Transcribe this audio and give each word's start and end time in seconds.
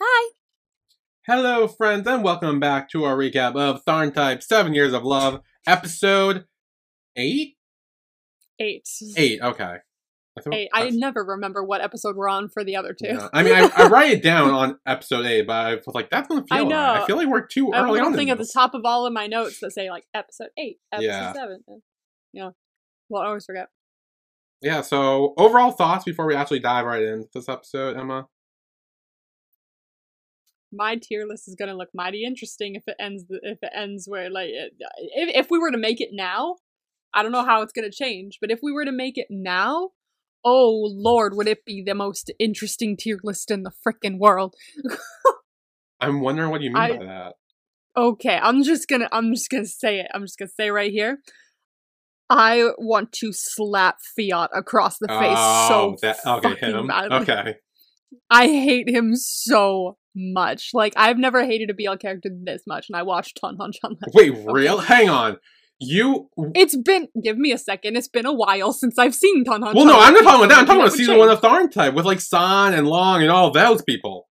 Hi. 0.00 0.30
Hello, 1.26 1.68
friends, 1.68 2.06
and 2.08 2.24
welcome 2.24 2.58
back 2.58 2.88
to 2.90 3.04
our 3.04 3.16
recap 3.16 3.54
of 3.56 3.84
Tharn 3.84 4.12
Type 4.12 4.42
7 4.42 4.74
Years 4.74 4.92
of 4.92 5.04
Love, 5.04 5.40
episode 5.66 6.44
8? 7.16 7.56
Eight. 8.58 8.88
8, 9.16 9.40
okay. 9.42 9.76
I, 10.34 10.54
Eight. 10.54 10.70
I 10.72 10.88
never 10.90 11.22
remember 11.22 11.62
what 11.62 11.82
episode 11.82 12.16
we're 12.16 12.28
on 12.28 12.48
for 12.48 12.64
the 12.64 12.74
other 12.76 12.94
two. 12.94 13.06
Yeah. 13.08 13.28
I 13.34 13.42
mean, 13.42 13.54
I, 13.54 13.70
I 13.76 13.88
write 13.88 14.10
it 14.12 14.22
down 14.22 14.50
on 14.50 14.78
episode 14.86 15.26
8, 15.26 15.46
but 15.46 15.52
I 15.52 15.74
was 15.74 15.84
like, 15.94 16.10
that's 16.10 16.26
to 16.28 16.36
feel 16.36 16.46
I 16.50 16.64
know. 16.64 16.78
I 17.02 17.06
feel 17.06 17.16
like 17.16 17.28
we're 17.28 17.46
too 17.46 17.72
I 17.72 17.82
early 17.84 18.00
on. 18.00 18.14
thing 18.14 18.28
in 18.28 18.32
at 18.32 18.38
the 18.38 18.50
top 18.50 18.74
of 18.74 18.82
all 18.84 19.06
of 19.06 19.12
my 19.12 19.26
notes 19.26 19.60
that 19.60 19.72
say 19.72 19.90
like 19.90 20.04
episode 20.14 20.48
eight, 20.58 20.78
episode 20.90 21.06
Yeah. 21.06 21.32
seven. 21.34 21.60
Yeah. 22.32 22.50
Well, 23.10 23.22
I 23.22 23.26
always 23.26 23.44
forget. 23.44 23.68
Yeah, 24.62 24.80
so 24.80 25.34
overall 25.36 25.72
thoughts 25.72 26.04
before 26.04 26.24
we 26.26 26.34
actually 26.34 26.60
dive 26.60 26.86
right 26.86 27.02
into 27.02 27.28
this 27.34 27.48
episode, 27.48 27.96
Emma? 27.98 28.26
My 30.72 30.96
tier 30.96 31.26
list 31.26 31.48
is 31.48 31.54
gonna 31.54 31.76
look 31.76 31.90
mighty 31.94 32.24
interesting 32.24 32.74
if 32.74 32.84
it 32.86 32.96
ends. 32.98 33.24
If 33.28 33.58
it 33.62 33.72
ends 33.74 34.06
where 34.08 34.30
like 34.30 34.48
if 34.50 34.74
if 35.34 35.50
we 35.50 35.58
were 35.58 35.70
to 35.70 35.78
make 35.78 36.00
it 36.00 36.10
now, 36.12 36.56
I 37.14 37.22
don't 37.22 37.32
know 37.32 37.44
how 37.44 37.62
it's 37.62 37.72
gonna 37.72 37.90
change. 37.90 38.38
But 38.40 38.50
if 38.50 38.60
we 38.62 38.72
were 38.72 38.84
to 38.84 38.92
make 38.92 39.18
it 39.18 39.26
now, 39.30 39.90
oh 40.44 40.88
lord, 40.90 41.34
would 41.36 41.48
it 41.48 41.64
be 41.64 41.82
the 41.84 41.94
most 41.94 42.32
interesting 42.38 42.96
tier 42.96 43.18
list 43.22 43.50
in 43.50 43.62
the 43.62 43.72
frickin' 43.86 44.18
world? 44.18 44.54
I'm 46.00 46.20
wondering 46.20 46.50
what 46.50 46.62
you 46.62 46.70
mean 46.70 46.82
I- 46.82 46.98
by 46.98 47.04
that. 47.04 47.34
Okay, 47.94 48.38
I'm 48.40 48.62
just 48.62 48.88
gonna 48.88 49.08
I'm 49.12 49.34
just 49.34 49.50
gonna 49.50 49.66
say 49.66 50.00
it. 50.00 50.06
I'm 50.14 50.22
just 50.22 50.38
gonna 50.38 50.48
say 50.48 50.70
right 50.70 50.90
here. 50.90 51.18
I 52.30 52.70
want 52.78 53.12
to 53.20 53.30
slap 53.32 53.98
Fiat 54.16 54.48
across 54.54 54.96
the 54.98 55.08
face 55.08 55.36
so 55.68 55.74
Oh, 55.74 55.96
that, 56.00 56.16
okay, 56.26 56.48
fucking 56.48 56.74
him. 56.74 56.86
badly. 56.86 57.18
Okay. 57.18 57.56
I 58.30 58.46
hate 58.46 58.88
him 58.88 59.14
so 59.16 59.96
much. 60.14 60.70
Like 60.72 60.92
I've 60.96 61.18
never 61.18 61.44
hated 61.44 61.70
a 61.70 61.74
BL 61.74 61.96
character 61.96 62.30
this 62.32 62.62
much, 62.66 62.88
and 62.88 62.96
I 62.96 63.02
watched 63.02 63.40
Tonhon 63.42 63.72
Chan. 63.72 63.96
Wait, 64.14 64.34
real? 64.46 64.78
Hang 64.78 65.08
on. 65.08 65.36
You. 65.80 66.28
It's 66.54 66.76
been 66.76 67.08
give 67.22 67.36
me 67.38 67.50
a 67.52 67.58
second. 67.58 67.96
It's 67.96 68.08
been 68.08 68.26
a 68.26 68.32
while 68.32 68.72
since 68.72 68.98
I've 68.98 69.14
seen 69.14 69.44
Tonhon. 69.44 69.74
Well, 69.74 69.84
no, 69.84 69.98
I'm 69.98 70.14
not 70.14 70.22
talking 70.22 70.44
about 70.44 70.48
that. 70.50 70.58
I'm 70.58 70.66
talking 70.66 70.80
about 70.80 70.92
season 70.92 71.14
change. 71.14 71.18
one 71.18 71.28
of 71.28 71.40
Tharn 71.40 71.72
Type 71.72 71.94
with 71.94 72.06
like 72.06 72.20
San 72.20 72.74
and 72.74 72.86
Lhong 72.86 73.20
and 73.20 73.30
all 73.30 73.50
those 73.50 73.82
people. 73.82 74.28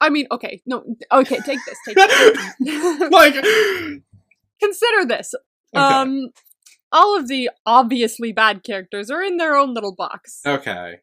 I 0.00 0.10
mean, 0.10 0.26
okay, 0.32 0.60
no, 0.66 0.82
okay, 1.12 1.38
take 1.46 1.60
this, 1.64 1.78
take 1.86 1.94
this. 1.94 3.10
like, 3.12 3.34
Consider 4.60 5.04
this. 5.06 5.34
okay. 5.76 5.84
Um, 5.84 6.30
all 6.90 7.16
of 7.16 7.28
the 7.28 7.50
obviously 7.64 8.32
bad 8.32 8.64
characters 8.64 9.10
are 9.10 9.22
in 9.22 9.36
their 9.36 9.54
own 9.56 9.74
little 9.74 9.94
box. 9.94 10.40
okay, 10.46 11.00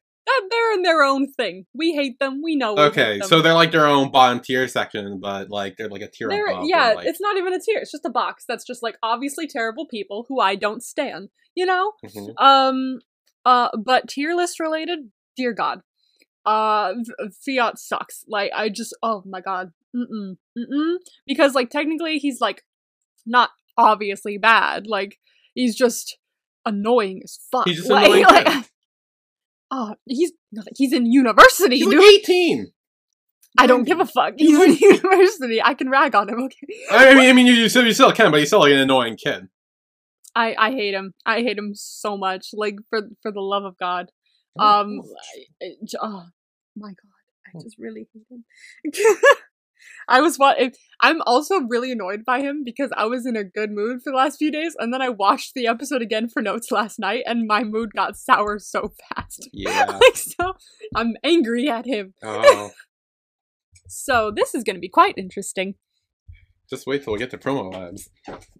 They're- 0.49 0.59
in 0.73 0.83
their 0.83 1.03
own 1.03 1.31
thing. 1.31 1.65
We 1.73 1.93
hate 1.93 2.19
them. 2.19 2.41
We 2.43 2.55
know. 2.55 2.73
We 2.73 2.83
okay. 2.83 3.19
them. 3.19 3.27
So 3.27 3.41
they're 3.41 3.53
like 3.53 3.71
their 3.71 3.85
own 3.85 4.11
bottom 4.11 4.39
tier 4.39 4.67
section, 4.67 5.19
but 5.19 5.49
like 5.49 5.77
they're 5.77 5.89
like 5.89 6.01
a 6.01 6.07
tier 6.07 6.29
above. 6.29 6.65
yeah, 6.65 6.93
like, 6.93 7.07
it's 7.07 7.21
not 7.21 7.37
even 7.37 7.53
a 7.53 7.59
tier. 7.59 7.79
It's 7.79 7.91
just 7.91 8.05
a 8.05 8.09
box 8.09 8.45
that's 8.47 8.65
just 8.65 8.83
like 8.83 8.97
obviously 9.03 9.47
terrible 9.47 9.85
people 9.87 10.25
who 10.27 10.39
I 10.39 10.55
don't 10.55 10.83
stand. 10.83 11.29
You 11.55 11.65
know. 11.65 11.93
mhm. 12.05 12.33
Um. 12.37 12.99
Uh. 13.45 13.69
But 13.77 14.07
tier 14.09 14.35
list 14.35 14.59
related, 14.59 14.99
dear 15.35 15.53
God. 15.53 15.81
Uh. 16.45 16.93
Fiat 17.45 17.79
sucks. 17.79 18.23
Like 18.27 18.51
I 18.55 18.69
just. 18.69 18.95
Oh 19.03 19.23
my 19.25 19.41
God. 19.41 19.71
Mm. 19.95 20.37
Mm. 20.57 20.95
Because 21.25 21.55
like 21.55 21.69
technically 21.69 22.19
he's 22.19 22.39
like 22.39 22.63
not 23.25 23.49
obviously 23.77 24.37
bad. 24.37 24.85
Like 24.87 25.17
he's 25.55 25.75
just 25.75 26.17
annoying 26.65 27.21
as 27.23 27.39
fuck. 27.51 27.67
He's 27.67 27.77
just 27.77 27.89
like, 27.89 28.05
annoying 28.05 28.23
like. 28.23 28.69
Oh, 29.71 29.95
he's 30.05 30.31
he's 30.75 30.93
in 30.93 31.05
university, 31.11 31.77
He's 31.77 31.85
dude. 31.85 31.97
like 31.97 32.07
18. 32.29 32.71
I 33.57 33.67
don't 33.67 33.83
give 33.83 33.99
a 33.99 34.05
fuck. 34.05 34.33
He's 34.37 34.57
in 34.59 34.73
university. 34.75 35.61
I 35.61 35.73
can 35.73 35.89
rag 35.89 36.15
on 36.15 36.29
him. 36.29 36.39
Okay. 36.43 36.67
I 36.91 37.13
mean, 37.15 37.29
I 37.29 37.33
mean, 37.33 37.45
you, 37.47 37.53
you 37.53 37.69
still 37.69 37.85
you 37.85 37.93
still 37.93 38.11
can, 38.11 38.31
but 38.31 38.39
he's 38.39 38.49
still 38.49 38.59
like 38.61 38.71
an 38.71 38.77
annoying 38.79 39.17
kid. 39.17 39.47
I 40.35 40.55
I 40.57 40.71
hate 40.71 40.93
him. 40.93 41.13
I 41.25 41.41
hate 41.41 41.57
him 41.57 41.71
so 41.75 42.17
much. 42.17 42.47
Like 42.53 42.75
for 42.89 43.01
for 43.21 43.31
the 43.31 43.41
love 43.41 43.63
of 43.65 43.77
God. 43.77 44.11
Oh, 44.57 44.81
Um. 44.81 45.01
J- 45.85 45.97
oh 46.01 46.25
my 46.75 46.89
God. 46.89 46.95
I 47.47 47.63
just 47.63 47.77
really 47.79 48.07
hate 48.13 48.25
him. 48.29 49.15
I 50.07 50.21
was 50.21 50.37
what 50.37 50.57
I'm 51.01 51.21
also 51.25 51.61
really 51.61 51.91
annoyed 51.91 52.25
by 52.25 52.41
him 52.41 52.63
because 52.63 52.91
I 52.97 53.05
was 53.05 53.25
in 53.25 53.35
a 53.35 53.43
good 53.43 53.71
mood 53.71 54.01
for 54.03 54.11
the 54.11 54.17
last 54.17 54.37
few 54.37 54.51
days, 54.51 54.75
and 54.77 54.93
then 54.93 55.01
I 55.01 55.09
watched 55.09 55.53
the 55.53 55.67
episode 55.67 56.01
again 56.01 56.27
for 56.29 56.41
notes 56.41 56.71
last 56.71 56.99
night, 56.99 57.23
and 57.25 57.47
my 57.47 57.63
mood 57.63 57.91
got 57.95 58.17
sour 58.17 58.59
so 58.59 58.91
fast. 59.15 59.49
Yeah. 59.53 59.85
like 60.01 60.17
so, 60.17 60.53
I'm 60.95 61.15
angry 61.23 61.69
at 61.69 61.85
him. 61.85 62.13
Oh, 62.23 62.71
So 63.87 64.31
this 64.35 64.53
is 64.53 64.63
going 64.63 64.75
to 64.75 64.79
be 64.81 64.89
quite 64.89 65.15
interesting. 65.17 65.73
just 66.69 66.85
wait 66.85 67.03
till 67.03 67.13
we 67.13 67.17
get 67.19 67.31
to 67.31 67.39
promo 67.39 67.73
labs. 67.73 68.07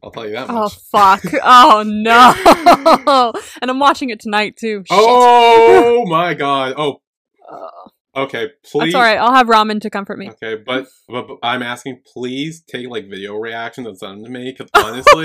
I'll 0.01 0.09
tell 0.09 0.25
you 0.25 0.34
that 0.34 0.47
Oh 0.50 0.69
fuck! 0.69 1.22
Oh 1.44 1.84
no! 1.85 3.34
and 3.62 3.69
I'm 3.69 3.79
watching 3.79 4.09
it 4.09 4.19
tonight 4.19 4.56
too. 4.57 4.79
Shit. 4.88 4.97
Oh 5.00 6.06
my 6.07 6.34
god. 6.34 6.73
Oh, 6.78 7.01
Uh, 7.47 7.89
okay. 8.16 8.50
Please. 8.64 8.94
that's 8.94 8.96
all 8.96 9.02
right. 9.02 9.18
I'll 9.18 9.34
have 9.34 9.47
ramen 9.47 9.81
to 9.81 9.90
comfort 9.90 10.18
me. 10.20 10.30
Okay, 10.30 10.56
but, 10.56 10.88
but, 11.08 11.28
but 11.28 11.38
I'm 11.44 11.64
asking, 11.64 12.02
please 12.12 12.62
take 12.62 12.88
like 12.90 13.09
video 13.09 13.36
reactions 13.36 13.88
and 13.88 13.97
send 13.97 14.25
them 14.25 14.25
to 14.25 14.30
me, 14.40 14.52
because 14.58 14.70
oh 14.75 14.88
honestly, 14.88 15.24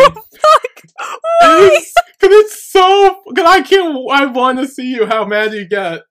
because 1.40 1.86
it's 2.20 2.72
so, 2.72 3.20
because 3.28 3.46
I 3.46 3.62
can't, 3.62 3.96
I 4.10 4.26
want 4.26 4.58
to 4.58 4.68
see 4.68 4.90
you 4.94 5.06
how 5.06 5.24
mad 5.24 5.52
you 5.52 5.66
get. 5.66 6.02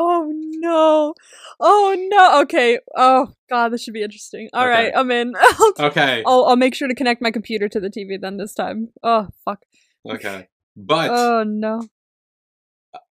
Oh 0.00 0.30
no! 0.32 1.14
Oh 1.58 1.96
no! 2.08 2.40
Okay. 2.42 2.78
Oh 2.96 3.32
god, 3.50 3.70
this 3.70 3.82
should 3.82 3.94
be 3.94 4.02
interesting. 4.04 4.48
All 4.52 4.62
Okay. 4.62 4.70
right, 4.70 4.92
I'm 4.94 5.10
in. 5.10 5.32
Okay, 5.80 6.22
I'll 6.24 6.44
I'll 6.44 6.56
make 6.56 6.74
sure 6.76 6.86
to 6.86 6.94
connect 6.94 7.20
my 7.20 7.32
computer 7.32 7.68
to 7.68 7.80
the 7.80 7.90
TV 7.90 8.20
then 8.20 8.36
this 8.36 8.54
time. 8.54 8.90
Oh 9.02 9.28
fuck! 9.44 9.64
okay, 10.08 10.46
but 10.76 11.10
Oh 11.10 11.42
no! 11.44 11.82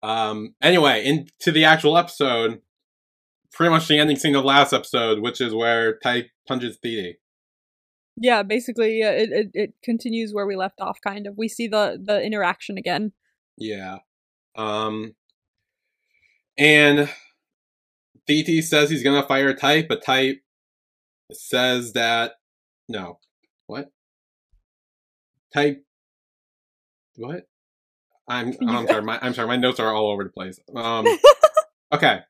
Um, 0.02 0.54
anyway, 0.62 1.04
into 1.04 1.50
the 1.50 1.64
actual 1.64 1.96
episode, 1.96 2.60
pretty 3.52 3.70
much 3.70 3.88
the 3.88 3.98
ending 3.98 4.16
scene 4.16 4.34
of 4.34 4.44
last 4.44 4.72
episode, 4.72 5.20
which 5.20 5.40
is 5.40 5.54
where 5.54 5.98
Type 5.98 6.28
punches 6.46 6.78
Didi. 6.82 7.18
Yeah, 8.16 8.42
basically, 8.42 9.00
yeah, 9.00 9.10
it, 9.10 9.30
it 9.32 9.50
it 9.54 9.74
continues 9.82 10.32
where 10.32 10.46
we 10.46 10.54
left 10.54 10.80
off. 10.80 11.00
Kind 11.00 11.26
of. 11.26 11.36
We 11.36 11.48
see 11.48 11.66
the 11.66 12.00
the 12.02 12.22
interaction 12.22 12.78
again. 12.78 13.12
Yeah. 13.56 13.98
Um 14.56 15.14
and 16.56 17.08
DT 18.28 18.62
says 18.62 18.90
he's 18.90 19.02
gonna 19.02 19.26
fire 19.26 19.52
Type, 19.54 19.86
but 19.88 20.04
Type 20.04 20.42
says 21.32 21.92
that 21.94 22.34
no. 22.88 23.18
What? 23.66 23.90
Type 25.52 25.84
what? 27.16 27.48
I'm 28.28 28.54
I'm 28.68 28.86
sorry, 28.86 29.02
my 29.02 29.18
I'm 29.20 29.34
sorry, 29.34 29.48
my 29.48 29.56
notes 29.56 29.80
are 29.80 29.92
all 29.92 30.10
over 30.10 30.24
the 30.24 30.30
place. 30.30 30.58
Um 30.74 31.06
Okay. 31.92 32.20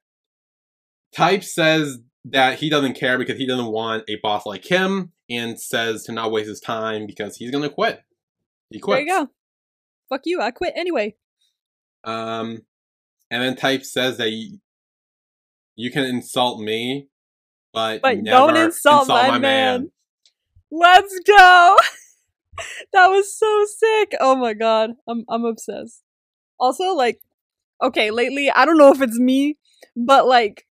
Type 1.15 1.45
says 1.45 1.99
that 2.25 2.59
he 2.59 2.69
doesn't 2.69 2.95
care 2.95 3.19
because 3.19 3.39
he 3.39 3.47
doesn't 3.47 3.71
want 3.73 4.05
a 4.09 4.17
boss 4.23 4.45
like 4.45 4.65
him 4.65 5.13
and 5.31 5.59
says 5.59 6.05
to 6.05 6.13
not 6.13 6.33
waste 6.33 6.49
his 6.49 6.61
time 6.61 7.07
because 7.07 7.37
he's 7.37 7.51
gonna 7.51 7.71
quit. 7.71 8.03
He 8.71 8.81
There 8.85 9.01
you 9.01 9.07
go. 9.07 9.31
Fuck 10.09 10.23
you! 10.25 10.41
I 10.41 10.51
quit 10.51 10.75
anyway. 10.77 11.15
Um, 12.03 12.63
and 13.31 13.43
then 13.43 13.57
Type 13.57 13.85
says 13.85 14.19
that 14.19 14.31
you, 14.31 14.59
you 15.77 15.91
can 15.91 16.05
insult 16.05 16.61
me, 16.61 17.09
but, 17.73 18.03
But 18.03 18.23
don't 18.23 18.57
insult 18.57 19.09
my 19.09 19.29
my 19.29 19.39
man. 19.39 19.91
Let's 20.71 21.19
go. 21.27 21.77
that 22.93 23.09
was 23.09 23.37
so 23.37 23.65
sick. 23.79 24.13
Oh 24.21 24.37
my 24.37 24.55
god. 24.55 24.91
I'm 25.09 25.25
I'm 25.29 25.45
obsessed. 25.45 26.03
Also 26.59 26.95
like 26.95 27.21
okay, 27.83 28.11
lately 28.11 28.51
I 28.51 28.65
don't 28.65 28.79
know 28.79 28.93
if 28.93 29.01
it's 29.01 29.19
me, 29.19 29.59
but 29.97 30.27
like 30.27 30.67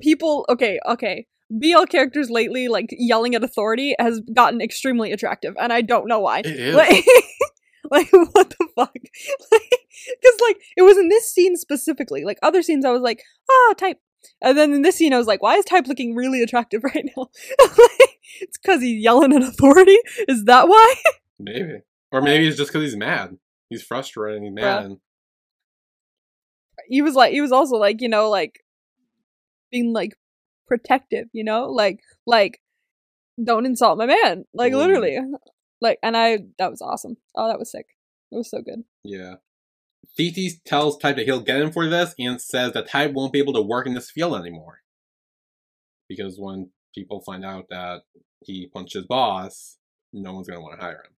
people 0.00 0.46
okay, 0.48 0.78
okay. 0.86 1.26
BL 1.50 1.84
characters 1.84 2.28
lately 2.30 2.68
like 2.68 2.88
yelling 2.90 3.34
at 3.34 3.42
authority 3.42 3.94
has 3.98 4.20
gotten 4.34 4.60
extremely 4.60 5.12
attractive 5.12 5.54
and 5.58 5.72
I 5.72 5.80
don't 5.80 6.06
know 6.06 6.20
why. 6.20 6.42
Like 6.74 7.04
like 7.90 8.10
what 8.12 8.50
the 8.50 8.68
fuck? 8.76 8.92
Cuz 10.22 10.40
like 10.42 10.60
it 10.76 10.82
was 10.82 10.98
in 10.98 11.08
this 11.08 11.32
scene 11.32 11.56
specifically. 11.56 12.24
Like 12.24 12.38
other 12.42 12.62
scenes 12.62 12.84
I 12.84 12.90
was 12.90 13.02
like, 13.02 13.22
"Ah, 13.50 13.74
type." 13.76 13.98
And 14.42 14.56
then 14.58 14.72
in 14.72 14.82
this 14.82 14.96
scene 14.96 15.12
I 15.12 15.18
was 15.18 15.26
like, 15.26 15.42
"Why 15.42 15.56
is 15.56 15.64
type 15.64 15.86
looking 15.86 16.14
really 16.14 16.42
attractive 16.42 16.82
right 16.94 17.04
now?" 17.16 17.28
it's 18.40 18.56
cuz 18.58 18.80
he's 18.82 19.02
yelling 19.02 19.32
at 19.32 19.42
authority? 19.42 19.98
Is 20.28 20.44
that 20.44 20.68
why? 20.68 20.94
maybe, 21.38 21.80
or 22.12 22.20
maybe 22.22 22.46
it's 22.46 22.56
just 22.56 22.70
because 22.70 22.82
he's 22.82 22.96
mad. 22.96 23.38
He's 23.70 23.82
frustrated. 23.82 24.38
and 24.42 24.46
He's 24.46 24.54
mad. 24.64 24.96
he 26.88 27.02
was 27.02 27.14
like 27.14 27.32
he 27.32 27.40
was 27.40 27.52
also 27.52 27.76
like 27.76 28.00
you 28.00 28.08
know 28.08 28.30
like 28.30 28.64
being 29.70 29.92
like 29.92 30.14
protective 30.66 31.26
you 31.32 31.44
know 31.44 31.66
like 31.70 32.00
like 32.26 32.60
don't 33.42 33.66
insult 33.66 33.98
my 33.98 34.06
man 34.06 34.44
like 34.54 34.72
Mm. 34.72 34.76
literally 34.78 35.18
like 35.80 35.98
and 36.02 36.16
i 36.16 36.38
that 36.58 36.70
was 36.70 36.80
awesome 36.82 37.16
oh 37.36 37.48
that 37.48 37.58
was 37.58 37.70
sick 37.70 37.86
it 38.32 38.36
was 38.36 38.50
so 38.50 38.60
good 38.62 38.84
Yeah. 39.04 39.34
Thiti 40.18 40.50
tells 40.64 40.98
Type 40.98 41.16
that 41.16 41.26
he'll 41.26 41.40
get 41.40 41.60
him 41.60 41.70
for 41.72 41.86
this 41.88 42.14
and 42.18 42.40
says 42.40 42.72
that 42.72 42.88
Type 42.88 43.12
won't 43.12 43.32
be 43.32 43.38
able 43.38 43.52
to 43.54 43.62
work 43.62 43.86
in 43.86 43.94
this 43.94 44.10
field 44.10 44.34
anymore. 44.38 44.80
because 46.08 46.36
when 46.38 46.70
people 46.94 47.20
find 47.20 47.44
out 47.44 47.66
that 47.68 48.00
he 48.42 48.66
punched 48.72 48.94
his 48.94 49.04
boss, 49.04 49.76
no 50.12 50.32
one's 50.32 50.48
gonna 50.48 50.60
want 50.60 50.78
to 50.78 50.84
hire 50.84 51.02
him. 51.04 51.12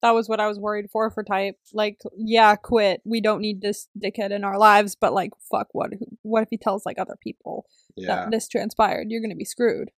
That 0.00 0.12
was 0.12 0.28
what 0.28 0.40
I 0.40 0.46
was 0.46 0.58
worried 0.58 0.88
for 0.90 1.10
for 1.10 1.22
type. 1.22 1.56
Like, 1.74 1.98
yeah, 2.16 2.54
quit. 2.56 3.02
We 3.04 3.20
don't 3.20 3.40
need 3.42 3.60
this 3.60 3.88
dickhead 4.02 4.30
in 4.30 4.44
our 4.44 4.56
lives. 4.58 4.96
But 4.98 5.12
like, 5.12 5.32
fuck, 5.50 5.68
what? 5.72 5.90
What 6.22 6.42
if 6.42 6.48
he 6.50 6.56
tells 6.56 6.86
like 6.86 6.98
other 6.98 7.16
people 7.20 7.66
Yeah. 7.96 8.06
that 8.14 8.30
this 8.30 8.48
transpired? 8.48 9.08
You're 9.10 9.20
gonna 9.20 9.34
be 9.34 9.44
screwed. 9.44 9.90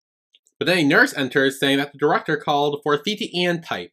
But 0.59 0.67
then 0.67 0.79
a 0.79 0.85
nurse 0.85 1.15
enters 1.17 1.61
saying 1.61 1.79
that 1.79 1.93
the 1.93 1.99
director 1.99 2.37
called 2.37 2.81
for 2.83 2.99
Thiti 2.99 3.31
and 3.35 3.63
Type. 3.65 3.93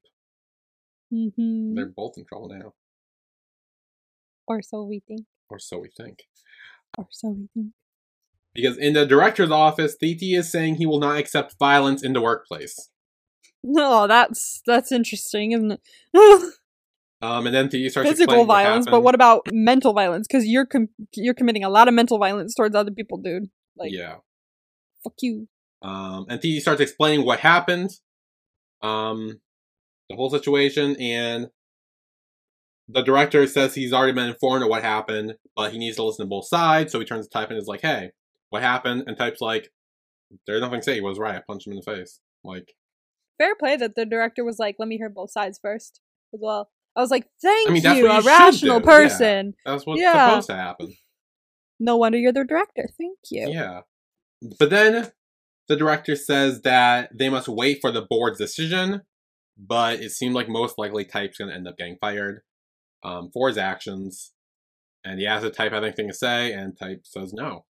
Mm-hmm. 1.13 1.75
They're 1.75 1.85
both 1.85 2.17
in 2.17 2.25
trouble 2.25 2.49
now, 2.49 2.73
Or 4.47 4.61
so 4.61 4.83
we 4.83 5.01
think. 5.07 5.25
or 5.49 5.59
so 5.59 5.79
we 5.79 5.89
think. 5.95 6.23
Or 6.97 7.07
so 7.11 7.29
we 7.29 7.47
think. 7.53 7.73
Because 8.53 8.77
in 8.77 8.93
the 8.93 9.05
director's 9.05 9.51
office, 9.51 9.95
Thiti 10.01 10.37
is 10.37 10.51
saying 10.51 10.75
he 10.75 10.85
will 10.85 10.99
not 10.99 11.17
accept 11.17 11.55
violence 11.59 12.03
in 12.03 12.13
the 12.13 12.21
workplace. 12.21 12.89
No, 13.63 14.07
that's 14.07 14.61
that's 14.65 14.91
interesting, 14.91 15.51
isn't 15.51 15.71
it? 15.71 16.53
Um, 17.19 17.47
and 17.47 17.55
then 17.55 17.67
Thiti 17.67 17.89
starts 17.89 18.09
Physical 18.09 18.35
explaining 18.35 18.47
what 18.47 18.63
violence, 18.63 18.85
but 18.87 19.01
what 19.01 19.15
about 19.15 19.47
mental 19.51 19.91
violence? 19.91 20.27
Because 20.27 20.45
you're 20.45 20.67
com- 20.67 20.89
you're 21.15 21.33
committing 21.33 21.63
a 21.63 21.69
lot 21.69 21.87
of 21.87 21.95
mental 21.95 22.19
violence 22.19 22.53
towards 22.53 22.75
other 22.75 22.91
people, 22.91 23.17
dude. 23.17 23.49
Like, 23.75 23.91
yeah. 23.91 24.17
fuck 25.03 25.13
you. 25.21 25.47
Um, 25.81 26.27
and 26.29 26.39
Thiti 26.39 26.59
starts 26.59 26.79
explaining 26.79 27.25
what 27.25 27.39
happened, 27.39 27.89
um, 28.83 29.39
the 30.09 30.15
whole 30.15 30.29
situation, 30.29 30.95
and 30.99 31.47
the 32.89 33.01
director 33.01 33.45
says 33.47 33.75
he's 33.75 33.93
already 33.93 34.13
been 34.13 34.29
informed 34.29 34.63
of 34.63 34.69
what 34.69 34.83
happened, 34.83 35.35
but 35.55 35.71
he 35.71 35.77
needs 35.77 35.97
to 35.97 36.03
listen 36.03 36.25
to 36.25 36.29
both 36.29 36.47
sides. 36.47 36.91
So 36.91 36.99
he 36.99 37.05
turns 37.05 37.27
to 37.27 37.31
Type 37.31 37.49
and 37.49 37.57
is 37.59 37.67
like, 37.67 37.81
"Hey, 37.81 38.11
what 38.49 38.61
happened?" 38.61 39.03
And 39.07 39.17
Type's 39.17 39.41
like, 39.41 39.69
"There's 40.45 40.61
nothing 40.61 40.79
to 40.79 40.83
say. 40.83 40.93
He 40.95 41.01
was 41.01 41.19
right. 41.19 41.35
I 41.35 41.41
punched 41.47 41.67
him 41.67 41.73
in 41.73 41.81
the 41.83 41.91
face." 41.91 42.19
Like, 42.43 42.73
Fair 43.37 43.53
play 43.55 43.75
that 43.75 43.95
the 43.95 44.05
director 44.05 44.43
was 44.43 44.57
like, 44.57 44.77
let 44.79 44.87
me 44.87 44.97
hear 44.97 45.09
both 45.09 45.29
sides 45.31 45.59
first 45.61 45.99
as 46.33 46.39
well. 46.41 46.69
I 46.95 47.01
was 47.01 47.11
like, 47.11 47.27
thank 47.41 47.69
I 47.69 47.73
mean, 47.73 47.83
you, 47.83 47.89
what 47.89 47.97
you 47.97 48.07
a 48.09 48.21
rational 48.23 48.79
do, 48.79 48.85
yeah. 48.89 48.91
person. 48.97 49.53
that's 49.63 49.85
what's 49.85 50.01
Yeah. 50.01 50.29
supposed 50.29 50.47
to 50.47 50.55
happen. 50.55 50.93
No 51.79 51.97
wonder 51.97 52.17
you're 52.17 52.31
the 52.33 52.43
director. 52.43 52.89
Thank 52.97 53.19
you. 53.29 53.51
Yeah. 53.51 53.81
But 54.57 54.71
then 54.71 55.11
the 55.67 55.75
director 55.75 56.15
says 56.15 56.61
that 56.63 57.11
they 57.15 57.29
must 57.29 57.47
wait 57.47 57.77
for 57.81 57.91
the 57.91 58.01
board's 58.09 58.39
decision, 58.39 59.03
but 59.55 59.99
it 59.99 60.11
seemed 60.11 60.33
like 60.33 60.49
most 60.49 60.79
likely 60.79 61.05
Type's 61.05 61.37
going 61.37 61.49
to 61.49 61.55
end 61.55 61.67
up 61.67 61.77
getting 61.77 61.97
fired 62.01 62.41
um, 63.03 63.29
for 63.33 63.47
his 63.47 63.57
actions. 63.57 64.33
And 65.03 65.19
he 65.19 65.25
asks 65.27 65.45
if 65.45 65.55
Type 65.55 65.73
anything 65.73 66.07
to 66.09 66.13
say, 66.13 66.51
and 66.53 66.77
Type 66.77 67.01
says 67.03 67.33
no. 67.33 67.65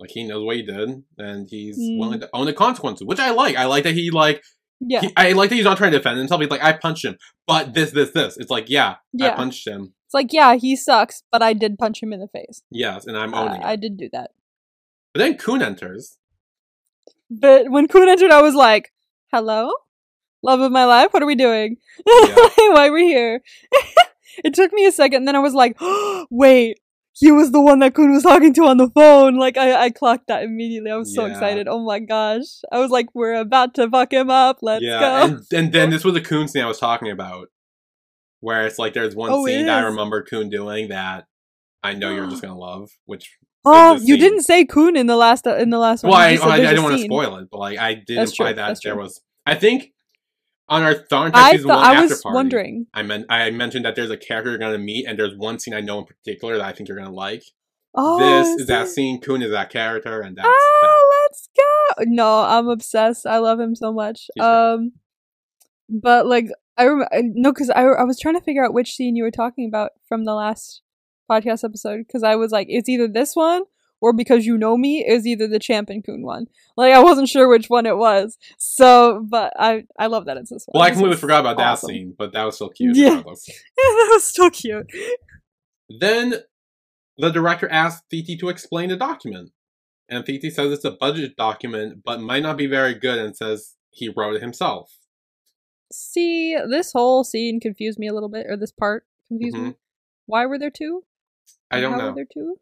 Like 0.00 0.10
he 0.10 0.24
knows 0.24 0.44
what 0.44 0.56
he 0.56 0.62
did, 0.62 1.04
and 1.18 1.46
he's 1.48 1.78
Mm. 1.78 1.98
willing 1.98 2.20
to 2.20 2.28
own 2.34 2.46
the 2.46 2.52
consequences, 2.52 3.06
which 3.06 3.20
I 3.20 3.30
like. 3.30 3.56
I 3.56 3.66
like 3.66 3.84
that 3.84 3.94
he 3.94 4.10
like. 4.10 4.42
Yeah. 4.80 5.02
He, 5.02 5.12
I 5.16 5.32
like 5.32 5.50
that 5.50 5.54
he's 5.56 5.64
not 5.64 5.78
trying 5.78 5.92
to 5.92 5.98
defend 5.98 6.18
himself. 6.18 6.40
He's 6.40 6.50
like, 6.50 6.62
I 6.62 6.72
punched 6.72 7.04
him, 7.04 7.16
but 7.46 7.72
this, 7.74 7.92
this, 7.92 8.10
this. 8.10 8.36
It's 8.36 8.50
like, 8.50 8.68
yeah, 8.68 8.96
I 9.22 9.30
punched 9.30 9.66
him. 9.66 9.94
It's 10.06 10.12
like, 10.14 10.32
yeah, 10.32 10.56
he 10.56 10.74
sucks, 10.74 11.22
but 11.30 11.42
I 11.42 11.52
did 11.52 11.78
punch 11.78 12.02
him 12.02 12.12
in 12.12 12.18
the 12.20 12.26
face. 12.28 12.62
Yes, 12.70 13.06
and 13.06 13.16
I'm 13.16 13.32
Uh, 13.32 13.44
owning 13.44 13.60
it. 13.62 13.64
I 13.64 13.76
did 13.76 13.96
do 13.96 14.08
that. 14.12 14.32
But 15.14 15.20
then 15.20 15.38
Kuhn 15.38 15.62
enters. 15.62 16.18
But 17.30 17.70
when 17.70 17.86
Kuhn 17.86 18.08
entered, 18.08 18.32
I 18.32 18.42
was 18.42 18.54
like, 18.54 18.90
hello? 19.32 19.70
Love 20.42 20.60
of 20.60 20.72
my 20.72 20.84
life? 20.84 21.12
What 21.12 21.22
are 21.22 21.26
we 21.26 21.36
doing? 21.36 21.76
Yeah. 22.04 22.34
Why 22.56 22.88
are 22.88 22.92
we 22.92 23.04
here? 23.06 23.40
it 24.42 24.54
took 24.54 24.72
me 24.72 24.86
a 24.86 24.92
second, 24.92 25.18
and 25.18 25.28
then 25.28 25.36
I 25.36 25.40
was 25.40 25.54
like, 25.54 25.76
wait, 26.30 26.78
he 27.12 27.30
was 27.30 27.52
the 27.52 27.60
one 27.60 27.78
that 27.78 27.94
Kuhn 27.94 28.12
was 28.12 28.22
talking 28.22 28.52
to 28.54 28.62
on 28.62 28.76
the 28.76 28.90
phone. 28.90 29.36
Like, 29.36 29.56
I, 29.56 29.84
I 29.84 29.90
clocked 29.90 30.26
that 30.28 30.42
immediately. 30.42 30.90
I 30.90 30.96
was 30.96 31.14
so 31.14 31.26
excited. 31.26 31.68
Oh 31.68 31.84
my 31.84 32.00
gosh. 32.00 32.62
I 32.72 32.80
was 32.80 32.90
like, 32.90 33.06
we're 33.14 33.34
about 33.34 33.74
to 33.74 33.88
fuck 33.88 34.12
him 34.12 34.30
up. 34.30 34.58
Let's 34.62 34.82
yeah, 34.84 35.00
go. 35.00 35.24
and, 35.24 35.40
and 35.52 35.72
then 35.72 35.90
this 35.90 36.04
was 36.04 36.14
the 36.14 36.20
Kuhn 36.20 36.48
scene 36.48 36.62
I 36.62 36.66
was 36.66 36.80
talking 36.80 37.10
about, 37.10 37.48
where 38.40 38.66
it's 38.66 38.78
like 38.78 38.94
there's 38.94 39.14
one 39.14 39.30
Oh, 39.30 39.46
scene 39.46 39.66
that 39.66 39.84
I 39.84 39.86
remember 39.86 40.22
Kuhn 40.22 40.50
doing 40.50 40.88
that 40.88 41.26
I 41.84 41.92
know 41.94 42.12
you're 42.12 42.26
just 42.26 42.42
gonna 42.42 42.58
love. 42.58 42.90
Which 43.04 43.36
oh, 43.64 44.00
you 44.02 44.16
didn't 44.16 44.42
say 44.42 44.64
Kuhn 44.64 44.96
in 44.96 45.06
the 45.06 45.16
last 45.16 45.46
in 45.46 45.70
the 45.70 45.78
last 45.78 46.02
well, 46.02 46.12
one. 46.12 46.22
I, 46.22 46.30
You 46.30 46.38
said 46.38 46.48
I, 46.48 46.54
I 46.54 46.60
didn't 46.60 46.82
want 46.82 46.96
to 46.96 47.04
spoil 47.04 47.36
it, 47.36 47.48
but 47.52 47.58
like 47.58 47.78
I 47.78 47.94
did 47.94 48.18
That's 48.18 48.32
imply 48.32 48.46
true, 48.46 48.56
that 48.56 48.68
that's 48.68 48.82
there 48.82 48.94
true. 48.94 49.02
was. 49.02 49.20
I 49.46 49.54
think 49.54 49.92
on 50.68 50.82
our 50.82 50.94
Tharn 50.94 51.30
I 51.34 51.52
season 51.52 51.68
thought 51.68 51.76
one 51.78 51.84
I 51.84 51.94
after 51.94 52.08
was 52.08 52.22
party, 52.22 52.34
wondering. 52.34 52.86
I 52.94 53.02
meant 53.02 53.26
I 53.28 53.50
mentioned 53.50 53.84
that 53.84 53.96
there's 53.96 54.10
a 54.10 54.16
character 54.16 54.50
you're 54.50 54.58
gonna 54.58 54.78
meet, 54.78 55.06
and 55.06 55.18
there's 55.18 55.36
one 55.36 55.58
scene 55.58 55.74
I 55.74 55.80
know 55.80 55.98
in 55.98 56.04
particular 56.04 56.56
that 56.56 56.64
I 56.64 56.72
think 56.72 56.88
you're 56.88 56.98
gonna 56.98 57.12
like. 57.12 57.42
Oh, 57.94 58.18
this 58.18 58.60
is 58.62 58.66
that 58.66 58.86
it? 58.86 58.90
scene. 58.90 59.20
Kuhn 59.20 59.42
is 59.42 59.50
that 59.50 59.70
character, 59.70 60.20
and 60.20 60.36
that's 60.36 60.48
that. 60.48 60.54
Oh, 60.82 61.26
let's 61.28 61.48
go! 61.56 62.04
No, 62.06 62.40
I'm 62.40 62.68
obsessed. 62.68 63.26
I 63.26 63.38
love 63.38 63.60
him 63.60 63.74
so 63.74 63.92
much. 63.92 64.26
He's 64.34 64.42
great. 64.42 64.48
Um, 64.48 64.92
but 65.88 66.26
like 66.26 66.48
I 66.76 66.84
remember, 66.84 67.08
no, 67.34 67.52
because 67.52 67.70
I 67.70 67.82
I 67.82 68.04
was 68.04 68.18
trying 68.18 68.34
to 68.34 68.40
figure 68.40 68.64
out 68.64 68.74
which 68.74 68.94
scene 68.94 69.16
you 69.16 69.22
were 69.22 69.30
talking 69.30 69.68
about 69.68 69.90
from 70.08 70.24
the 70.24 70.34
last 70.34 70.82
podcast 71.30 71.62
episode. 71.62 72.04
Because 72.06 72.22
I 72.22 72.36
was 72.36 72.50
like, 72.50 72.66
it's 72.68 72.88
either 72.88 73.06
this 73.06 73.34
one 73.36 73.62
or 74.00 74.12
because 74.12 74.44
you 74.44 74.58
know 74.58 74.76
me 74.76 75.04
is 75.04 75.26
either 75.26 75.46
the 75.46 75.58
Champ 75.58 75.88
and 75.90 76.04
Kuhn 76.04 76.22
one. 76.22 76.46
Like 76.76 76.92
I 76.92 77.02
wasn't 77.02 77.28
sure 77.28 77.48
which 77.48 77.66
one 77.68 77.86
it 77.86 77.96
was. 77.96 78.38
So, 78.58 79.24
but 79.28 79.52
I 79.58 79.84
I 79.98 80.06
love 80.06 80.26
that 80.26 80.36
it's 80.36 80.50
this 80.50 80.64
one. 80.66 80.80
Well, 80.80 80.88
I 80.88 80.90
completely 80.90 81.16
forgot 81.16 81.40
about 81.40 81.58
awesome. 81.58 81.88
that 81.88 81.92
scene, 81.92 82.14
but 82.16 82.32
that 82.32 82.44
was 82.44 82.56
still 82.56 82.70
cute. 82.70 82.96
Yeah. 82.96 83.08
regardless. 83.10 83.46
that 83.76 84.08
was 84.12 84.24
so 84.24 84.50
cute. 84.50 84.90
Then 85.88 86.34
the 87.18 87.30
director 87.30 87.68
asks 87.70 88.04
Thiti 88.12 88.38
to 88.40 88.48
explain 88.48 88.88
the 88.88 88.96
document. 88.96 89.50
And 90.08 90.24
Thiti 90.24 90.52
says 90.52 90.72
it's 90.72 90.84
a 90.84 90.90
budget 90.90 91.36
document, 91.36 92.02
but 92.04 92.20
might 92.20 92.42
not 92.42 92.56
be 92.56 92.66
very 92.66 92.94
good 92.94 93.18
and 93.18 93.36
says 93.36 93.74
he 93.90 94.12
wrote 94.14 94.36
it 94.36 94.42
himself. 94.42 94.92
See, 95.92 96.56
this 96.68 96.92
whole 96.92 97.24
scene 97.24 97.60
confused 97.60 97.98
me 97.98 98.08
a 98.08 98.12
little 98.12 98.28
bit, 98.28 98.46
or 98.48 98.56
this 98.56 98.72
part 98.72 99.06
confused 99.28 99.56
me. 99.56 99.74
Why 100.26 100.46
were 100.46 100.58
there 100.58 100.70
two? 100.70 101.04
Mm-hmm. 101.04 101.76
I 101.76 101.80
don't 101.80 101.98
know. 101.98 102.08
were 102.08 102.14
there 102.14 102.26
two? 102.32 102.56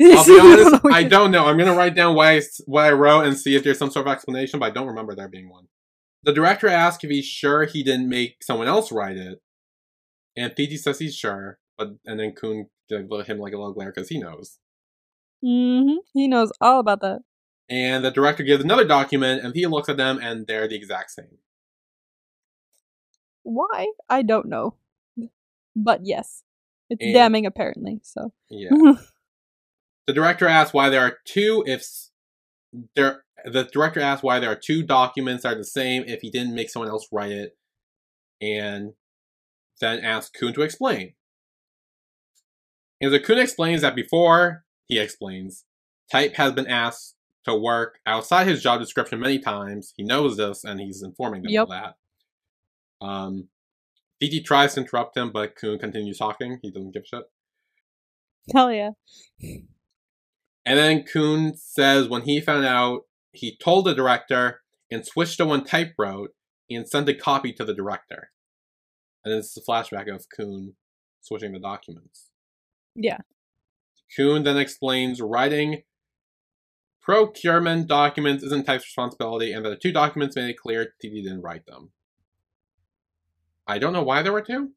I'll 0.00 0.24
be 0.24 0.30
don't 0.36 0.60
honest, 0.60 0.84
know 0.84 0.90
I 0.92 1.02
don't 1.02 1.30
know. 1.30 1.46
I'm 1.46 1.56
going 1.56 1.70
to 1.70 1.76
write 1.76 1.94
down 1.94 2.14
what 2.14 2.28
I, 2.28 2.40
what 2.66 2.84
I 2.84 2.90
wrote 2.92 3.22
and 3.26 3.36
see 3.36 3.56
if 3.56 3.64
there's 3.64 3.78
some 3.78 3.90
sort 3.90 4.06
of 4.06 4.12
explanation, 4.12 4.60
but 4.60 4.66
I 4.66 4.70
don't 4.70 4.86
remember 4.86 5.14
there 5.14 5.28
being 5.28 5.48
one. 5.50 5.66
The 6.22 6.32
director 6.32 6.68
asks 6.68 7.02
if 7.04 7.10
he's 7.10 7.24
sure 7.26 7.64
he 7.64 7.82
didn't 7.82 8.08
make 8.08 8.42
someone 8.42 8.68
else 8.68 8.92
write 8.92 9.16
it. 9.16 9.40
And 10.36 10.52
Thiti 10.52 10.78
says 10.78 10.98
he's 10.98 11.16
sure, 11.16 11.58
but 11.76 11.94
and 12.06 12.20
then 12.20 12.32
Kuhn 12.32 12.68
gives 12.88 13.08
him 13.26 13.38
like 13.38 13.52
a 13.52 13.56
little 13.56 13.72
glare 13.72 13.92
because 13.94 14.08
he 14.08 14.18
knows. 14.18 14.58
Mm-hmm. 15.44 15.96
He 16.14 16.28
knows 16.28 16.52
all 16.60 16.78
about 16.80 17.00
that. 17.00 17.20
And 17.68 18.04
the 18.04 18.10
director 18.10 18.42
gives 18.44 18.62
another 18.64 18.84
document, 18.86 19.44
and 19.44 19.54
he 19.54 19.66
looks 19.66 19.88
at 19.88 19.96
them, 19.96 20.18
and 20.22 20.46
they're 20.46 20.68
the 20.68 20.76
exact 20.76 21.10
same. 21.10 21.38
Why? 23.42 23.88
I 24.08 24.22
don't 24.22 24.46
know. 24.48 24.74
But 25.74 26.00
yes. 26.04 26.42
It's 26.90 27.02
And- 27.04 27.14
damning 27.14 27.46
apparently, 27.46 28.00
so. 28.02 28.32
Yeah. 28.48 28.70
The 30.08 30.14
director 30.14 30.48
asks 30.48 30.72
why 30.72 30.88
there 30.88 31.02
are 31.02 31.18
two 31.26 31.62
if 31.66 31.86
there. 32.96 33.24
The 33.44 33.64
director 33.64 34.00
asks 34.00 34.22
why 34.22 34.40
there 34.40 34.50
are 34.50 34.56
two 34.56 34.82
documents 34.82 35.42
that 35.42 35.52
are 35.52 35.58
the 35.58 35.64
same 35.64 36.02
if 36.06 36.22
he 36.22 36.30
didn't 36.30 36.54
make 36.54 36.70
someone 36.70 36.88
else 36.88 37.06
write 37.12 37.30
it, 37.30 37.58
and 38.40 38.94
then 39.82 40.00
asks 40.00 40.30
Kuhn 40.30 40.54
to 40.54 40.62
explain. 40.62 41.12
And 43.02 43.12
so 43.12 43.18
Kuhn 43.18 43.38
explains 43.38 43.82
that 43.82 43.94
before 43.94 44.64
he 44.86 44.98
explains, 44.98 45.66
Type 46.10 46.36
has 46.36 46.52
been 46.52 46.66
asked 46.66 47.14
to 47.44 47.54
work 47.54 47.98
outside 48.06 48.46
his 48.46 48.62
job 48.62 48.80
description 48.80 49.20
many 49.20 49.38
times. 49.38 49.92
He 49.94 50.04
knows 50.04 50.38
this, 50.38 50.64
and 50.64 50.80
he's 50.80 51.02
informing 51.02 51.42
them 51.42 51.52
of 51.64 51.68
that. 51.68 51.94
Um, 53.06 53.48
DT 54.22 54.42
tries 54.42 54.72
to 54.74 54.80
interrupt 54.80 55.18
him, 55.18 55.32
but 55.32 55.54
Kuhn 55.54 55.78
continues 55.78 56.16
talking. 56.16 56.60
He 56.62 56.70
doesn't 56.70 56.94
give 56.94 57.02
a 57.02 57.06
shit. 57.06 57.24
Hell 58.54 58.72
yeah. 58.72 58.90
And 60.68 60.78
then 60.78 61.02
Kuhn 61.02 61.56
says 61.56 62.10
when 62.10 62.22
he 62.22 62.42
found 62.42 62.66
out, 62.66 63.06
he 63.32 63.56
told 63.56 63.86
the 63.86 63.94
director 63.94 64.60
and 64.90 65.06
switched 65.06 65.38
to 65.38 65.46
one 65.46 65.64
type 65.64 65.94
wrote 65.96 66.34
and 66.68 66.86
sent 66.86 67.08
a 67.08 67.14
copy 67.14 67.54
to 67.54 67.64
the 67.64 67.72
director. 67.72 68.32
And 69.24 69.32
this 69.32 69.46
is 69.46 69.56
a 69.56 69.70
flashback 69.70 70.14
of 70.14 70.26
Kuhn 70.28 70.74
switching 71.22 71.54
the 71.54 71.58
documents. 71.58 72.28
Yeah. 72.94 73.16
Kuhn 74.14 74.42
then 74.42 74.58
explains 74.58 75.22
writing 75.22 75.84
procurement 77.00 77.86
documents 77.86 78.44
isn't 78.44 78.66
type's 78.66 78.84
responsibility 78.84 79.54
and 79.54 79.64
that 79.64 79.70
the 79.70 79.76
two 79.76 79.92
documents 79.92 80.36
made 80.36 80.50
it 80.50 80.58
clear 80.58 80.92
TD 81.02 81.22
didn't 81.22 81.40
write 81.40 81.64
them. 81.64 81.92
I 83.66 83.78
don't 83.78 83.94
know 83.94 84.02
why 84.02 84.20
there 84.20 84.34
were 84.34 84.42
two. 84.42 84.72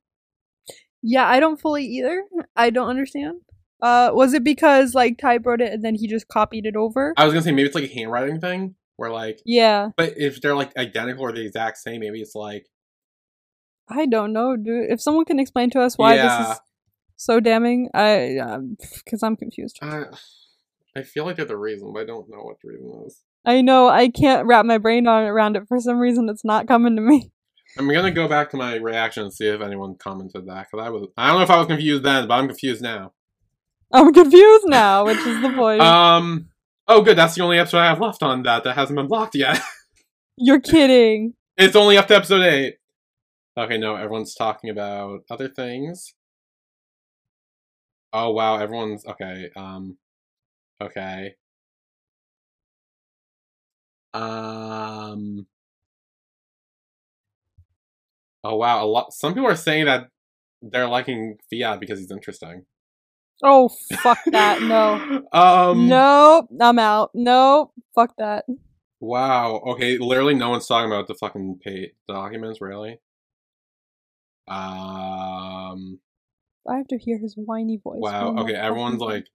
Yeah, 1.01 1.27
I 1.27 1.41
don't 1.41 1.59
fully 1.59 1.83
either. 1.83 2.23
I 2.55 2.69
don't 2.69 2.87
understand. 2.87 3.41
Uh, 3.81 4.11
was 4.13 4.33
it 4.33 4.43
because 4.43 4.93
like 4.93 5.17
Type 5.17 5.45
wrote 5.45 5.61
it 5.61 5.73
and 5.73 5.83
then 5.83 5.95
he 5.95 6.07
just 6.07 6.27
copied 6.27 6.65
it 6.65 6.75
over? 6.75 7.13
I 7.17 7.25
was 7.25 7.33
gonna 7.33 7.43
say 7.43 7.51
maybe 7.51 7.67
it's 7.67 7.75
like 7.75 7.89
a 7.89 7.93
handwriting 7.93 8.39
thing 8.39 8.75
where 8.97 9.11
like, 9.11 9.39
yeah, 9.45 9.89
but 9.97 10.13
if 10.17 10.41
they're 10.41 10.55
like 10.55 10.75
identical 10.77 11.23
or 11.23 11.31
the 11.31 11.45
exact 11.45 11.77
same, 11.77 12.01
maybe 12.01 12.21
it's 12.21 12.35
like 12.35 12.67
I 13.89 14.05
don't 14.05 14.33
know, 14.33 14.55
dude. 14.55 14.89
If 14.89 15.01
someone 15.01 15.25
can 15.25 15.39
explain 15.39 15.69
to 15.71 15.81
us 15.81 15.97
why 15.97 16.15
Yeah. 16.15 16.37
this 16.39 16.49
is 16.51 16.59
so 17.17 17.39
damning, 17.39 17.89
I 17.93 18.37
because 19.05 19.23
I'm 19.23 19.35
confused. 19.35 19.79
Uh, 19.81 20.05
I 20.95 21.03
feel 21.03 21.25
like 21.25 21.37
there's 21.37 21.49
a 21.49 21.57
reason, 21.57 21.93
but 21.93 22.01
I 22.01 22.05
don't 22.05 22.29
know 22.29 22.39
what 22.43 22.57
the 22.61 22.69
reason 22.69 23.03
is. 23.07 23.21
I 23.45 23.61
know 23.61 23.87
I 23.87 24.09
can't 24.09 24.45
wrap 24.45 24.65
my 24.65 24.77
brain 24.77 25.07
on 25.07 25.23
around 25.23 25.55
it 25.55 25.63
for 25.67 25.79
some 25.79 25.97
reason. 25.97 26.29
It's 26.29 26.45
not 26.45 26.67
coming 26.67 26.95
to 26.97 27.01
me. 27.01 27.31
I'm 27.77 27.89
gonna 27.91 28.11
go 28.11 28.27
back 28.27 28.49
to 28.51 28.57
my 28.57 28.75
reaction 28.75 29.23
and 29.23 29.33
see 29.33 29.47
if 29.47 29.61
anyone 29.61 29.95
commented 29.95 30.45
that 30.45 30.67
because 30.69 30.85
I 30.85 30.89
was 30.89 31.07
I 31.17 31.29
don't 31.29 31.37
know 31.37 31.43
if 31.43 31.49
I 31.49 31.57
was 31.57 31.67
confused 31.67 32.03
then, 32.03 32.27
but 32.27 32.33
I'm 32.35 32.47
confused 32.47 32.81
now. 32.81 33.13
I'm 33.93 34.13
confused 34.13 34.65
now, 34.67 35.05
which 35.05 35.17
is 35.17 35.41
the 35.41 35.51
point. 35.55 35.81
Um. 35.81 36.47
Oh, 36.87 37.01
good. 37.01 37.17
That's 37.17 37.35
the 37.35 37.43
only 37.43 37.59
episode 37.59 37.79
I 37.79 37.87
have 37.87 37.99
left 38.01 38.23
on 38.23 38.43
that 38.43 38.63
that 38.63 38.75
hasn't 38.75 38.97
been 38.97 39.07
blocked 39.07 39.35
yet. 39.35 39.61
You're 40.37 40.59
kidding. 40.61 41.33
it's 41.57 41.75
only 41.75 41.97
up 41.97 42.07
to 42.07 42.15
episode 42.15 42.41
eight. 42.43 42.75
Okay, 43.57 43.77
no, 43.77 43.95
everyone's 43.95 44.33
talking 44.33 44.69
about 44.69 45.19
other 45.29 45.47
things. 45.49 46.13
Oh 48.13 48.31
wow, 48.31 48.57
everyone's 48.57 49.05
okay. 49.05 49.49
Um. 49.55 49.97
Okay. 50.81 51.35
Um. 54.13 55.45
Oh 58.43 58.55
wow, 58.55 58.83
a 58.83 58.87
lot. 58.87 59.13
Some 59.13 59.33
people 59.33 59.49
are 59.49 59.55
saying 59.55 59.85
that 59.85 60.07
they're 60.61 60.87
liking 60.87 61.37
Fiat 61.49 61.79
because 61.79 61.99
he's 61.99 62.11
interesting. 62.11 62.65
Oh 63.43 63.69
fuck 64.01 64.19
that! 64.27 64.61
No. 64.61 65.23
um. 65.33 65.87
nope. 65.87 66.47
I'm 66.59 66.79
out. 66.79 67.11
Nope. 67.13 67.73
Fuck 67.95 68.15
that. 68.17 68.45
Wow. 68.99 69.61
Okay. 69.67 69.97
Literally, 69.97 70.35
no 70.35 70.49
one's 70.49 70.67
talking 70.67 70.91
about 70.91 71.07
the 71.07 71.15
fucking 71.15 71.59
pay 71.63 71.93
documents. 72.07 72.61
Really. 72.61 72.99
Um. 74.47 75.99
I 76.69 76.77
have 76.77 76.87
to 76.89 76.97
hear 76.97 77.17
his 77.17 77.33
whiny 77.35 77.77
voice. 77.83 77.99
Wow. 77.99 78.35
Okay. 78.37 78.53
Everyone's 78.53 79.01
like, 79.01 79.25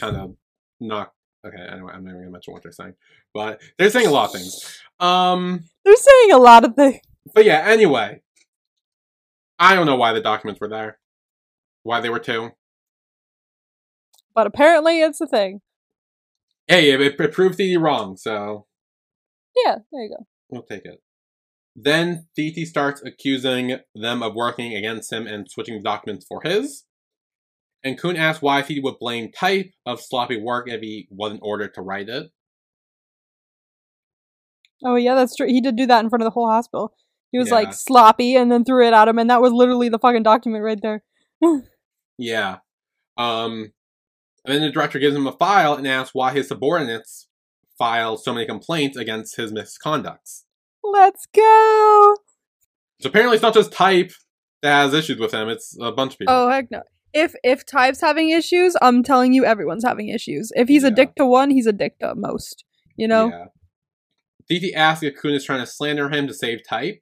kind 0.00 0.16
of 0.16 0.36
not. 0.80 1.12
Okay. 1.46 1.58
Anyway, 1.58 1.92
I'm 1.92 2.04
not 2.04 2.10
even 2.10 2.22
gonna 2.22 2.30
mention 2.30 2.54
what 2.54 2.62
they're 2.62 2.72
saying, 2.72 2.94
but 3.34 3.60
they're 3.78 3.90
saying 3.90 4.06
a 4.06 4.10
lot 4.10 4.26
of 4.26 4.32
things. 4.32 4.80
Um. 4.98 5.64
They're 5.84 5.96
saying 5.96 6.32
a 6.32 6.38
lot 6.38 6.64
of 6.64 6.74
things. 6.74 7.00
But 7.34 7.44
yeah. 7.44 7.64
Anyway, 7.66 8.22
I 9.58 9.74
don't 9.74 9.86
know 9.86 9.96
why 9.96 10.14
the 10.14 10.22
documents 10.22 10.60
were 10.60 10.68
there. 10.68 10.98
Why 11.82 12.00
they 12.00 12.08
were 12.08 12.18
two. 12.18 12.52
But 14.36 14.46
apparently 14.46 15.00
it's 15.00 15.20
a 15.20 15.26
thing. 15.26 15.62
Hey, 16.68 16.90
it, 16.90 17.00
it 17.00 17.32
proved 17.32 17.58
Thiti 17.58 17.80
wrong, 17.80 18.16
so 18.16 18.66
Yeah, 19.64 19.78
there 19.90 20.02
you 20.02 20.10
go. 20.10 20.26
we'll 20.50 20.62
take 20.62 20.84
it. 20.84 21.02
Then 21.74 22.26
Thiti 22.38 22.64
starts 22.66 23.02
accusing 23.02 23.78
them 23.94 24.22
of 24.22 24.34
working 24.34 24.74
against 24.76 25.12
him 25.12 25.26
and 25.26 25.50
switching 25.50 25.76
the 25.78 25.82
documents 25.82 26.26
for 26.28 26.40
his. 26.44 26.84
And 27.82 27.98
Kuhn 27.98 28.16
asks 28.16 28.42
why 28.42 28.62
Thiti 28.62 28.82
would 28.82 28.98
blame 28.98 29.32
Type 29.32 29.70
of 29.86 30.00
sloppy 30.00 30.40
work 30.40 30.68
if 30.68 30.80
he 30.82 31.08
wasn't 31.10 31.40
ordered 31.42 31.72
to 31.74 31.80
write 31.82 32.08
it. 32.08 32.30
Oh 34.84 34.96
yeah, 34.96 35.14
that's 35.14 35.34
true. 35.34 35.46
He 35.46 35.60
did 35.62 35.76
do 35.76 35.86
that 35.86 36.04
in 36.04 36.10
front 36.10 36.22
of 36.22 36.26
the 36.26 36.30
whole 36.30 36.50
hospital. 36.50 36.94
He 37.32 37.38
was 37.38 37.48
Yeah. 37.48 37.54
like 37.54 37.74
sloppy 37.74 38.36
and 38.36 38.52
then 38.52 38.64
threw 38.64 38.86
it 38.86 38.92
at 38.92 39.08
him, 39.08 39.18
and 39.18 39.30
that 39.30 39.40
was 39.40 39.52
literally 39.52 39.88
the 39.88 39.98
fucking 39.98 40.22
document 40.24 40.62
right 40.64 40.80
there. 40.82 41.02
Yeah. 42.18 42.60
Um, 43.18 43.72
and 44.46 44.54
then 44.54 44.62
the 44.62 44.70
director 44.70 44.98
gives 44.98 45.16
him 45.16 45.26
a 45.26 45.32
file 45.32 45.74
and 45.74 45.86
asks 45.86 46.14
why 46.14 46.32
his 46.32 46.48
subordinates 46.48 47.28
filed 47.78 48.22
so 48.22 48.32
many 48.32 48.46
complaints 48.46 48.96
against 48.96 49.36
his 49.36 49.52
misconducts. 49.52 50.44
Let's 50.82 51.26
go. 51.26 52.16
So 53.00 53.08
apparently 53.08 53.34
it's 53.36 53.42
not 53.42 53.54
just 53.54 53.72
Type 53.72 54.12
that 54.62 54.82
has 54.82 54.94
issues 54.94 55.18
with 55.18 55.32
him, 55.32 55.48
it's 55.48 55.76
a 55.80 55.92
bunch 55.92 56.14
of 56.14 56.18
people. 56.20 56.34
Oh 56.34 56.48
heck 56.48 56.70
no. 56.70 56.82
If 57.12 57.34
if 57.42 57.66
Type's 57.66 58.00
having 58.00 58.30
issues, 58.30 58.76
I'm 58.80 59.02
telling 59.02 59.32
you, 59.32 59.44
everyone's 59.44 59.84
having 59.84 60.08
issues. 60.08 60.52
If 60.54 60.68
he's 60.68 60.84
a 60.84 60.90
dick 60.90 61.14
to 61.16 61.26
one, 61.26 61.50
he's 61.50 61.66
a 61.66 61.72
dick 61.72 61.98
to 62.00 62.14
most. 62.14 62.64
You 62.96 63.08
know. 63.08 63.28
Yeah. 63.28 63.46
Thiti 64.50 64.74
asks 64.74 65.02
if 65.02 65.16
Kuhn 65.16 65.34
is 65.34 65.44
trying 65.44 65.60
to 65.60 65.66
slander 65.66 66.08
him 66.08 66.26
to 66.28 66.34
save 66.34 66.60
Type. 66.68 67.00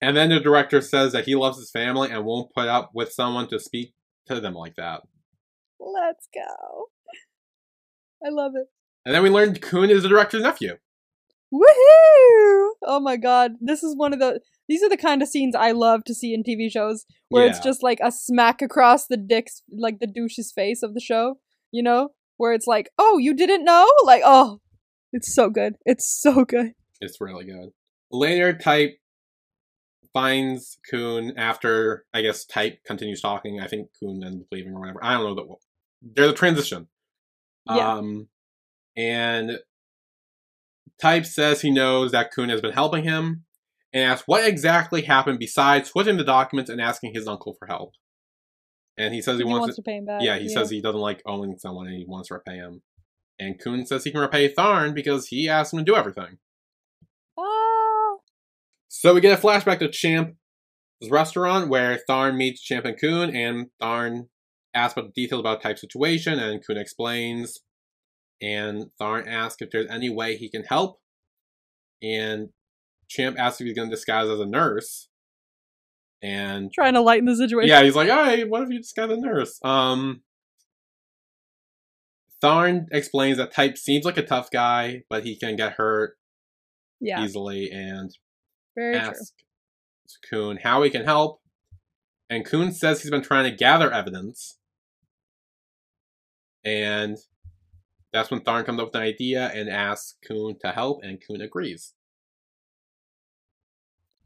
And 0.00 0.16
then 0.16 0.30
the 0.30 0.40
director 0.40 0.80
says 0.80 1.12
that 1.12 1.26
he 1.26 1.36
loves 1.36 1.58
his 1.58 1.70
family 1.70 2.10
and 2.10 2.24
won't 2.24 2.52
put 2.52 2.66
up 2.66 2.90
with 2.92 3.12
someone 3.12 3.48
to 3.48 3.60
speak 3.60 3.94
to 4.26 4.40
them 4.40 4.54
like 4.54 4.74
that. 4.74 5.02
Let's 5.82 6.28
go. 6.32 6.86
I 8.24 8.30
love 8.30 8.52
it. 8.54 8.68
And 9.04 9.14
then 9.14 9.22
we 9.22 9.30
learned 9.30 9.60
Kuhn 9.60 9.90
is 9.90 10.02
the 10.02 10.08
director's 10.08 10.42
nephew. 10.42 10.76
Woohoo! 11.52 12.70
Oh 12.84 13.00
my 13.00 13.16
god, 13.16 13.52
this 13.60 13.82
is 13.82 13.96
one 13.96 14.12
of 14.12 14.20
the. 14.20 14.40
These 14.68 14.82
are 14.82 14.88
the 14.88 14.96
kind 14.96 15.20
of 15.20 15.28
scenes 15.28 15.54
I 15.54 15.72
love 15.72 16.04
to 16.04 16.14
see 16.14 16.32
in 16.32 16.42
TV 16.42 16.70
shows 16.70 17.04
where 17.28 17.46
it's 17.46 17.58
just 17.58 17.82
like 17.82 17.98
a 18.02 18.12
smack 18.12 18.62
across 18.62 19.06
the 19.06 19.16
dick's, 19.16 19.62
like 19.70 19.98
the 19.98 20.06
douche's 20.06 20.52
face 20.52 20.82
of 20.82 20.94
the 20.94 21.00
show. 21.00 21.38
You 21.72 21.82
know, 21.82 22.10
where 22.36 22.52
it's 22.52 22.66
like, 22.66 22.90
oh, 22.98 23.18
you 23.18 23.34
didn't 23.34 23.64
know? 23.64 23.86
Like, 24.04 24.22
oh, 24.24 24.60
it's 25.12 25.34
so 25.34 25.50
good. 25.50 25.74
It's 25.84 26.06
so 26.06 26.44
good. 26.44 26.72
It's 27.00 27.20
really 27.20 27.44
good. 27.44 27.70
Later, 28.10 28.52
Type 28.52 28.98
finds 30.12 30.78
Kuhn 30.90 31.32
after, 31.36 32.04
I 32.14 32.22
guess, 32.22 32.44
Type 32.44 32.78
continues 32.86 33.20
talking. 33.20 33.60
I 33.60 33.66
think 33.66 33.88
Kuhn 33.98 34.22
ends 34.24 34.42
up 34.42 34.46
leaving 34.52 34.74
or 34.74 34.80
whatever. 34.80 35.00
I 35.02 35.14
don't 35.14 35.24
know. 35.24 35.34
That 35.34 35.48
There's 36.02 36.32
a 36.32 36.34
transition. 36.34 36.88
Yeah. 37.66 37.94
Um, 37.94 38.28
and 38.96 39.58
Type 41.00 41.26
says 41.26 41.60
he 41.60 41.70
knows 41.70 42.12
that 42.12 42.32
Kuhn 42.32 42.48
has 42.48 42.60
been 42.60 42.72
helping 42.72 43.04
him 43.04 43.44
and 43.92 44.02
asks 44.04 44.26
what 44.26 44.44
exactly 44.46 45.02
happened 45.02 45.38
besides 45.38 45.90
switching 45.90 46.16
the 46.16 46.24
documents 46.24 46.70
and 46.70 46.80
asking 46.80 47.14
his 47.14 47.26
uncle 47.28 47.54
for 47.58 47.66
help. 47.66 47.92
And 48.98 49.14
he 49.14 49.22
says 49.22 49.38
he, 49.38 49.44
He 49.44 49.44
wants, 49.44 49.60
wants 49.60 49.76
to, 49.76 49.82
pay 49.82 49.96
him 49.96 50.04
back. 50.04 50.22
yeah, 50.22 50.38
he 50.38 50.48
says 50.48 50.70
he 50.70 50.82
doesn't 50.82 51.00
like 51.00 51.22
owing 51.24 51.56
someone 51.58 51.86
and 51.86 51.96
he 51.96 52.04
wants 52.06 52.28
to 52.28 52.34
repay 52.34 52.56
him. 52.56 52.82
And 53.38 53.58
Kuhn 53.58 53.86
says 53.86 54.04
he 54.04 54.10
can 54.12 54.20
repay 54.20 54.52
Tharn 54.52 54.94
because 54.94 55.28
he 55.28 55.48
asked 55.48 55.72
him 55.72 55.78
to 55.78 55.84
do 55.84 55.96
everything. 55.96 56.38
Ah, 57.38 58.16
So 58.88 59.14
we 59.14 59.20
get 59.20 59.38
a 59.38 59.40
flashback 59.42 59.78
to 59.80 59.88
Champ's 59.90 60.34
restaurant 61.10 61.68
where 61.68 61.98
Tharn 62.08 62.36
meets 62.36 62.60
Champ 62.60 62.84
and 62.84 63.00
Kuhn, 63.00 63.34
and 63.34 63.68
Tharn 63.80 64.28
asks 64.74 64.96
about 64.96 65.14
the 65.14 65.22
details 65.22 65.40
about 65.40 65.62
Type's 65.62 65.80
situation, 65.80 66.38
and 66.38 66.64
Kun 66.64 66.76
explains. 66.76 67.60
And 68.40 68.86
Tharn 69.00 69.26
asks 69.28 69.62
if 69.62 69.70
there's 69.70 69.88
any 69.88 70.10
way 70.10 70.36
he 70.36 70.48
can 70.48 70.64
help. 70.64 71.00
And 72.02 72.48
Champ 73.08 73.38
asks 73.38 73.60
if 73.60 73.66
he's 73.66 73.76
going 73.76 73.88
to 73.88 73.94
disguise 73.94 74.28
as 74.28 74.40
a 74.40 74.46
nurse. 74.46 75.08
And 76.22 76.72
trying 76.72 76.94
to 76.94 77.00
lighten 77.00 77.26
the 77.26 77.36
situation. 77.36 77.68
yeah, 77.68 77.82
he's 77.82 77.96
like, 77.96 78.08
"Hey, 78.08 78.44
what 78.44 78.62
if 78.62 78.70
you 78.70 78.78
disguise 78.78 79.10
as 79.10 79.18
a 79.18 79.20
nurse?" 79.20 79.58
Um, 79.64 80.22
Tharn 82.42 82.86
explains 82.92 83.38
that 83.38 83.52
Type 83.52 83.76
seems 83.78 84.04
like 84.04 84.16
a 84.16 84.24
tough 84.24 84.50
guy, 84.50 85.02
but 85.08 85.24
he 85.24 85.36
can 85.36 85.56
get 85.56 85.74
hurt 85.74 86.16
yeah, 87.00 87.24
easily, 87.24 87.70
and 87.70 88.10
very 88.76 88.98
true. 88.98 89.08
asks 89.08 89.32
Kuhn 90.28 90.58
how 90.62 90.82
he 90.82 90.90
can 90.90 91.04
help, 91.04 91.40
and 92.30 92.44
Kuhn 92.44 92.72
says 92.72 93.02
he's 93.02 93.10
been 93.10 93.22
trying 93.22 93.50
to 93.50 93.56
gather 93.56 93.92
evidence, 93.92 94.58
and 96.64 97.16
that's 98.12 98.30
when 98.30 98.40
Tharn 98.40 98.66
comes 98.66 98.78
up 98.78 98.88
with 98.88 98.96
an 98.96 99.02
idea 99.02 99.50
and 99.54 99.68
asks 99.68 100.16
Kuhn 100.26 100.56
to 100.60 100.72
help, 100.72 101.02
and 101.02 101.20
Kuhn 101.20 101.40
agrees. 101.40 101.94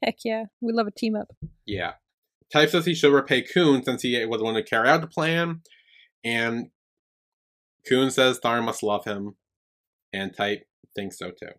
Heck 0.02 0.16
yeah, 0.24 0.44
we 0.60 0.72
love 0.72 0.86
a 0.86 0.90
team 0.90 1.16
up. 1.16 1.32
Yeah. 1.64 1.94
Type 2.52 2.70
says 2.70 2.84
he 2.86 2.94
should 2.94 3.12
repay 3.12 3.42
Kuhn 3.42 3.82
since 3.82 4.02
he 4.02 4.24
was 4.24 4.38
the 4.38 4.44
one 4.44 4.54
to 4.54 4.62
carry 4.62 4.88
out 4.88 5.00
the 5.00 5.06
plan, 5.06 5.62
and 6.22 6.70
Kuhn 7.88 8.10
says 8.10 8.40
Tharn 8.40 8.64
must 8.64 8.82
love 8.82 9.04
him, 9.04 9.36
and 10.12 10.36
Type 10.36 10.66
thinks 10.94 11.18
so 11.18 11.30
too. 11.30 11.52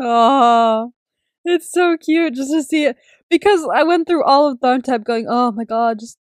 Oh, 0.00 0.92
it's 1.44 1.70
so 1.70 1.96
cute 1.96 2.34
just 2.34 2.50
to 2.50 2.62
see 2.62 2.84
it 2.84 2.96
because 3.30 3.66
I 3.72 3.82
went 3.82 4.06
through 4.06 4.24
all 4.24 4.50
of 4.50 4.58
Tharn 4.60 4.82
Type 4.82 5.04
going, 5.04 5.26
"Oh 5.28 5.52
my 5.52 5.64
god, 5.64 6.00
just 6.00 6.18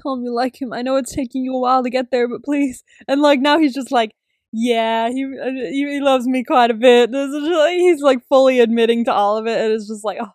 tell 0.00 0.14
him 0.14 0.24
you 0.24 0.34
like 0.34 0.60
him. 0.60 0.72
I 0.72 0.82
know 0.82 0.96
it's 0.96 1.14
taking 1.14 1.44
you 1.44 1.54
a 1.54 1.60
while 1.60 1.82
to 1.82 1.90
get 1.90 2.10
there, 2.10 2.28
but 2.28 2.44
please." 2.44 2.84
And 3.08 3.20
like 3.20 3.40
now 3.40 3.58
he's 3.58 3.74
just 3.74 3.90
like, 3.90 4.12
"Yeah, 4.52 5.10
he 5.10 5.24
uh, 5.24 5.50
he, 5.50 6.00
loves 6.00 6.26
me 6.26 6.44
quite 6.44 6.70
a 6.70 6.74
bit." 6.74 7.12
This 7.12 7.28
is 7.28 7.48
just, 7.48 7.58
like, 7.58 7.76
he's 7.76 8.00
like 8.00 8.26
fully 8.28 8.60
admitting 8.60 9.04
to 9.06 9.12
all 9.12 9.36
of 9.36 9.46
it, 9.46 9.60
and 9.60 9.72
it's 9.72 9.88
just 9.88 10.04
like, 10.04 10.18
oh, 10.20 10.32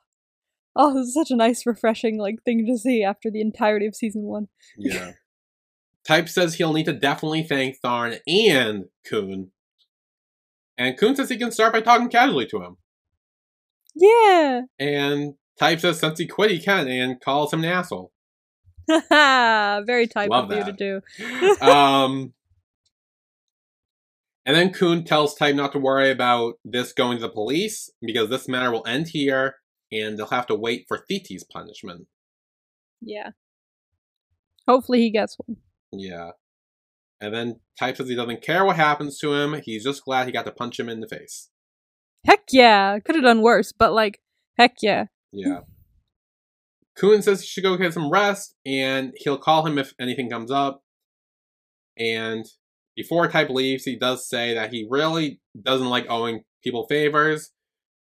oh, 0.76 0.94
this 0.94 1.08
is 1.08 1.14
such 1.14 1.32
a 1.32 1.36
nice, 1.36 1.66
refreshing 1.66 2.18
like 2.18 2.44
thing 2.44 2.66
to 2.66 2.78
see 2.78 3.04
after 3.04 3.32
the 3.32 3.42
entirety 3.42 3.86
of 3.86 3.96
season 3.96 4.24
one. 4.24 4.48
Yeah. 4.78 5.12
Type 6.08 6.30
says 6.30 6.56
he'll 6.56 6.74
need 6.74 6.86
to 6.86 6.94
definitely 6.94 7.44
thank 7.44 7.82
Tharn 7.82 8.20
and 8.28 8.86
Kuhn. 9.08 9.52
And 10.78 10.98
Kuhn 10.98 11.16
says 11.16 11.30
he 11.30 11.38
can 11.38 11.52
start 11.52 11.74
by 11.74 11.82
talking 11.82 12.10
casually 12.10 12.46
to 12.48 12.62
him. 12.62 12.78
Yeah, 13.96 14.62
And 14.78 15.36
Type 15.58 15.80
says 15.80 16.00
since 16.00 16.20
he 16.20 16.28
quit, 16.28 16.52
he 16.52 16.60
can, 16.60 16.88
and 16.88 17.20
calls 17.20 17.54
him 17.54 17.64
an 17.64 17.70
asshole. 17.70 18.12
very 19.86 20.08
type 20.08 20.30
Love 20.30 20.52
of 20.52 20.58
you 20.58 20.66
to 20.66 20.72
do. 20.72 21.62
um, 21.62 22.34
and 24.46 24.56
then 24.56 24.72
Kuhn 24.72 25.04
tells 25.04 25.36
Type 25.36 25.56
not 25.56 25.72
to 25.72 25.80
worry 25.80 26.12
about 26.12 26.56
this 26.64 26.94
going 26.94 27.18
to 27.18 27.22
the 27.22 27.30
police 27.30 27.90
because 28.02 28.30
this 28.30 28.48
matter 28.48 28.72
will 28.72 28.86
end 28.86 29.08
here, 29.10 29.56
and 29.92 30.18
they'll 30.18 30.28
have 30.28 30.48
to 30.48 30.56
wait 30.56 30.86
for 30.88 31.04
Thiti's 31.10 31.44
punishment. 31.44 32.08
yeah. 33.02 33.32
Hopefully 34.68 35.00
he 35.00 35.12
gets 35.12 35.38
one. 35.46 35.58
Yeah. 35.92 36.32
And 37.22 37.34
then 37.34 37.60
Type 37.80 37.98
says 37.98 38.10
he 38.10 38.16
doesn't 38.16 38.42
care 38.42 38.66
what 38.66 38.76
happens 38.76 39.20
to 39.20 39.34
him. 39.34 39.62
He's 39.64 39.84
just 39.84 40.04
glad 40.04 40.26
he 40.26 40.34
got 40.34 40.46
to 40.46 40.52
punch 40.52 40.80
him 40.80 40.90
in 40.90 41.00
the 41.00 41.08
face. 41.08 41.50
Heck 42.26 42.44
yeah. 42.52 43.00
Could 43.00 43.16
have 43.16 43.24
done 43.24 43.42
worse, 43.42 43.72
but 43.72 43.94
like, 43.94 44.22
heck 44.58 44.78
yeah. 44.82 45.06
Yeah. 45.32 45.60
Kuhn 46.96 47.22
says 47.22 47.42
he 47.42 47.48
should 47.48 47.64
go 47.64 47.76
get 47.78 47.94
some 47.94 48.10
rest, 48.10 48.56
and 48.66 49.14
he'll 49.18 49.38
call 49.38 49.66
him 49.66 49.78
if 49.78 49.94
anything 50.00 50.30
comes 50.30 50.50
up. 50.50 50.82
And 51.98 52.46
before 52.96 53.28
Type 53.28 53.50
leaves, 53.50 53.84
he 53.84 53.96
does 53.98 54.28
say 54.28 54.54
that 54.54 54.72
he 54.72 54.88
really 54.90 55.42
doesn't 55.62 55.90
like 55.90 56.06
owing 56.10 56.44
people 56.64 56.86
favors. 56.88 57.52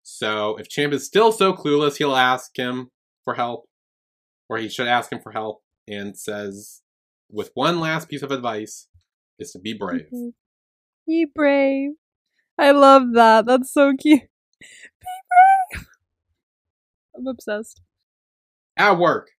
So 0.03 0.57
if 0.57 0.69
Champ 0.69 0.93
is 0.93 1.07
still 1.07 1.33
so 1.33 1.55
clueless, 1.55 1.97
he'll 1.97 2.17
ask 2.17 2.57
him 2.57 2.91
for 3.25 3.35
help, 3.35 3.65
or 4.49 4.59
he 4.59 4.69
should 4.69 4.89
ask 4.89 5.11
him 5.11 5.21
for 5.21 5.33
help, 5.33 5.63
and 5.89 6.19
says, 6.19 6.83
with 7.31 7.51
one 7.55 7.81
last 7.81 8.09
piece 8.09 8.23
of 8.23 8.31
advice, 8.31 8.89
is 9.39 9.53
to 9.53 9.59
be 9.59 9.73
brave. 9.73 10.07
Mm-hmm. 10.13 10.29
Be 11.07 11.27
brave. 11.35 11.93
I 12.59 12.73
love 12.73 13.15
that. 13.15 13.47
That's 13.47 13.73
so 13.73 13.93
cute. 13.99 14.21
Be 14.61 15.07
brave. 15.73 15.87
I'm 17.17 17.27
obsessed. 17.27 17.81
At 18.77 18.99
work, 18.99 19.31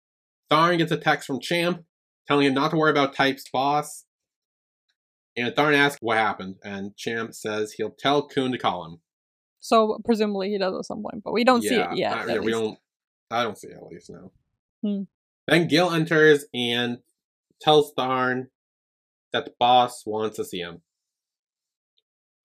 Tharn 0.51 0.77
gets 0.77 0.91
a 0.91 0.97
text 0.97 1.25
from 1.25 1.39
Champ 1.39 1.83
telling 2.27 2.47
him 2.47 2.53
not 2.53 2.71
to 2.71 2.77
worry 2.77 2.91
about 2.91 3.15
Type's 3.15 3.49
boss. 3.51 4.05
And 5.35 5.53
Tharn 5.53 5.75
asks 5.75 5.99
what 6.01 6.17
happened, 6.17 6.57
and 6.63 6.95
Champ 6.95 7.33
says 7.33 7.73
he'll 7.73 7.95
tell 7.97 8.27
Kuhn 8.27 8.51
to 8.51 8.57
call 8.57 8.85
him. 8.85 8.97
So 9.59 9.99
presumably 10.05 10.49
he 10.51 10.57
does 10.57 10.75
at 10.77 10.85
some 10.85 11.01
point, 11.01 11.23
but 11.23 11.33
we 11.33 11.43
don't 11.43 11.61
see 11.61 11.75
it 11.75 11.95
yet. 11.95 12.27
yeah, 12.27 12.39
we 12.39 12.51
don't. 12.51 12.77
I 13.31 13.43
don't 13.43 13.57
see 13.57 13.69
it 13.69 13.77
at 13.77 13.87
least 13.87 14.11
now. 14.11 14.31
Hmm. 14.83 15.03
Then 15.47 15.67
Gil 15.67 15.91
enters 15.91 16.45
and 16.53 16.99
tells 17.59 17.93
Tharn 17.95 18.47
that 19.31 19.45
the 19.45 19.53
boss 19.59 20.03
wants 20.05 20.35
to 20.35 20.45
see 20.45 20.59
him. 20.59 20.81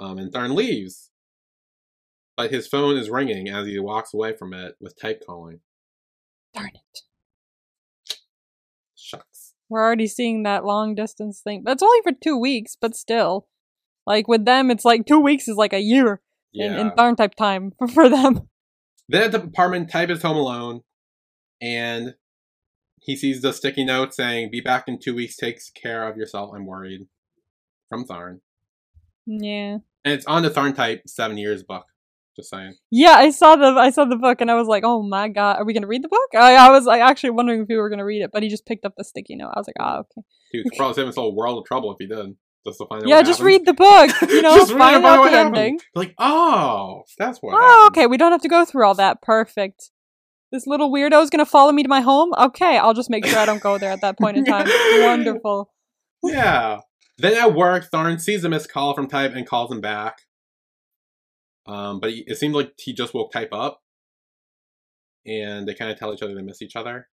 Um, 0.01 0.19
and 0.19 0.33
Tharn 0.33 0.55
leaves, 0.55 1.11
but 2.37 2.51
his 2.51 2.69
phone 2.69 2.97
is 2.97 3.11
ringing 3.11 3.49
as 3.49 3.67
he 3.67 3.79
walks 3.79 4.15
away 4.15 4.35
from 4.35 4.55
it 4.55 4.77
with 4.81 4.99
Type 4.99 5.23
calling. 5.27 5.61
Darn 6.55 6.71
it. 6.75 7.01
Shucks. 8.97 9.55
We're 9.69 9.83
already 9.85 10.07
seeing 10.07 10.43
that 10.45 10.65
long 10.65 10.95
distance 10.95 11.41
thing. 11.43 11.63
That's 11.65 11.83
only 11.83 12.01
for 12.03 12.13
two 12.13 12.37
weeks, 12.39 12.77
but 12.81 12.95
still. 12.97 13.47
Like 14.07 14.27
with 14.29 14.45
them, 14.47 14.71
it's 14.71 14.85
like 14.85 15.05
two 15.07 15.21
weeks 15.21 15.49
is 15.49 15.57
like 15.57 15.73
a 15.75 15.81
year 15.81 16.23
in, 16.55 16.73
Yeah. 16.73 16.81
in 16.81 16.91
Tharn 16.93 17.17
type 17.17 17.35
time 17.35 17.73
for 17.95 18.09
them. 18.09 18.49
Then 19.09 19.23
at 19.25 19.33
the 19.33 19.43
apartment, 19.43 19.91
Type 19.91 20.11
is 20.11 20.23
home 20.23 20.37
alone, 20.37 20.83
and 21.63 22.15
he 23.01 23.17
sees 23.17 23.41
the 23.43 23.53
sticky 23.53 23.85
note 23.85 24.15
saying, 24.15 24.51
"Be 24.51 24.61
back 24.61 24.85
in 24.89 24.99
two 24.99 25.15
weeks. 25.15 25.37
Takes 25.37 25.71
care 25.71 26.07
of 26.09 26.17
yourself. 26.17 26.51
I'm 26.55 26.67
worried." 26.67 27.07
From 27.89 28.05
Tharn, 28.07 28.41
Yeah. 29.27 29.79
and 30.05 30.13
it's 30.13 30.27
on 30.27 30.43
the 30.43 30.51
Tharn 30.51 30.75
Type 30.75 31.05
Seven 31.07 31.39
Years 31.39 31.63
book. 31.63 31.87
Just 32.39 32.51
saying. 32.51 32.75
Yeah, 32.93 33.15
I 33.15 33.31
saw 33.31 33.57
the 33.57 33.67
I 33.67 33.91
saw 33.91 34.05
the 34.05 34.17
book 34.17 34.41
and 34.41 34.49
I 34.51 34.55
was 34.55 34.69
like, 34.69 34.85
oh 34.87 35.03
my 35.03 35.29
god, 35.29 35.57
are 35.59 35.65
we 35.65 35.75
gonna 35.75 35.89
read 35.89 36.05
the 36.05 36.09
book? 36.09 36.29
I, 36.35 36.55
I 36.55 36.71
was 36.71 36.85
like 36.85 37.01
actually 37.03 37.31
wondering 37.31 37.63
if 37.63 37.69
we 37.69 37.77
were 37.77 37.91
gonna 37.91 38.05
read 38.05 38.23
it, 38.23 38.31
but 38.33 38.43
he 38.45 38.49
just 38.49 38.65
picked 38.65 38.85
up 38.85 38.95
the 38.97 39.03
sticky 39.05 39.35
note. 39.35 39.51
I 39.55 39.59
was 39.59 39.67
like, 39.67 39.77
ah, 39.81 39.99
okay. 39.99 40.23
Dude, 40.53 40.65
could 40.65 40.77
probably 40.77 40.95
save 40.95 41.07
himself 41.07 41.33
a 41.33 41.35
world 41.35 41.59
of 41.59 41.65
trouble 41.65 41.91
if 41.93 41.97
he 41.99 42.07
did. 42.07 42.37
Just 42.67 42.79
to 42.79 42.87
find 42.87 43.03
out. 43.03 43.09
Yeah, 43.09 43.23
just 43.23 43.39
happens. 43.41 43.45
read 43.47 43.67
the 43.67 43.73
book. 43.73 44.11
You 44.31 44.43
know, 44.43 44.57
Just 44.57 44.73
find 44.73 45.05
out 45.05 45.25
the 45.25 45.31
happened. 45.31 45.57
ending. 45.57 45.81
Like, 45.95 46.15
oh, 46.19 47.03
that's 47.19 47.39
what. 47.39 47.55
Oh, 47.55 47.61
happened. 47.61 48.03
okay. 48.03 48.07
We 48.07 48.17
don't 48.17 48.33
have 48.33 48.43
to 48.43 48.49
go 48.49 48.65
through 48.65 48.85
all 48.87 48.95
that. 48.95 49.23
Perfect. 49.23 49.91
This 50.53 50.67
little 50.67 50.93
weirdo 50.93 51.23
is 51.23 51.31
gonna 51.31 51.47
follow 51.47 51.73
me 51.73 51.83
to 51.83 51.89
my 51.89 52.01
home. 52.01 52.33
Okay, 52.39 52.79
I'll 52.79 52.95
just 52.95 53.11
make 53.11 53.27
sure 53.27 53.39
I 53.39 53.47
don't 53.47 53.63
go 53.63 53.79
there 53.79 53.91
at 53.91 54.01
that 54.03 54.19
point 54.19 54.37
in 54.37 54.45
time. 54.45 54.67
Wonderful. 55.03 55.71
Yeah. 56.23 56.81
Then 57.19 57.35
at 57.35 57.55
work, 57.55 57.91
Tharn 57.91 58.21
sees 58.21 58.45
a 58.45 58.49
missed 58.49 58.71
call 58.73 58.95
from 58.95 59.09
Type 59.09 59.33
and 59.35 59.47
calls 59.47 59.73
him 59.73 59.81
back. 59.81 60.21
Um, 61.69 62.01
but 62.01 62.11
it 62.13 62.37
seemed 62.39 62.55
like 62.55 62.73
he 62.79 62.93
just 62.93 63.15
woke 63.15 63.31
Type 63.31 63.53
up, 63.53 63.83
and 65.27 65.69
they 65.69 65.75
kind 65.75 65.91
of 65.91 65.99
tell 65.99 66.13
each 66.15 66.23
other 66.23 66.35
they 66.35 66.43
miss 66.43 66.63
each 66.63 66.77
other. 66.77 67.09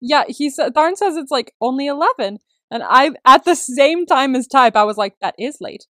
Yeah, 0.00 0.24
he 0.28 0.50
said 0.50 0.74
Tharn 0.74 0.96
says 0.96 1.16
it's 1.16 1.30
like 1.30 1.52
only 1.60 1.86
eleven, 1.86 2.38
and 2.70 2.82
I 2.82 3.10
at 3.24 3.44
the 3.44 3.54
same 3.54 4.06
time 4.06 4.34
as 4.34 4.46
type, 4.48 4.74
I 4.76 4.84
was 4.84 4.96
like, 4.96 5.14
that 5.20 5.34
is 5.38 5.58
late. 5.60 5.84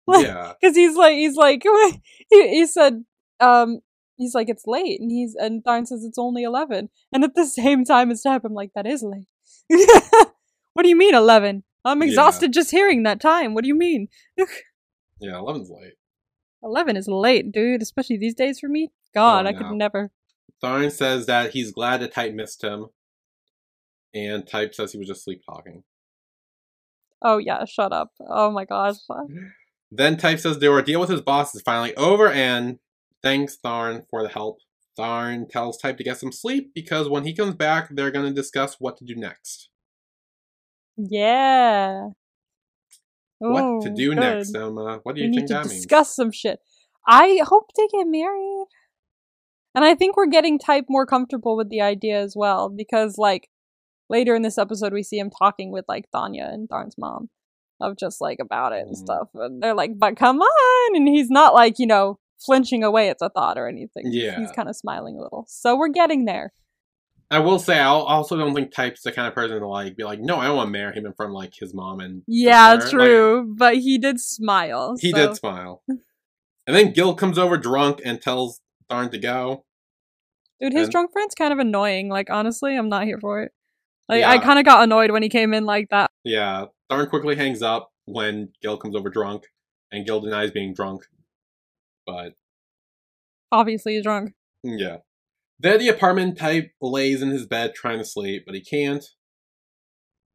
Like, 0.10 0.26
yeah, 0.26 0.54
because 0.62 0.74
he's 0.78 0.96
like 0.96 1.16
he's 1.16 1.36
like 1.36 1.64
he, 2.30 2.48
he 2.50 2.66
said 2.66 3.04
um 3.42 3.82
he's 4.16 4.34
like 4.34 4.48
it's 4.48 4.64
late 4.66 5.02
and 5.02 5.12
he's 5.12 5.36
and 5.36 5.62
Tharn 5.66 5.86
says 5.86 6.06
it's 6.06 6.18
only 6.18 6.44
11 6.44 6.88
and 7.12 7.24
at 7.26 7.36
the 7.36 7.46
same 7.46 7.84
time 7.84 8.10
as 8.10 8.22
type 8.22 8.44
i'm 8.46 8.54
like 8.54 8.72
that 8.74 8.88
is 8.88 9.04
late 9.04 9.28
what 10.74 10.84
do 10.84 10.88
you 10.88 10.96
mean 10.96 11.14
11 11.14 11.66
i'm 11.84 12.02
Yeah. 12.02 12.08
exhausted 12.08 12.54
just 12.54 12.72
hearing 12.72 13.04
that 13.04 13.20
time 13.20 13.54
what 13.54 13.64
do 13.66 13.68
you 13.68 13.76
mean 13.76 14.08
yeah. 15.20 15.38
Eleven's 15.38 15.70
late. 15.70 15.96
11 16.64 16.98
is 16.98 17.08
late 17.08 17.52
dude 17.52 17.82
especially 17.82 18.18
these 18.18 18.36
days 18.36 18.60
for 18.60 18.68
me. 18.70 18.92
God 19.14 19.46
Oh, 19.46 19.50
i 19.50 19.54
could 19.54 19.72
never. 19.72 20.12
Tharn 20.64 20.92
says 20.92 21.26
that 21.28 21.52
he's 21.52 21.72
glad 21.72 22.02
that 22.02 22.14
Type 22.14 22.34
missed 22.34 22.64
him, 22.64 22.88
and 24.14 24.48
Type 24.48 24.74
says 24.74 24.92
he 24.92 24.98
was 24.98 25.08
just 25.08 25.24
sleep 25.24 25.42
talking. 25.46 25.84
oh 27.22 27.38
yeah 27.38 27.66
shut 27.66 27.94
up. 27.94 28.12
Oh 28.28 28.52
my 28.52 28.66
gosh. 28.66 28.96
Then 29.90 30.18
Type 30.18 30.40
says 30.40 30.60
their 30.60 30.72
ordeal 30.72 31.00
with 31.00 31.10
his 31.10 31.22
boss 31.22 31.56
is 31.56 31.62
finally 31.62 31.96
over 31.96 32.30
and 32.30 32.80
thanks 33.24 33.56
Tharn 33.64 34.04
for 34.10 34.22
the 34.22 34.28
help. 34.28 34.58
Tharn 35.00 35.48
tells 35.50 35.78
Type 35.78 35.96
to 35.98 36.04
get 36.04 36.18
some 36.18 36.34
sleep 36.34 36.72
because 36.76 37.08
when 37.08 37.24
he 37.24 37.34
comes 37.34 37.56
back, 37.56 37.88
they're 37.92 38.12
going 38.12 38.26
to 38.26 38.34
discuss 38.34 38.76
what 38.80 38.98
to 38.98 39.06
do 39.06 39.16
next. 39.16 39.70
yeah 40.98 42.10
what 43.40 43.82
to 43.84 43.90
Oh, 43.92 43.96
do 43.96 44.10
good. 44.10 44.20
next, 44.20 44.56
Emma? 44.56 45.00
What 45.04 45.16
do 45.16 45.22
you 45.22 45.28
we 45.30 45.34
think 45.34 45.42
need 45.44 45.48
to 45.48 45.54
that 45.56 45.66
means? 45.68 45.76
discuss 45.76 46.16
some 46.16 46.32
shit. 46.32 46.60
I 47.08 47.40
hope 47.44 47.72
they 47.76 47.88
get 47.88 48.06
married. 48.08 48.66
And 49.76 49.86
I 49.86 49.96
think 49.96 50.18
we're 50.18 50.26
getting 50.28 50.58
Type 50.58 50.86
more 50.90 51.06
comfortable 51.06 51.56
with 51.56 51.70
the 51.70 51.82
idea 51.82 52.20
as 52.20 52.36
well, 52.36 52.68
because 52.70 53.18
like 53.18 53.50
later 54.10 54.36
in 54.36 54.42
this 54.42 54.58
episode 54.58 54.92
we 54.94 55.04
see 55.04 55.20
him 55.20 55.30
talking 55.30 55.72
with 55.72 55.86
like 55.88 56.06
Thanya 56.14 56.52
and 56.52 56.68
Tharn's 56.68 56.96
mom 56.98 57.30
of 57.80 57.96
just 57.96 58.20
like 58.20 58.40
about 58.40 58.74
it 58.74 58.82
and 58.82 58.96
Mhm. 58.96 59.00
stuff. 59.00 59.30
And 59.36 59.62
they're 59.62 59.76
like, 59.76 60.00
but 60.00 60.16
come 60.18 60.40
on 60.42 60.96
and 60.96 61.08
he's 61.08 61.30
not 61.30 61.54
like, 61.54 61.78
you 61.78 61.86
know, 61.86 62.18
flinching 62.44 62.84
away 62.84 63.10
at 63.10 63.20
the 63.20 63.30
thought 63.30 63.58
or 63.58 63.68
anything. 63.68 64.06
Yeah. 64.08 64.40
He's 64.40 64.52
kind 64.52 64.68
of 64.70 64.76
smiling 64.76 65.16
a 65.18 65.22
little. 65.22 65.46
So 65.48 65.76
we're 65.78 65.90
getting 65.90 66.26
there. 66.26 66.54
I 67.30 67.40
will 67.40 67.60
say, 67.60 67.78
I 67.78 67.88
also 67.88 68.38
don't 68.38 68.56
think 68.56 68.72
Type's 68.74 69.02
the 69.02 69.12
kind 69.12 69.28
of 69.28 69.34
person 69.34 69.60
to 69.60 69.68
like 69.68 69.98
be 69.98 70.04
like, 70.06 70.20
no, 70.22 70.38
I 70.38 70.46
don't 70.48 70.56
want 70.58 70.68
to 70.68 70.72
marry 70.72 70.96
him 70.96 71.06
in 71.06 71.14
front 71.14 71.32
of 71.32 71.36
like 71.36 71.54
his 71.60 71.74
mom 71.74 72.00
and 72.00 72.24
Yeah, 72.28 72.80
sister." 72.80 72.98
Like, 72.98 73.06
true. 73.08 73.54
but 73.58 73.76
he 73.78 73.98
did 73.98 74.20
smile. 74.20 74.96
he 75.00 75.12
so- 75.12 75.18
did 75.28 75.36
smile. 75.36 75.84
and 75.90 76.00
then 76.76 76.94
Gil 76.94 77.16
comes 77.16 77.38
over 77.38 77.58
drunk 77.58 78.02
and 78.06 78.22
tells 78.22 78.62
Tharn 78.90 79.12
to 79.12 79.18
go. 79.18 79.66
Dude, 80.62 80.74
his 80.74 80.84
And- 80.84 80.92
drunk 80.92 81.12
friend's 81.12 81.36
kind 81.36 81.52
of 81.52 81.60
annoying. 81.60 82.10
Like, 82.10 82.30
honestly, 82.30 82.76
I'm 82.78 82.90
not 82.90 83.04
here 83.04 83.20
for 83.20 83.42
it. 83.44 83.52
Like, 84.10 84.24
I 84.24 84.38
kind 84.40 84.58
of 84.58 84.64
got 84.64 84.84
annoyed 84.84 85.12
when 85.12 85.22
he 85.22 85.28
came 85.28 85.54
in 85.54 85.66
like 85.66 85.90
that. 85.90 86.10
Yeah, 86.24 86.66
Tharn 86.90 87.10
quickly 87.10 87.36
hangs 87.36 87.62
up 87.62 87.92
when 88.06 88.54
Gil 88.62 88.78
comes 88.78 88.96
over 88.96 89.10
drunk, 89.10 89.44
and 89.92 90.06
Gil 90.06 90.22
denies 90.22 90.52
being 90.52 90.74
drunk. 90.74 91.04
But 92.06 92.34
Obviously, 93.52 93.96
he's 93.96 94.04
drunk. 94.04 94.34
Mm, 94.66 94.80
yeah. 94.80 94.98
Then 95.60 95.80
the 95.80 95.88
apartment 95.90 96.38
type 96.38 96.72
lays 96.82 97.22
in 97.22 97.30
his 97.30 97.48
bed 97.48 97.74
trying 97.74 97.98
to 97.98 98.06
sleep, 98.06 98.44
but 98.46 98.54
he 98.56 98.62
can't. 98.62 99.04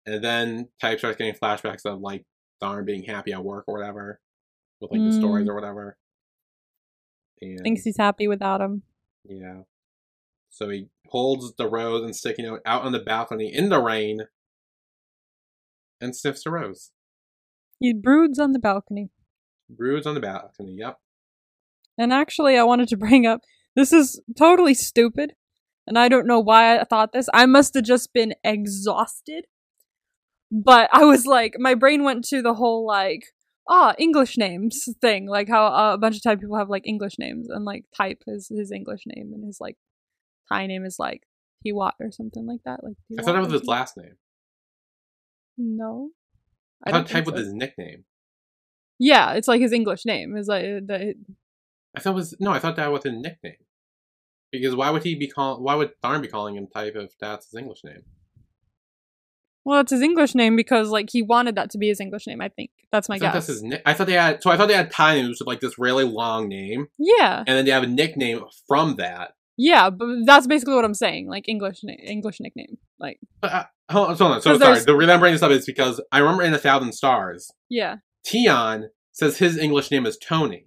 And 0.04 0.22
then 0.22 0.68
type 0.80 0.98
starts 0.98 1.16
getting 1.16 1.35
flashbacks 1.35 1.85
of 1.85 2.00
like 2.00 2.24
Tharn 2.62 2.85
being 2.85 3.04
happy 3.04 3.32
at 3.32 3.44
work 3.44 3.64
or 3.68 3.78
whatever. 3.78 4.20
With 4.80 4.90
like 4.90 5.00
the 5.00 5.11
Mm. 5.11 5.18
stories 5.18 5.48
or 5.48 5.54
whatever. 5.54 5.96
And 7.40 7.61
Thinks 7.62 7.85
he's 7.85 7.96
happy 7.98 8.26
without 8.26 8.61
him. 8.61 8.82
yeah. 9.24 9.62
So 10.50 10.68
he 10.68 10.88
holds 11.08 11.54
the 11.54 11.68
rose 11.68 12.04
and 12.04 12.14
sticky 12.14 12.42
it 12.42 12.61
out 12.66 12.82
on 12.82 12.92
the 12.92 12.98
balcony 13.00 13.52
in 13.52 13.68
the 13.70 13.80
rain 13.80 14.26
and 16.00 16.14
sniffs 16.16 16.44
the 16.44 16.50
rose. 16.50 16.90
He 17.80 17.94
broods 17.94 18.38
on 18.38 18.52
the 18.52 18.58
balcony. 18.58 19.11
Broods 19.70 20.06
on 20.06 20.14
the 20.14 20.20
balcony, 20.20 20.74
yep. 20.78 20.98
And 21.96 22.12
actually, 22.12 22.58
I 22.58 22.64
wanted 22.64 22.88
to 22.88 22.96
bring 22.96 23.24
up 23.26 23.40
this 23.76 23.92
is 23.92 24.20
totally 24.38 24.74
stupid. 24.74 25.35
And 25.87 25.98
I 25.98 26.08
don't 26.08 26.26
know 26.26 26.40
why 26.40 26.78
I 26.78 26.85
thought 26.85 27.12
this. 27.12 27.28
I 27.35 27.46
must 27.46 27.74
have 27.74 27.85
just 27.85 28.12
been 28.12 28.35
exhausted. 28.44 29.46
But 30.50 30.90
I 30.92 31.04
was 31.04 31.26
like, 31.26 31.54
my 31.58 31.74
brain 31.74 32.04
went 32.04 32.24
to 32.26 32.42
the 32.42 32.54
whole 32.54 32.87
like, 32.87 33.22
ah, 33.68 33.94
English 33.98 34.37
names 34.37 34.87
thing. 35.00 35.26
Like 35.26 35.48
how 35.48 35.66
uh, 35.66 35.94
a 35.94 35.98
bunch 35.98 36.16
of 36.16 36.22
Thai 36.22 36.37
people 36.37 36.58
have 36.58 36.68
like 36.68 36.87
English 36.87 37.18
names. 37.18 37.48
And 37.48 37.64
like 37.64 37.85
Type 37.96 38.22
is 38.26 38.48
his 38.54 38.70
English 38.70 39.02
name. 39.06 39.32
And 39.35 39.44
his 39.44 39.58
like 39.61 39.76
Thai 40.50 40.66
name 40.66 40.85
is 40.85 40.96
like 40.98 41.22
Piwat 41.66 41.92
or 42.00 42.12
something 42.12 42.46
like 42.46 42.61
that. 42.64 42.80
Like 42.85 42.94
I 43.18 43.22
thought 43.22 43.32
that 43.32 43.38
Piwat 43.40 43.50
was 43.50 43.61
his 43.61 43.68
last 43.68 43.96
name. 43.96 44.16
No. 45.56 46.11
I, 46.85 46.90
don't 46.90 47.04
thought 47.04 47.12
type 47.12 47.26
was 47.26 47.40
his 47.40 47.52
nickname. 47.52 48.04
Yeah, 48.98 49.32
it's 49.32 49.48
like 49.48 49.61
his 49.61 49.72
English 49.72 50.04
name. 50.04 50.37
Is 50.37 50.48
like 50.48 50.62
the, 50.62 51.14
I 51.94 52.00
thought 52.00 52.14
was 52.14 52.35
no, 52.40 52.50
I 52.50 52.59
thought 52.59 52.76
that 52.76 52.92
was 52.92 53.05
his 53.05 53.12
nickname. 53.14 53.57
Because 54.50 54.74
why 54.74 54.90
would 54.90 55.02
he 55.02 55.14
be 55.14 55.28
call? 55.28 55.62
Why 55.62 55.74
would 55.74 55.92
Tharn 56.02 56.20
be 56.22 56.28
calling 56.28 56.57
him 56.57 56.66
type 56.66 56.94
if 56.96 57.18
that's 57.18 57.46
his 57.50 57.55
English 57.59 57.85
name? 57.85 58.02
Well, 59.64 59.81
it's 59.81 59.92
his 59.92 60.02
English 60.02 60.35
name 60.35 60.57
because 60.57 60.90
like 60.90 61.09
he 61.11 61.22
wanted 61.22 61.55
that 61.55 61.70
to 61.70 61.78
be 61.78 61.88
his 61.88 62.00
English 62.00 62.26
name. 62.26 62.40
I 62.40 62.48
think 62.48 62.70
that's 62.90 63.09
my 63.09 63.14
I 63.14 63.18
guess. 63.18 63.33
that's 63.35 63.46
his 63.46 63.62
ni- 63.62 63.78
I 63.87 63.94
thought 63.94 64.09
they 64.09 64.14
had 64.14 64.42
so 64.42 64.50
I 64.50 64.57
thought 64.57 64.68
they 64.68 64.74
had 64.74 64.90
Thai 64.90 65.14
names 65.22 65.38
with 65.40 65.46
like 65.46 65.61
this 65.61 65.78
really 65.78 66.05
long 66.05 66.48
name, 66.48 66.88
yeah, 66.98 67.38
and 67.46 67.57
then 67.57 67.64
they 67.64 67.70
have 67.70 67.85
a 67.85 67.87
nickname 67.88 68.42
from 68.66 68.96
that. 68.96 69.33
yeah, 69.57 69.88
but 69.90 70.09
that's 70.26 70.46
basically 70.46 70.74
what 70.74 70.85
I'm 70.85 70.94
saying. 70.94 71.28
Like 71.28 71.48
English, 71.48 71.81
na- 71.85 71.92
English 71.92 72.40
nickname. 72.40 72.78
Like 72.98 73.20
But, 73.40 73.52
uh, 73.52 73.64
hold 73.90 74.11
on, 74.11 74.16
hold 74.16 74.33
on. 74.33 74.42
So 74.42 74.59
sorry. 74.59 74.81
The 74.81 74.96
reason 74.96 75.11
I'm 75.11 75.20
bringing 75.20 75.35
this 75.35 75.42
up 75.42 75.52
is 75.52 75.64
because 75.64 76.00
I 76.11 76.18
remember 76.18 76.42
in 76.42 76.52
A 76.55 76.59
Thousand 76.59 76.92
Stars, 76.92 77.50
yeah, 77.68 77.96
Tian 78.24 78.90
says 79.12 79.38
his 79.38 79.57
English 79.57 79.90
name 79.92 80.07
is 80.07 80.18
Tony 80.18 80.66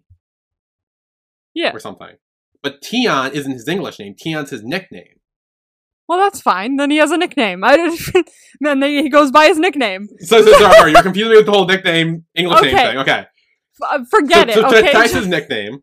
yeah. 1.56 1.72
or 1.74 1.80
something, 1.80 2.18
but 2.62 2.82
Tian 2.82 3.32
isn't 3.32 3.52
his 3.52 3.68
English 3.68 3.98
name. 3.98 4.14
Tian's 4.16 4.52
his 4.52 4.64
nickname. 4.64 5.20
Well, 6.08 6.20
that's 6.20 6.40
fine. 6.40 6.76
Then 6.76 6.92
he 6.92 6.98
has 6.98 7.10
a 7.10 7.18
nickname. 7.18 7.64
I 7.64 7.98
then 8.62 8.80
they, 8.80 9.02
he 9.02 9.10
goes 9.10 9.32
by 9.32 9.48
his 9.48 9.58
nickname. 9.58 10.08
So, 10.20 10.44
so 10.44 10.52
sorry, 10.60 10.92
you're 10.92 11.02
confusing 11.02 11.32
me 11.32 11.38
with 11.38 11.48
the 11.48 11.52
whole 11.52 11.66
nickname 11.66 12.26
English 12.36 12.62
name 12.62 12.76
thing. 12.76 12.98
Okay, 13.00 13.26
uh, 13.82 14.04
forget 14.12 14.52
so, 14.52 14.68
it. 14.68 14.70
so 14.70 14.78
okay. 14.78 15.08
His 15.20 15.28
nickname. 15.28 15.82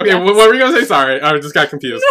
Okay, 0.00 0.10
Yes. 0.10 0.24
what, 0.24 0.34
what 0.34 0.48
were 0.48 0.54
you 0.54 0.60
gonna 0.60 0.78
say? 0.78 0.84
Sorry, 0.84 1.20
I 1.20 1.38
just 1.38 1.54
got 1.54 1.70
confused. 1.70 2.04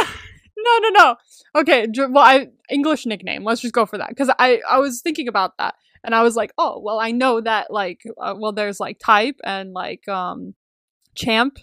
no, 0.58 0.78
no, 0.80 0.90
no. 0.90 1.16
Okay. 1.58 1.88
Well, 1.98 2.18
I 2.24 2.48
English 2.70 3.06
nickname. 3.06 3.44
Let's 3.44 3.62
just 3.62 3.74
go 3.74 3.86
for 3.86 3.98
that 3.98 4.10
because 4.10 4.32
I 4.40 4.62
I 4.70 4.80
was 4.80 5.02
thinking 5.02 5.28
about 5.28 5.58
that 5.58 5.76
and 6.06 6.16
I 6.16 6.24
was 6.24 6.36
like, 6.36 6.54
oh, 6.58 6.80
well, 6.80 7.00
I 7.00 7.12
know 7.12 7.42
that 7.42 7.72
like, 7.72 8.02
uh, 8.22 8.36
well, 8.38 8.54
there's 8.54 8.80
like 8.80 9.00
type 9.00 9.40
and 9.44 9.74
like 9.74 10.08
um, 10.08 10.54
champ 11.16 11.58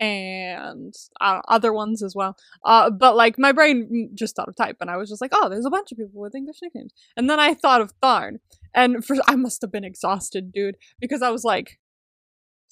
and 0.00 0.94
uh, 1.20 1.40
other 1.48 1.72
ones 1.72 2.02
as 2.02 2.14
well. 2.14 2.36
Uh, 2.64 2.90
but 2.90 3.16
like 3.16 3.38
my 3.38 3.52
brain 3.52 4.10
just 4.14 4.36
thought 4.36 4.48
of 4.48 4.56
type, 4.56 4.76
and 4.80 4.90
I 4.90 4.96
was 4.96 5.08
just 5.08 5.20
like, 5.20 5.32
oh, 5.34 5.48
there's 5.48 5.66
a 5.66 5.70
bunch 5.70 5.92
of 5.92 5.98
people 5.98 6.20
with 6.20 6.34
English 6.34 6.58
nicknames. 6.62 6.92
And 7.16 7.28
then 7.28 7.40
I 7.40 7.54
thought 7.54 7.80
of 7.80 7.92
Tharn, 8.00 8.38
and 8.74 9.04
for 9.04 9.16
I 9.26 9.36
must 9.36 9.62
have 9.62 9.72
been 9.72 9.84
exhausted, 9.84 10.52
dude, 10.52 10.76
because 11.00 11.22
I 11.22 11.30
was 11.30 11.44
like, 11.44 11.78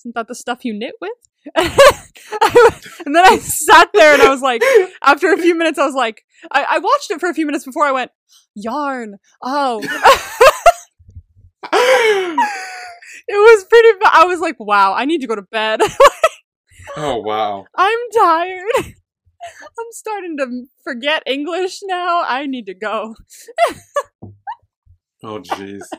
isn't 0.00 0.14
that 0.14 0.28
the 0.28 0.34
stuff 0.34 0.64
you 0.64 0.74
knit 0.74 0.94
with? 1.00 1.12
and 1.56 3.16
then 3.16 3.24
I 3.24 3.38
sat 3.38 3.90
there 3.92 4.14
and 4.14 4.22
I 4.22 4.28
was 4.28 4.42
like, 4.42 4.62
after 5.02 5.32
a 5.32 5.38
few 5.38 5.56
minutes, 5.56 5.78
I 5.78 5.86
was 5.86 5.94
like, 5.94 6.24
I, 6.50 6.64
I 6.70 6.78
watched 6.78 7.10
it 7.10 7.20
for 7.20 7.28
a 7.28 7.34
few 7.34 7.46
minutes 7.46 7.64
before 7.64 7.84
I 7.84 7.92
went, 7.92 8.10
yarn. 8.54 9.18
Oh. 9.42 9.80
it 11.72 12.38
was 13.28 13.64
pretty, 13.64 13.88
I 14.04 14.24
was 14.26 14.40
like, 14.40 14.56
wow, 14.60 14.94
I 14.94 15.04
need 15.04 15.20
to 15.20 15.26
go 15.26 15.34
to 15.34 15.42
bed. 15.42 15.80
oh 16.96 17.16
wow. 17.18 17.66
I'm 17.76 17.98
tired. 18.14 18.64
I'm 18.84 19.90
starting 19.90 20.36
to 20.38 20.64
forget 20.84 21.22
English 21.26 21.80
now. 21.84 22.22
I 22.22 22.46
need 22.46 22.66
to 22.66 22.74
go. 22.74 23.14
Oh 25.24 25.40
jeez. 25.40 25.82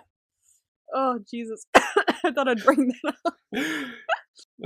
Oh, 0.96 1.20
Jesus. 1.28 1.66
I 1.76 2.32
thought 2.32 2.48
I'd 2.48 2.64
bring 2.64 2.94
that 3.04 3.16
up. 3.26 3.34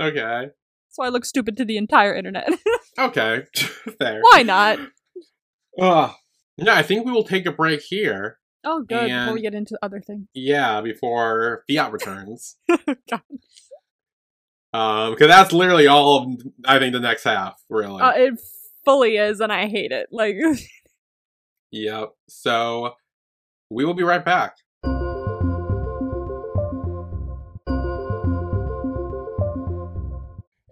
okay. 0.00 0.48
So 0.90 1.02
I 1.02 1.08
look 1.08 1.24
stupid 1.24 1.56
to 1.56 1.64
the 1.64 1.78
entire 1.78 2.14
internet. 2.14 2.50
Okay. 2.98 3.44
Fair. 3.98 4.20
Why 4.20 4.42
not? 4.42 4.78
Ugh. 5.80 6.10
Yeah, 6.58 6.74
I 6.74 6.82
think 6.82 7.06
we 7.06 7.12
will 7.12 7.24
take 7.24 7.46
a 7.46 7.52
break 7.52 7.80
here. 7.80 8.38
Oh, 8.64 8.82
good. 8.82 9.08
Before 9.08 9.32
we 9.32 9.40
get 9.40 9.54
into 9.54 9.78
other 9.80 10.00
things. 10.00 10.26
Yeah, 10.34 10.80
before 10.82 11.64
Fiat 11.66 11.92
returns. 11.92 12.56
God. 13.08 13.22
Um, 14.74 15.12
because 15.12 15.28
that's 15.28 15.52
literally 15.52 15.86
all 15.86 16.22
of 16.24 16.42
I 16.64 16.78
think 16.78 16.92
the 16.92 17.00
next 17.00 17.24
half, 17.24 17.60
really. 17.70 18.02
Uh, 18.02 18.12
it 18.12 18.40
fully 18.84 19.16
is, 19.16 19.40
and 19.40 19.52
I 19.52 19.66
hate 19.66 19.92
it. 19.92 20.08
Like, 20.12 20.36
yep. 21.70 22.10
So 22.28 22.94
we 23.70 23.84
will 23.84 23.94
be 23.94 24.02
right 24.02 24.24
back. 24.24 24.56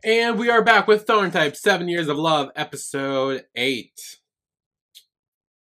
And 0.04 0.38
we 0.38 0.50
are 0.50 0.62
back 0.62 0.86
with 0.86 1.04
Tharn 1.04 1.32
Type 1.32 1.56
Seven 1.56 1.88
Years 1.88 2.06
of 2.06 2.16
Love, 2.16 2.50
episode 2.54 3.44
eight. 3.56 4.18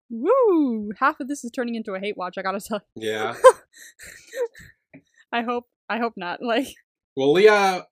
woo! 0.10 0.92
Half 1.00 1.20
of 1.20 1.28
this 1.28 1.44
is 1.44 1.52
turning 1.52 1.76
into 1.76 1.94
a 1.94 2.00
hate 2.00 2.18
watch. 2.18 2.38
I 2.38 2.42
gotta 2.42 2.60
tell. 2.60 2.82
Yeah. 2.96 3.36
I 5.32 5.44
hope. 5.44 5.66
I 5.88 5.98
hope 6.00 6.14
not. 6.16 6.42
Like, 6.42 6.74
Well, 7.16 7.34
Leah, 7.34 7.86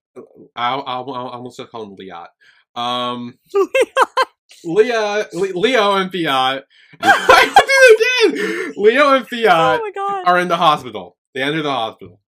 I'll, 0.55 0.83
I'll, 0.85 1.11
I'll 1.13 1.27
almost 1.29 1.57
just 1.57 1.69
call 1.71 1.83
him 1.83 1.95
Leot. 1.95 2.27
Um, 2.75 3.37
Leah, 4.65 5.27
Le- 5.33 5.57
Leo 5.59 5.95
and 5.95 6.11
Fiat. 6.11 6.63
I 7.01 7.45
did 7.55 8.33
it 8.35 8.67
again. 8.67 8.73
Leo 8.77 9.13
and 9.15 9.23
oh 9.23 9.27
Fiat 9.27 9.81
god, 9.95 10.23
are 10.27 10.39
in 10.39 10.47
the 10.47 10.57
hospital. 10.57 11.17
They 11.33 11.41
enter 11.41 11.61
the 11.61 11.71
hospital. 11.71 12.19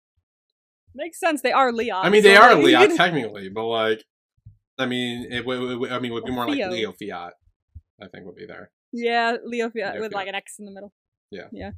makes 0.95 1.19
sense. 1.19 1.41
They 1.41 1.51
are 1.51 1.71
Leon. 1.73 2.05
I 2.05 2.09
mean, 2.09 2.23
they 2.23 2.35
so, 2.35 2.41
are 2.41 2.55
like, 2.55 2.63
Leot 2.65 2.95
technically, 2.95 3.49
but 3.49 3.65
like, 3.65 4.03
I 4.77 4.85
mean, 4.85 5.27
it 5.31 5.45
would. 5.45 5.71
it 5.71 5.75
would- 5.77 5.91
I 5.91 5.99
mean, 5.99 6.11
it 6.11 6.13
would 6.15 6.25
be 6.25 6.31
more 6.31 6.47
like 6.47 6.57
Leo 6.57 6.93
Fiat. 6.93 7.33
I 8.01 8.07
think 8.07 8.25
would 8.25 8.35
be 8.35 8.45
there. 8.45 8.71
Yeah, 8.93 9.37
Leo 9.43 9.69
Fiat 9.69 9.93
Leo 9.93 10.01
with 10.01 10.11
Fiat. 10.11 10.19
like 10.19 10.27
an 10.27 10.35
X 10.35 10.55
in 10.59 10.65
the 10.65 10.71
middle. 10.71 10.93
Yeah. 11.31 11.47
yeah. 11.51 11.71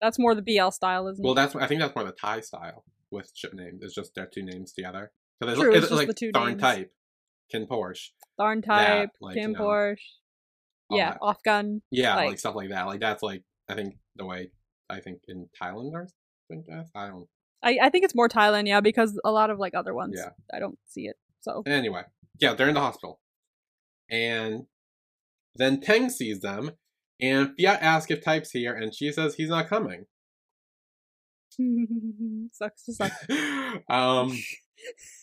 That's 0.00 0.18
more 0.18 0.34
the 0.34 0.42
BL 0.42 0.70
style, 0.70 1.06
isn't 1.08 1.22
Well, 1.22 1.32
it? 1.32 1.36
that's 1.36 1.54
I 1.56 1.66
think 1.66 1.80
that's 1.80 1.94
more 1.94 2.04
the 2.04 2.12
Thai 2.12 2.40
style 2.40 2.84
with 3.10 3.30
ship 3.34 3.52
names. 3.54 3.80
It's 3.82 3.94
just 3.94 4.14
their 4.14 4.26
two 4.26 4.42
names 4.42 4.72
together. 4.72 5.12
So 5.42 5.46
there's 5.46 5.58
True, 5.58 5.74
it's, 5.74 5.82
it's 5.86 5.92
like 5.92 6.06
the 6.06 6.14
two 6.14 6.30
Tharn 6.30 6.50
names. 6.50 6.60
type, 6.60 6.92
Kinn 7.50 7.66
Porsche, 7.66 8.10
Tharn 8.38 8.64
type, 8.64 9.10
like, 9.20 9.34
Kim 9.34 9.50
you 9.50 9.56
know, 9.56 9.64
Porsche. 9.64 9.96
Yeah, 10.88 11.10
that. 11.10 11.18
off 11.20 11.42
gun. 11.44 11.82
Yeah, 11.90 12.14
like, 12.14 12.28
Like- 12.28 12.38
stuff 12.38 12.54
like 12.54 12.68
that. 12.68 12.86
Like 12.86 13.00
that's 13.00 13.22
like 13.24 13.42
I 13.68 13.74
think 13.74 13.96
the 14.14 14.24
way 14.24 14.52
I 14.88 15.00
think 15.00 15.22
in 15.26 15.48
Thailand 15.60 15.92
or 15.94 16.06
think 16.48 16.66
I 16.94 17.08
don't. 17.08 17.26
I, 17.64 17.78
I 17.82 17.88
think 17.90 18.04
it's 18.04 18.14
more 18.14 18.28
Thailand, 18.28 18.68
yeah, 18.68 18.80
because 18.80 19.18
a 19.24 19.32
lot 19.32 19.50
of 19.50 19.58
like 19.58 19.74
other 19.74 19.94
ones, 19.94 20.14
Yeah. 20.16 20.30
I 20.52 20.58
don't 20.60 20.78
see 20.86 21.06
it. 21.06 21.16
So 21.40 21.62
Anyway, 21.66 22.02
yeah, 22.38 22.54
they're 22.54 22.68
in 22.68 22.74
the 22.74 22.80
hospital, 22.80 23.18
and 24.10 24.66
then 25.56 25.80
Teng 25.80 26.10
sees 26.10 26.40
them, 26.40 26.72
and 27.20 27.50
Fiat 27.58 27.82
asks 27.82 28.10
if 28.12 28.22
Type's 28.22 28.50
here, 28.52 28.74
and 28.74 28.94
she 28.94 29.10
says 29.10 29.34
he's 29.34 29.48
not 29.48 29.68
coming. 29.68 30.06
sucks 32.52 32.84
to 32.84 32.92
suck. 32.92 33.12
um, 33.88 34.36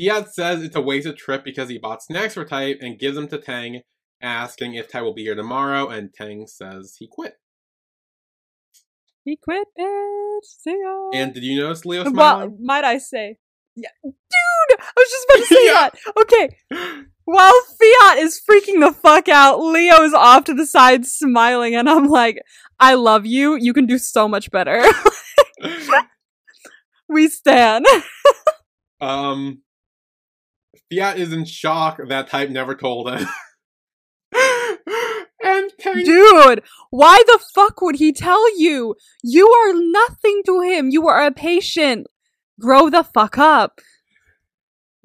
Fiat 0.00 0.32
says 0.34 0.62
it's 0.62 0.76
a 0.76 0.80
wasted 0.80 1.16
trip 1.16 1.44
because 1.44 1.68
he 1.68 1.78
bought 1.78 2.02
snacks 2.02 2.34
for 2.34 2.44
Type 2.44 2.78
and 2.80 2.98
gives 2.98 3.16
them 3.16 3.28
to 3.28 3.38
Tang, 3.38 3.82
asking 4.22 4.74
if 4.74 4.88
Ty 4.90 5.02
will 5.02 5.14
be 5.14 5.22
here 5.24 5.34
tomorrow, 5.34 5.88
and 5.88 6.12
Tang 6.12 6.46
says 6.46 6.96
he 6.98 7.06
quit. 7.10 7.34
He 9.24 9.36
quit, 9.36 9.66
bitch. 9.78 10.44
See 10.44 10.78
ya. 10.82 11.10
And 11.12 11.34
did 11.34 11.44
you 11.44 11.60
notice 11.60 11.84
Leo 11.84 12.10
well, 12.10 12.56
might 12.60 12.84
I 12.84 12.98
say, 12.98 13.36
yeah, 13.76 13.90
dude, 14.02 14.14
I 14.80 14.92
was 14.96 15.10
just 15.10 15.26
about 15.28 15.38
to 15.38 15.46
say 15.46 15.66
Yeah. 15.66 15.72
that. 15.72 15.94
Okay, 16.22 16.56
while 17.24 17.52
Fiat 17.78 18.18
is 18.18 18.40
freaking 18.50 18.80
the 18.80 18.92
fuck 18.92 19.28
out, 19.28 19.60
Leo 19.60 20.02
is 20.02 20.14
off 20.14 20.44
to 20.44 20.54
the 20.54 20.66
side 20.66 21.04
smiling, 21.06 21.74
and 21.74 21.88
I'm 21.88 22.08
like, 22.08 22.40
I 22.78 22.94
love 22.94 23.26
you. 23.26 23.56
You 23.56 23.74
can 23.74 23.86
do 23.86 23.98
so 23.98 24.26
much 24.26 24.50
better. 24.50 24.82
we 27.08 27.28
stand. 27.28 27.84
um, 29.02 29.60
Fiat 30.92 31.18
is 31.18 31.32
in 31.32 31.44
shock 31.44 32.00
that 32.08 32.28
Type 32.28 32.50
never 32.50 32.74
told 32.74 33.08
him. 33.10 33.26
and 35.44 35.70
Tang 35.78 36.04
Dude, 36.04 36.62
why 36.90 37.22
the 37.26 37.38
fuck 37.54 37.80
would 37.80 37.96
he 37.96 38.12
tell 38.12 38.58
you? 38.58 38.94
You 39.22 39.48
are 39.48 39.72
nothing 39.74 40.42
to 40.46 40.60
him. 40.62 40.90
You 40.90 41.06
are 41.08 41.24
a 41.24 41.30
patient. 41.32 42.06
Grow 42.60 42.90
the 42.90 43.04
fuck 43.04 43.38
up. 43.38 43.80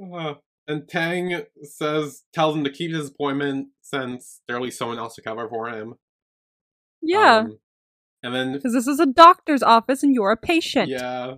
Uh, 0.02 0.36
and 0.68 0.88
Tang 0.90 1.44
says 1.64 2.24
tells 2.34 2.56
him 2.56 2.64
to 2.64 2.72
keep 2.72 2.92
his 2.92 3.10
appointment 3.10 3.68
since 3.82 4.42
there'll 4.48 4.64
be 4.66 4.72
someone 4.72 4.98
else 5.00 5.16
to 5.16 5.22
cover 5.22 5.48
for 5.48 5.70
him. 5.70 5.96
Yeah, 7.02 7.38
Um, 7.42 7.60
and 8.24 8.34
then 8.34 8.54
because 8.54 8.74
this 8.74 8.88
is 8.88 9.00
a 9.00 9.06
doctor's 9.06 9.62
office 9.62 10.02
and 10.02 10.14
you're 10.14 10.32
a 10.32 10.38
patient. 10.38 10.90
yeah, 10.90 11.36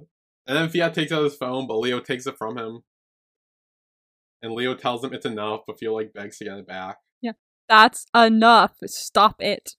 and 0.47 0.57
then 0.57 0.69
Fiat 0.69 0.93
takes 0.93 1.11
out 1.11 1.23
his 1.25 1.35
phone, 1.35 1.67
but 1.67 1.77
Leo 1.77 1.99
takes 1.99 2.25
it 2.25 2.37
from 2.37 2.57
him. 2.57 2.83
And 4.41 4.53
Leo 4.53 4.75
tells 4.75 5.03
him 5.03 5.13
it's 5.13 5.25
enough, 5.25 5.61
but 5.65 5.79
Feel 5.79 5.93
like 5.93 6.13
begs 6.13 6.37
to 6.37 6.45
get 6.45 6.57
it 6.57 6.67
back. 6.67 6.97
Yeah. 7.21 7.31
That's 7.67 8.05
enough. 8.15 8.75
Stop 8.85 9.41
it. 9.41 9.71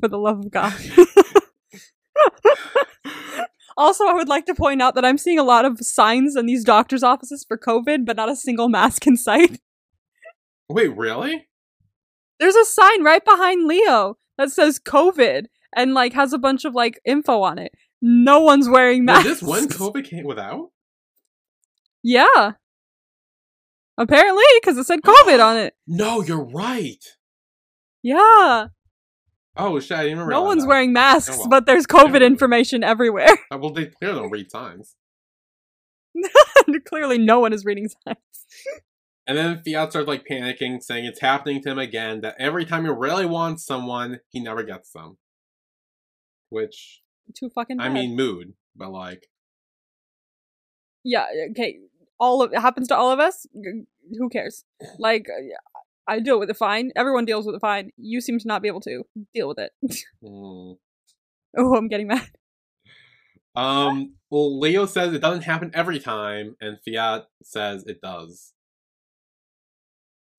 For 0.00 0.08
the 0.08 0.18
love 0.18 0.40
of 0.40 0.50
God. 0.50 0.74
also, 3.76 4.06
I 4.06 4.14
would 4.14 4.28
like 4.28 4.46
to 4.46 4.54
point 4.54 4.82
out 4.82 4.94
that 4.94 5.04
I'm 5.04 5.18
seeing 5.18 5.38
a 5.38 5.44
lot 5.44 5.64
of 5.64 5.78
signs 5.80 6.36
in 6.36 6.46
these 6.46 6.64
doctor's 6.64 7.02
offices 7.02 7.44
for 7.46 7.56
COVID, 7.56 8.04
but 8.04 8.16
not 8.16 8.28
a 8.28 8.36
single 8.36 8.68
mask 8.68 9.06
in 9.06 9.16
sight. 9.16 9.60
Wait, 10.68 10.96
really? 10.96 11.48
There's 12.40 12.56
a 12.56 12.64
sign 12.64 13.04
right 13.04 13.24
behind 13.24 13.68
Leo 13.68 14.16
that 14.38 14.50
says 14.50 14.80
COVID 14.80 15.46
and 15.74 15.94
like 15.94 16.12
has 16.14 16.32
a 16.32 16.38
bunch 16.38 16.64
of 16.64 16.74
like 16.74 16.98
info 17.04 17.42
on 17.42 17.58
it. 17.58 17.72
No 18.00 18.40
one's 18.40 18.68
wearing 18.68 19.04
masks. 19.04 19.24
this 19.24 19.42
when 19.42 19.68
COVID 19.68 20.04
came 20.04 20.24
without? 20.24 20.70
Yeah. 22.02 22.52
Apparently, 23.98 24.44
because 24.60 24.78
it 24.78 24.84
said 24.84 25.00
COVID 25.02 25.44
on 25.44 25.56
it. 25.58 25.74
No, 25.86 26.22
you're 26.22 26.44
right. 26.44 27.04
Yeah. 28.02 28.68
Oh 29.56 29.78
shit! 29.80 29.96
I 29.98 30.02
didn't 30.04 30.18
even 30.18 30.30
No 30.30 30.42
one's 30.42 30.62
that. 30.62 30.68
wearing 30.68 30.90
oh, 30.90 30.92
masks, 30.94 31.34
Oh, 31.36 31.40
well. 31.40 31.48
but 31.48 31.66
there's 31.66 31.86
COVID 31.86 32.24
information 32.24 32.82
everywhere. 32.82 33.28
Oh, 33.50 33.58
well, 33.58 33.70
they 33.72 33.86
clearly 33.86 34.18
don't 34.20 34.30
read 34.30 34.50
signs. 34.50 34.96
Clearly, 36.86 37.18
no 37.18 37.40
one 37.40 37.52
is 37.52 37.64
reading 37.64 37.88
signs. 37.88 38.16
And 39.24 39.38
then 39.38 39.62
Fiat 39.64 39.90
starts 39.90 40.08
like 40.08 40.26
panicking, 40.28 40.82
saying 40.82 41.04
it's 41.04 41.20
happening 41.20 41.62
to 41.62 41.70
him 41.70 41.78
again. 41.78 42.22
That 42.22 42.34
every 42.40 42.64
time 42.64 42.84
he 42.84 42.90
really 42.90 43.24
wants 43.24 43.64
someone, 43.64 44.18
he 44.30 44.40
never 44.40 44.64
gets 44.64 44.90
them. 44.90 45.16
Which 46.50 47.02
Too 47.36 47.48
fucking. 47.48 47.78
I 47.78 47.88
mean, 47.88 48.16
mood, 48.16 48.54
but 48.74 48.90
like, 48.90 49.28
yeah. 51.04 51.26
Okay, 51.52 51.78
all 52.22 52.40
of 52.40 52.52
it 52.52 52.60
happens 52.60 52.86
to 52.86 52.96
all 52.96 53.10
of 53.10 53.18
us. 53.18 53.46
Who 54.16 54.28
cares? 54.30 54.64
Like, 54.98 55.26
I 56.06 56.20
deal 56.20 56.38
with 56.38 56.50
it 56.50 56.56
fine. 56.56 56.92
Everyone 56.94 57.24
deals 57.24 57.46
with 57.46 57.56
it 57.56 57.60
fine. 57.60 57.90
You 57.96 58.20
seem 58.20 58.38
to 58.38 58.46
not 58.46 58.62
be 58.62 58.68
able 58.68 58.80
to 58.82 59.02
deal 59.34 59.48
with 59.48 59.58
it. 59.58 59.72
mm. 60.24 60.76
oh, 61.58 61.76
I'm 61.76 61.88
getting 61.88 62.06
mad. 62.06 62.30
um. 63.56 64.14
Well, 64.30 64.58
Leo 64.58 64.86
says 64.86 65.12
it 65.12 65.20
doesn't 65.20 65.42
happen 65.42 65.72
every 65.74 65.98
time, 65.98 66.56
and 66.60 66.78
Fiat 66.84 67.26
says 67.42 67.84
it 67.86 68.00
does. 68.00 68.52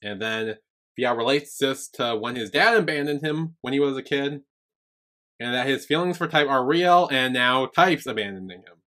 And 0.02 0.22
then 0.22 0.56
Fiat 0.98 1.17
relates 1.17 1.58
this 1.58 1.89
to 1.89 2.15
when 2.15 2.36
his 2.36 2.50
dad 2.50 2.76
abandoned 2.76 3.22
him 3.22 3.56
when 3.62 3.74
he 3.74 3.80
was 3.80 3.98
a 3.98 4.04
kid, 4.04 4.41
and 5.39 5.54
that 5.54 5.67
his 5.67 5.86
feelings 5.86 6.17
for 6.17 6.28
Type 6.28 6.48
are 6.48 6.65
real, 6.65 7.10
and 7.12 7.34
now 7.34 7.65
Type's 7.67 8.08
abandoning 8.08 8.60
him. 8.60 8.83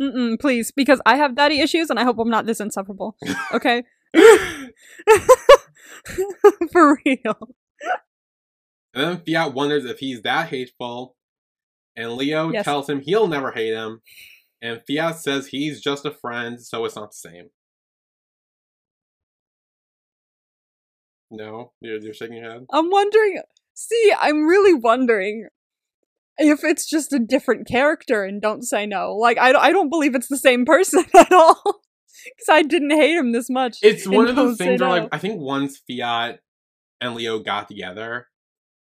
Mm-mm, 0.00 0.38
please, 0.40 0.70
because 0.70 1.00
I 1.04 1.16
have 1.16 1.34
daddy 1.34 1.60
issues, 1.60 1.90
and 1.90 1.98
I 1.98 2.04
hope 2.04 2.18
I'm 2.18 2.30
not 2.30 2.46
this 2.46 2.60
insufferable. 2.60 3.16
Okay. 3.52 3.82
For 6.72 6.98
real. 7.04 7.54
And 8.94 9.04
then 9.04 9.22
Fiat 9.26 9.54
wonders 9.54 9.84
if 9.84 9.98
he's 9.98 10.22
that 10.22 10.48
hateful, 10.48 11.16
and 11.96 12.12
Leo 12.12 12.50
Yes. 12.50 12.64
tells 12.64 12.88
him 12.88 13.00
he'll 13.00 13.28
never 13.28 13.50
hate 13.52 13.72
him, 13.74 14.00
and 14.62 14.80
Fiat 14.86 15.16
says 15.18 15.48
he's 15.48 15.80
just 15.80 16.04
a 16.06 16.10
friend, 16.10 16.60
so 16.60 16.84
it's 16.84 16.96
not 16.96 17.10
the 17.10 17.16
same. 17.16 17.50
No, 21.30 21.72
you're, 21.80 21.98
you're 21.98 22.14
shaking 22.14 22.36
your 22.38 22.50
head. 22.50 22.66
I'm 22.72 22.90
wondering. 22.90 23.42
See, 23.74 24.12
I'm 24.18 24.46
really 24.46 24.74
wondering 24.74 25.48
if 26.38 26.64
it's 26.64 26.88
just 26.88 27.12
a 27.12 27.18
different 27.18 27.66
character 27.68 28.24
and 28.24 28.40
don't 28.40 28.62
say 28.62 28.86
no. 28.86 29.14
Like, 29.14 29.38
I, 29.38 29.52
don't- 29.52 29.62
I 29.62 29.72
don't 29.72 29.90
believe 29.90 30.14
it's 30.14 30.28
the 30.28 30.38
same 30.38 30.64
person 30.64 31.04
at 31.14 31.32
all. 31.32 31.60
Because 31.64 32.48
I 32.50 32.62
didn't 32.62 32.90
hate 32.90 33.16
him 33.16 33.32
this 33.32 33.48
much. 33.48 33.78
It's 33.82 34.06
one 34.06 34.26
of 34.28 34.36
those 34.36 34.56
things 34.58 34.80
where, 34.80 34.90
like, 34.90 35.08
I 35.12 35.18
think 35.18 35.40
once 35.40 35.80
Fiat 35.88 36.40
and 37.00 37.14
Leo 37.14 37.38
got 37.38 37.68
together, 37.68 38.26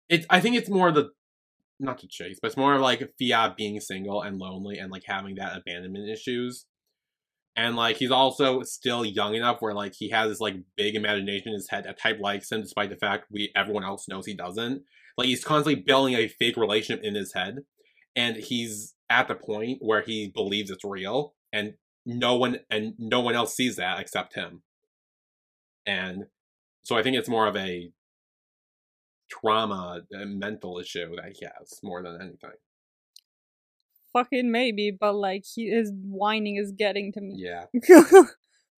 it's 0.10 0.26
I 0.30 0.40
think 0.40 0.56
it's 0.56 0.70
more 0.70 0.92
the 0.92 1.10
not 1.80 2.00
to 2.00 2.08
chase, 2.08 2.40
but 2.42 2.48
it's 2.48 2.58
more 2.58 2.80
like 2.80 3.08
Fiat 3.20 3.56
being 3.56 3.80
single 3.80 4.24
and 4.24 4.40
lonely 4.40 4.80
and 4.80 4.92
like 4.92 5.04
having 5.06 5.36
that 5.36 5.56
abandonment 5.56 6.10
issues. 6.10 6.66
And 7.56 7.76
like 7.76 7.98
he's 7.98 8.12
also 8.12 8.64
still 8.64 9.06
young 9.06 9.36
enough 9.36 9.58
where 9.62 9.74
like 9.74 9.94
he 9.96 10.10
has 10.10 10.30
this 10.30 10.40
like 10.40 10.56
big 10.76 10.96
imagination 10.96 11.50
in 11.50 11.54
his 11.56 11.70
head 11.70 11.84
that 11.86 12.00
type 12.00 12.20
likes 12.20 12.52
him 12.52 12.62
despite 12.62 12.90
the 12.90 12.96
fact 12.98 13.26
we 13.32 13.52
everyone 13.56 13.84
else 13.84 14.08
knows 14.08 14.26
he 14.26 14.34
doesn't. 14.36 14.82
Like 15.18 15.28
he's 15.28 15.44
constantly 15.44 15.82
building 15.82 16.14
a 16.16 16.28
fake 16.28 16.58
relationship 16.58 17.04
in 17.04 17.16
his 17.16 17.34
head. 17.34 17.60
And 18.16 18.38
he's 18.38 18.96
at 19.10 19.28
the 19.28 19.36
point 19.36 19.80
where 19.82 20.02
he 20.02 20.32
believes 20.34 20.70
it's 20.70 20.84
real 20.84 21.36
and 21.54 21.74
no 22.06 22.36
one 22.36 22.60
and 22.70 22.94
no 22.98 23.20
one 23.20 23.36
else 23.36 23.56
sees 23.56 23.76
that 23.76 24.00
except 24.00 24.36
him. 24.36 24.64
And 25.86 26.26
so 26.84 26.98
I 26.98 27.04
think 27.04 27.16
it's 27.16 27.30
more 27.30 27.48
of 27.48 27.56
a 27.56 27.92
trauma, 29.30 30.02
a 30.14 30.26
mental 30.26 30.80
issue 30.80 31.16
that 31.16 31.34
he 31.38 31.46
has 31.46 31.80
more 31.84 32.02
than 32.02 32.22
anything. 32.22 32.58
Fucking 34.14 34.52
maybe, 34.52 34.92
but 34.92 35.14
like, 35.14 35.44
he, 35.54 35.70
his 35.70 35.92
whining 35.94 36.56
is 36.56 36.72
getting 36.72 37.12
to 37.14 37.22
me. 37.22 37.36
Yeah. 37.38 37.66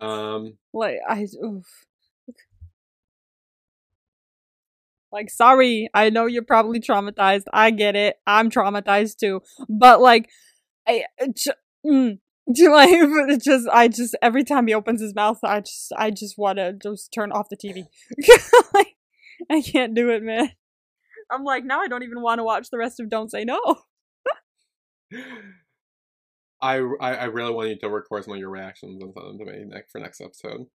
Um. 0.01 0.57
like, 0.73 0.95
I. 1.09 1.27
Oof. 1.43 1.85
Like, 5.11 5.29
sorry, 5.29 5.89
I 5.93 6.09
know 6.09 6.25
you're 6.27 6.43
probably 6.43 6.79
traumatized. 6.79 7.45
I 7.51 7.71
get 7.71 7.95
it. 7.95 8.17
I'm 8.27 8.49
traumatized 8.51 9.17
too. 9.17 9.41
But 9.67 10.01
like, 10.01 10.29
I 10.87 11.05
j- 11.35 11.51
mm, 11.85 12.19
j- 12.55 12.69
like 12.69 13.39
just 13.41 13.67
I 13.69 13.87
just 13.87 14.15
every 14.21 14.43
time 14.43 14.67
he 14.67 14.73
opens 14.73 15.01
his 15.01 15.15
mouth, 15.15 15.39
I 15.43 15.61
just 15.61 15.91
I 15.97 16.11
just 16.11 16.37
want 16.37 16.57
to 16.57 16.73
just 16.73 17.11
turn 17.11 17.31
off 17.31 17.49
the 17.49 17.57
TV. 17.57 17.85
like, 18.73 18.95
I 19.49 19.61
can't 19.61 19.95
do 19.95 20.09
it, 20.09 20.21
man. 20.21 20.51
I'm 21.31 21.43
like 21.43 21.63
now 21.63 21.79
I 21.81 21.87
don't 21.87 22.03
even 22.03 22.21
want 22.21 22.39
to 22.39 22.43
watch 22.43 22.69
the 22.71 22.77
rest 22.77 22.99
of 22.99 23.09
Don't 23.09 23.31
Say 23.31 23.45
No. 23.45 23.59
I, 26.61 26.77
I 26.99 27.13
I 27.15 27.25
really 27.25 27.53
want 27.53 27.69
you 27.69 27.77
to 27.79 27.89
record 27.89 28.25
some 28.25 28.33
of 28.33 28.39
your 28.39 28.49
reactions 28.49 29.01
and 29.01 29.13
send 29.13 29.27
them 29.27 29.39
to 29.39 29.45
me 29.45 29.65
next 29.65 29.91
for 29.91 29.99
next 29.99 30.21
episode. 30.21 30.65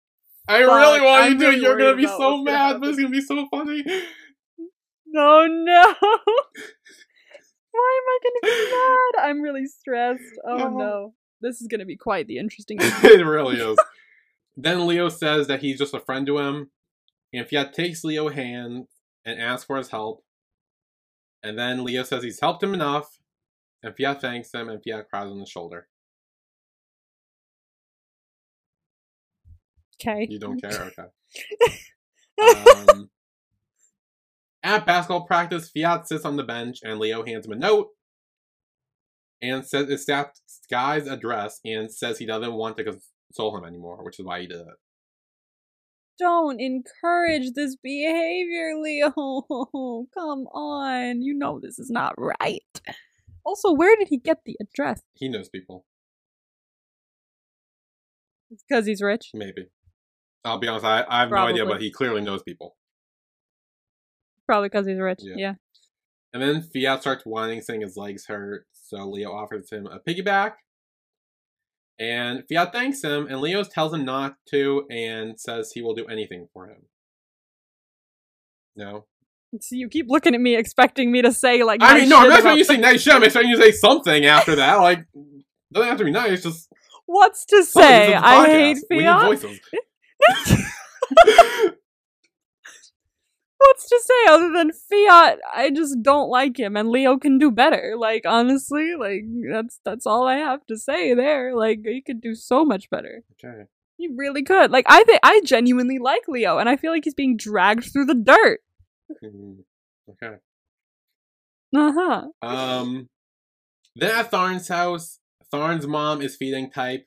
I 0.49 0.65
Fuck, 0.65 0.75
really 0.75 1.01
want 1.01 1.25
I'm 1.25 1.33
you 1.33 1.39
to. 1.53 1.59
You're 1.59 1.77
gonna 1.79 1.97
be 1.97 2.07
so 2.07 2.43
mad, 2.43 2.81
but 2.81 2.91
it's 2.91 2.99
gonna 2.99 3.11
be 3.11 3.21
so 3.21 3.47
funny. 3.51 3.85
No, 5.15 5.47
no. 5.47 5.95
Why 7.71 8.01
am 8.01 8.09
I 8.09 8.19
gonna 8.23 8.41
be 8.43 8.71
mad? 9.21 9.29
I'm 9.31 9.41
really 9.43 9.67
stressed. 9.67 10.39
Oh 10.45 10.57
No. 10.57 10.69
no. 10.71 11.15
This 11.41 11.61
is 11.61 11.69
gonna 11.69 11.85
be 11.85 11.97
quite 11.97 12.27
the 12.27 12.39
interesting. 12.39 12.79
it 12.81 13.25
really 13.25 13.57
is. 13.61 13.79
then 14.57 14.87
Leo 14.89 15.09
says 15.09 15.47
that 15.47 15.61
he's 15.61 15.79
just 15.79 15.95
a 15.95 16.01
friend 16.01 16.27
to 16.27 16.39
him, 16.39 16.71
and 17.33 17.49
Fiat 17.49 17.73
takes 17.75 18.03
Leo's 18.03 18.33
hand 18.35 18.87
and 19.25 19.41
asks 19.41 19.65
for 19.67 19.77
his 19.77 19.89
help. 19.91 20.25
And 21.45 21.57
then 21.59 21.85
Leo 21.85 22.03
says 22.03 22.23
he's 22.25 22.41
helped 22.41 22.63
him 22.63 22.75
enough, 22.75 23.19
and 23.83 23.95
Fiat 23.97 24.21
thanks 24.21 24.53
him, 24.53 24.69
and 24.69 24.83
Fiat 24.83 25.09
cries 25.11 25.31
on 25.31 25.39
the 25.39 25.47
shoulder. 25.47 25.87
Okay. 30.01 30.27
You 30.29 30.39
don't 30.39 30.61
care? 30.61 30.93
Okay. 30.99 31.09
Um, 32.91 33.11
at 34.65 34.87
basketball 34.87 35.27
practice, 35.27 35.71
Fiat 35.71 36.09
sits 36.09 36.25
on 36.25 36.37
the 36.37 36.43
bench, 36.43 36.79
and 36.83 36.99
Leo 36.99 37.25
hands 37.25 37.47
him 37.47 37.53
a 37.53 37.57
note 37.57 37.89
and 39.43 39.67
says 39.67 39.91
it's 39.91 40.07
that 40.07 40.31
guy's 40.71 41.07
address 41.07 41.61
and 41.65 41.93
says 41.93 42.19
he 42.19 42.27
doesn't 42.27 42.55
want 42.55 42.77
to 42.79 42.85
console 42.85 43.57
him 43.57 43.65
anymore, 43.65 44.03
which 44.03 44.19
is 44.19 44.25
why 44.25 44.41
he 44.41 44.47
did 44.47 44.61
it. 44.61 44.67
Don't 46.19 46.61
encourage 46.61 47.53
this 47.55 47.77
behavior, 47.77 48.81
Leo. 48.81 49.11
Come 50.15 50.47
on. 50.47 51.23
You 51.23 51.35
know 51.35 51.61
this 51.61 51.79
is 51.79 51.91
not 51.91 52.15
right. 52.17 52.81
Also, 53.45 53.73
where 53.73 53.97
did 53.97 54.09
he 54.09 54.17
get 54.17 54.39
the 54.47 54.57
address? 54.61 55.03
He 55.13 55.29
knows 55.29 55.49
people. 55.49 55.85
It's 58.51 58.65
because 58.67 58.87
he's 58.87 59.03
rich. 59.03 59.31
Maybe. 59.35 59.67
I'll 60.45 60.59
be 60.59 60.69
honest, 60.69 60.85
I, 60.85 61.05
I 61.09 61.21
have 61.21 61.31
no 61.31 61.37
idea, 61.37 61.67
but 61.67 61.83
he 61.83 61.91
clearly 61.91 62.21
knows 62.21 62.43
people. 62.43 62.77
Probably 64.47 64.69
because 64.69 64.87
he's 64.87 64.99
rich. 64.99 65.21
Yeah. 65.23 65.35
Yeah. 65.37 65.55
And 66.33 66.43
then 66.43 66.63
Fiat 66.63 67.01
starts 67.01 67.25
whining, 67.25 67.61
saying 67.63 67.83
his 67.83 67.97
legs 67.97 68.27
hurt, 68.27 68.67
so 68.73 69.09
Leo 69.09 69.31
offers 69.33 69.71
him 69.71 69.87
a 69.87 70.01
piggyback. 70.01 70.55
And 71.99 72.43
Fiat 72.49 72.73
thanks 72.73 73.03
him, 73.03 73.29
and 73.29 73.41
Leo 73.41 73.63
tells 73.63 73.95
him 73.95 74.05
not 74.05 74.37
to 74.51 74.85
and 74.91 75.39
says 75.39 75.71
he 75.73 75.81
will 75.81 75.95
do 75.95 76.07
anything 76.07 76.49
for 76.53 76.67
him. 76.67 76.87
No? 78.75 79.07
See, 79.61 79.77
you 79.77 79.89
keep 79.89 80.07
looking 80.09 80.35
at 80.35 80.41
me 80.41 80.57
expecting 80.57 81.13
me 81.13 81.23
to 81.23 81.33
say 81.33 81.63
like. 81.63 81.81
I 81.81 81.93
nice 81.93 82.01
mean, 82.01 82.09
no, 82.09 82.19
I'm 82.19 82.29
not 82.29 82.39
expecting 82.41 82.59
you 82.59 82.65
to 82.65 82.69
say 82.69 82.77
nice 82.79 83.03
shit, 83.03 83.15
I'm 83.15 83.23
expecting 83.23 83.51
you 83.51 83.57
to 83.57 83.63
say 83.63 83.71
something 83.71 84.27
after 84.27 84.57
that. 84.57 84.75
Like, 84.77 85.07
doesn't 85.73 85.89
have 85.89 85.99
to 85.99 86.05
be 86.05 86.11
nice, 86.11 86.43
just 86.43 86.69
What's 87.07 87.45
to 87.47 87.63
something. 87.63 87.91
This 87.91 88.09
is 88.09 88.13
say? 88.13 88.15
I 88.15 88.47
hate 88.47 88.79
We 88.91 89.05
need 89.05 89.21
voices. 89.21 89.61
What's 93.75 93.89
to 93.89 94.01
say 94.05 94.33
other 94.33 94.53
than 94.53 94.71
Fiat? 94.71 95.41
I 95.53 95.69
just 95.71 96.01
don't 96.01 96.29
like 96.29 96.57
him, 96.57 96.77
and 96.77 96.91
Leo 96.91 97.19
can 97.19 97.39
do 97.39 97.51
better. 97.51 97.95
Like 97.99 98.23
honestly, 98.25 98.95
like 98.95 99.25
that's 99.51 99.81
that's 99.85 100.07
all 100.07 100.29
I 100.29 100.37
have 100.37 100.65
to 100.67 100.79
say 100.79 101.13
there. 101.13 101.57
Like 101.57 101.81
he 101.85 102.01
could 102.01 102.21
do 102.21 102.37
so 102.37 102.65
much 102.65 102.89
better. 102.89 103.25
okay. 103.33 103.65
He 103.97 104.09
really 104.15 104.45
could. 104.45 104.71
Like 104.71 104.87
I 104.89 105.03
think 105.03 105.19
I 105.25 105.41
genuinely 105.45 105.99
like 105.99 106.23
Leo, 106.29 106.59
and 106.59 106.69
I 106.69 106.77
feel 106.77 106.93
like 106.93 107.03
he's 107.03 107.15
being 107.15 107.37
dragged 107.37 107.93
through 107.93 108.05
the 108.05 108.15
dirt. 108.15 108.61
Mhm. 109.25 109.65
Okay. 110.11 110.37
Uh 111.77 111.93
huh. 111.93 112.23
Um, 112.43 113.09
then 113.97 114.13
at 114.13 114.31
Tharn's 114.31 114.69
house, 114.69 115.19
Tharn's 115.53 115.89
mom 115.89 116.23
is 116.23 116.37
feeding 116.37 116.71
Type 116.71 117.07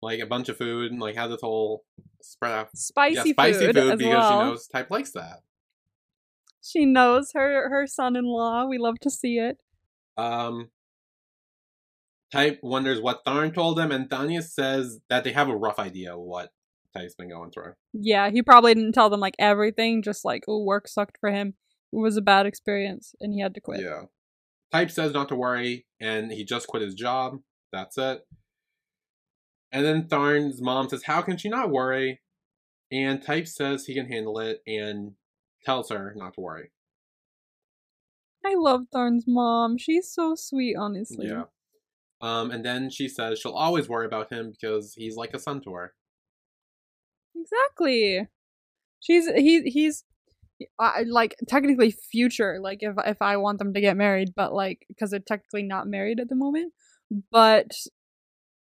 like 0.00 0.20
a 0.20 0.26
bunch 0.26 0.48
of 0.48 0.56
food 0.56 0.90
and 0.90 1.00
like 1.02 1.16
has 1.16 1.30
this 1.30 1.42
whole 1.42 1.84
spread 2.24 2.52
out. 2.52 2.76
Spicy, 2.76 3.28
yeah, 3.28 3.32
spicy 3.32 3.66
food, 3.66 3.74
food, 3.76 3.92
as 3.92 3.98
because 3.98 4.14
well. 4.14 4.30
she 4.30 4.46
knows 4.48 4.66
Type 4.68 4.90
likes 4.90 5.10
that. 5.12 5.42
She 6.62 6.84
knows 6.84 7.32
her 7.34 7.68
her 7.70 7.86
son-in-law. 7.86 8.66
We 8.66 8.78
love 8.78 8.98
to 9.00 9.10
see 9.10 9.38
it. 9.38 9.58
Um, 10.16 10.70
Type 12.30 12.60
wonders 12.62 13.00
what 13.00 13.24
Tharn 13.26 13.52
told 13.52 13.76
them, 13.76 13.92
and 13.92 14.08
Thanya 14.08 14.42
says 14.42 15.00
that 15.10 15.24
they 15.24 15.32
have 15.32 15.48
a 15.48 15.56
rough 15.56 15.78
idea 15.78 16.16
what 16.16 16.50
Type's 16.94 17.14
been 17.14 17.28
going 17.28 17.50
through. 17.50 17.72
Yeah, 17.92 18.30
he 18.30 18.42
probably 18.42 18.74
didn't 18.74 18.92
tell 18.92 19.10
them 19.10 19.20
like 19.20 19.34
everything. 19.38 20.02
Just 20.02 20.24
like, 20.24 20.44
oh, 20.48 20.62
work 20.62 20.88
sucked 20.88 21.18
for 21.20 21.30
him. 21.30 21.54
It 21.92 21.96
was 21.96 22.16
a 22.16 22.22
bad 22.22 22.46
experience 22.46 23.14
and 23.20 23.34
he 23.34 23.40
had 23.40 23.54
to 23.54 23.60
quit. 23.60 23.82
Yeah. 23.82 24.04
Type 24.72 24.90
says 24.90 25.12
not 25.12 25.28
to 25.28 25.36
worry, 25.36 25.84
and 26.00 26.32
he 26.32 26.44
just 26.44 26.66
quit 26.66 26.82
his 26.82 26.94
job. 26.94 27.40
That's 27.72 27.98
it. 27.98 28.26
And 29.72 29.84
then 29.84 30.04
Tharn's 30.04 30.60
mom 30.60 30.88
says, 30.88 31.04
How 31.04 31.22
can 31.22 31.36
she 31.36 31.48
not 31.48 31.70
worry? 31.70 32.20
And 32.90 33.22
Type 33.22 33.48
says 33.48 33.86
he 33.86 33.94
can 33.94 34.06
handle 34.06 34.38
it 34.38 34.62
and 34.66 35.12
tells 35.64 35.88
her 35.88 36.12
not 36.14 36.34
to 36.34 36.40
worry. 36.40 36.70
I 38.44 38.54
love 38.54 38.82
Tharn's 38.94 39.24
mom. 39.26 39.78
She's 39.78 40.12
so 40.12 40.34
sweet, 40.34 40.76
honestly. 40.76 41.28
Yeah. 41.28 41.44
Um, 42.20 42.50
and 42.50 42.64
then 42.64 42.90
she 42.90 43.08
says 43.08 43.38
she'll 43.38 43.52
always 43.52 43.88
worry 43.88 44.06
about 44.06 44.30
him 44.30 44.50
because 44.50 44.94
he's 44.94 45.16
like 45.16 45.32
a 45.32 45.38
son 45.38 45.60
to 45.62 45.72
her. 45.72 45.94
Exactly. 47.34 48.28
She's 49.00 49.26
he 49.26 49.62
he's 49.62 50.04
I 50.78 51.02
like 51.02 51.34
technically 51.48 51.90
future 51.90 52.58
like 52.60 52.78
if 52.82 52.94
if 53.04 53.20
I 53.20 53.36
want 53.38 53.58
them 53.58 53.74
to 53.74 53.80
get 53.80 53.96
married, 53.96 54.34
but 54.36 54.52
like 54.52 54.84
because 54.88 55.10
they're 55.10 55.20
technically 55.20 55.64
not 55.64 55.88
married 55.88 56.20
at 56.20 56.28
the 56.28 56.36
moment, 56.36 56.72
but 57.30 57.72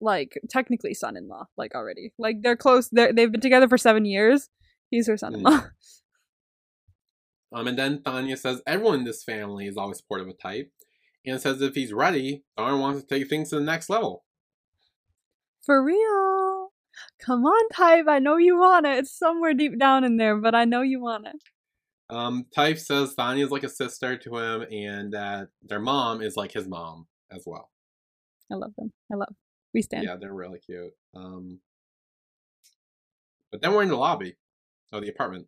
like 0.01 0.39
technically 0.49 0.93
son-in-law 0.93 1.45
like 1.58 1.75
already. 1.75 2.13
Like 2.17 2.38
they're 2.41 2.58
close. 2.58 2.89
They 2.89 3.12
they've 3.12 3.31
been 3.31 3.41
together 3.41 3.67
for 3.67 3.77
7 3.77 4.05
years. 4.05 4.49
He's 4.89 5.08
her 5.08 5.17
son-in-law. 5.17 5.65
Um, 7.55 7.67
and 7.67 7.79
then 7.79 7.99
Thanya 7.99 8.38
says 8.38 8.62
everyone 8.67 8.99
in 8.99 9.05
this 9.05 9.23
family 9.23 9.65
is 9.67 9.77
always 9.77 9.99
supportive 9.99 10.27
of 10.27 10.38
Type, 10.38 10.71
and 11.25 11.39
says 11.39 11.62
if 11.62 11.73
he's 11.73 11.93
ready, 11.93 12.43
Tharn 12.60 12.81
wants 12.81 13.01
to 13.01 13.08
take 13.08 13.29
things 13.29 13.49
to 13.49 13.55
the 13.55 13.62
next 13.62 13.89
level. 13.89 14.25
For 15.65 15.81
real. 15.81 16.73
Come 17.19 17.45
on, 17.45 17.69
type. 17.69 18.05
I 18.08 18.19
know 18.19 18.38
you 18.38 18.58
want 18.58 18.86
it. 18.86 18.97
It's 18.99 19.17
somewhere 19.17 19.53
deep 19.53 19.79
down 19.79 20.03
in 20.03 20.17
there, 20.17 20.36
but 20.36 20.53
I 20.53 20.65
know 20.65 20.81
you 20.81 21.01
want 21.01 21.27
it. 21.27 21.36
Um, 22.10 22.45
Type 22.53 22.77
says 22.77 23.15
Thanya 23.15 23.45
is 23.45 23.51
like 23.51 23.63
a 23.63 23.69
sister 23.69 24.17
to 24.17 24.38
him, 24.38 24.65
and 24.71 25.13
that 25.13 25.47
their 25.63 25.79
mom 25.79 26.21
is 26.21 26.36
like 26.36 26.51
his 26.51 26.67
mom 26.67 27.08
as 27.31 27.43
well. 27.45 27.71
I 28.51 28.55
love 28.55 28.73
them. 28.77 28.91
I 29.12 29.15
love. 29.15 29.34
We 29.75 29.81
stand. 29.81 30.05
Yeah, 30.05 30.15
they're 30.15 30.33
really 30.33 30.59
cute. 30.59 30.93
Um, 31.13 31.59
but 33.51 33.61
then 33.61 33.73
we're 33.73 33.83
in 33.83 33.89
the 33.89 33.97
lobby 33.97 34.38
of 34.93 35.01
the 35.01 35.09
apartment. 35.09 35.47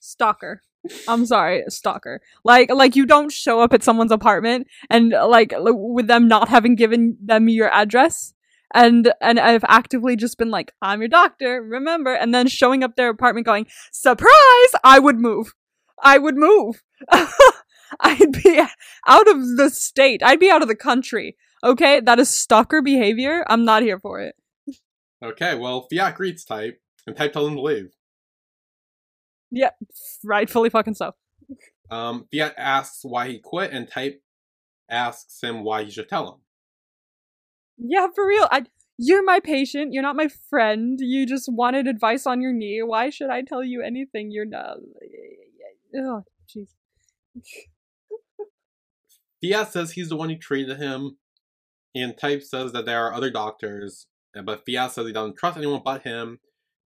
Stalker. 0.00 0.62
I'm 1.06 1.26
sorry, 1.26 1.64
stalker. 1.68 2.22
Like, 2.42 2.70
like 2.70 2.96
you 2.96 3.04
don't 3.04 3.30
show 3.30 3.60
up 3.60 3.74
at 3.74 3.82
someone's 3.82 4.10
apartment 4.10 4.68
and 4.88 5.10
like 5.10 5.52
l- 5.52 5.76
with 5.92 6.06
them 6.06 6.26
not 6.26 6.48
having 6.48 6.76
given 6.76 7.18
them 7.20 7.50
your 7.50 7.70
address, 7.70 8.32
and 8.72 9.12
and 9.20 9.38
I've 9.38 9.64
actively 9.68 10.16
just 10.16 10.38
been 10.38 10.50
like, 10.50 10.72
I'm 10.80 11.02
your 11.02 11.08
doctor, 11.08 11.62
remember, 11.62 12.14
and 12.14 12.34
then 12.34 12.48
showing 12.48 12.82
up 12.82 12.96
their 12.96 13.10
apartment 13.10 13.44
going, 13.44 13.66
surprise! 13.92 14.72
I 14.82 14.98
would 14.98 15.18
move. 15.18 15.52
I 16.02 16.16
would 16.16 16.36
move. 16.36 16.82
I'd 18.00 18.42
be 18.42 18.62
out 19.06 19.28
of 19.28 19.56
the 19.58 19.68
state. 19.68 20.22
I'd 20.22 20.40
be 20.40 20.50
out 20.50 20.62
of 20.62 20.68
the 20.68 20.74
country. 20.74 21.36
Okay, 21.64 22.00
that 22.00 22.18
is 22.18 22.28
stalker 22.28 22.82
behavior. 22.82 23.44
I'm 23.48 23.64
not 23.64 23.82
here 23.82 23.98
for 23.98 24.20
it. 24.20 24.36
Okay, 25.22 25.54
well, 25.54 25.86
Fiat 25.90 26.14
greets 26.14 26.44
Type, 26.44 26.78
and 27.06 27.16
Type 27.16 27.32
tells 27.32 27.48
him 27.48 27.56
to 27.56 27.62
leave. 27.62 27.94
Yeah, 29.50 29.70
rightfully 30.22 30.68
fucking 30.68 30.94
so. 30.94 31.12
Um, 31.90 32.26
Fiat 32.30 32.54
asks 32.58 33.00
why 33.02 33.28
he 33.28 33.38
quit, 33.38 33.72
and 33.72 33.88
Type 33.88 34.20
asks 34.90 35.42
him 35.42 35.64
why 35.64 35.84
he 35.84 35.90
should 35.90 36.08
tell 36.08 36.34
him. 36.34 36.40
Yeah, 37.78 38.08
for 38.14 38.26
real. 38.26 38.46
I 38.50 38.64
you're 38.98 39.24
my 39.24 39.40
patient. 39.40 39.92
You're 39.92 40.02
not 40.02 40.16
my 40.16 40.28
friend. 40.48 40.98
You 41.00 41.26
just 41.26 41.48
wanted 41.50 41.88
advice 41.88 42.26
on 42.26 42.40
your 42.40 42.52
knee. 42.52 42.82
Why 42.84 43.10
should 43.10 43.30
I 43.30 43.42
tell 43.42 43.64
you 43.64 43.82
anything? 43.82 44.30
You're 44.30 44.44
not. 44.44 44.76
Oh, 45.96 46.24
jeez. 46.48 46.68
Fiat 49.42 49.72
says 49.72 49.92
he's 49.92 50.08
the 50.10 50.16
one 50.16 50.30
who 50.30 50.36
treated 50.36 50.78
him, 50.78 51.16
and 51.94 52.16
Type 52.18 52.42
says 52.42 52.72
that 52.72 52.86
there 52.86 53.04
are 53.04 53.12
other 53.14 53.30
doctors, 53.30 54.06
eh, 54.36 54.42
but 54.42 54.64
Fiat 54.66 54.92
says 54.92 55.06
he 55.06 55.12
doesn't 55.12 55.36
trust 55.36 55.56
anyone 55.56 55.82
but 55.84 56.02
him 56.02 56.40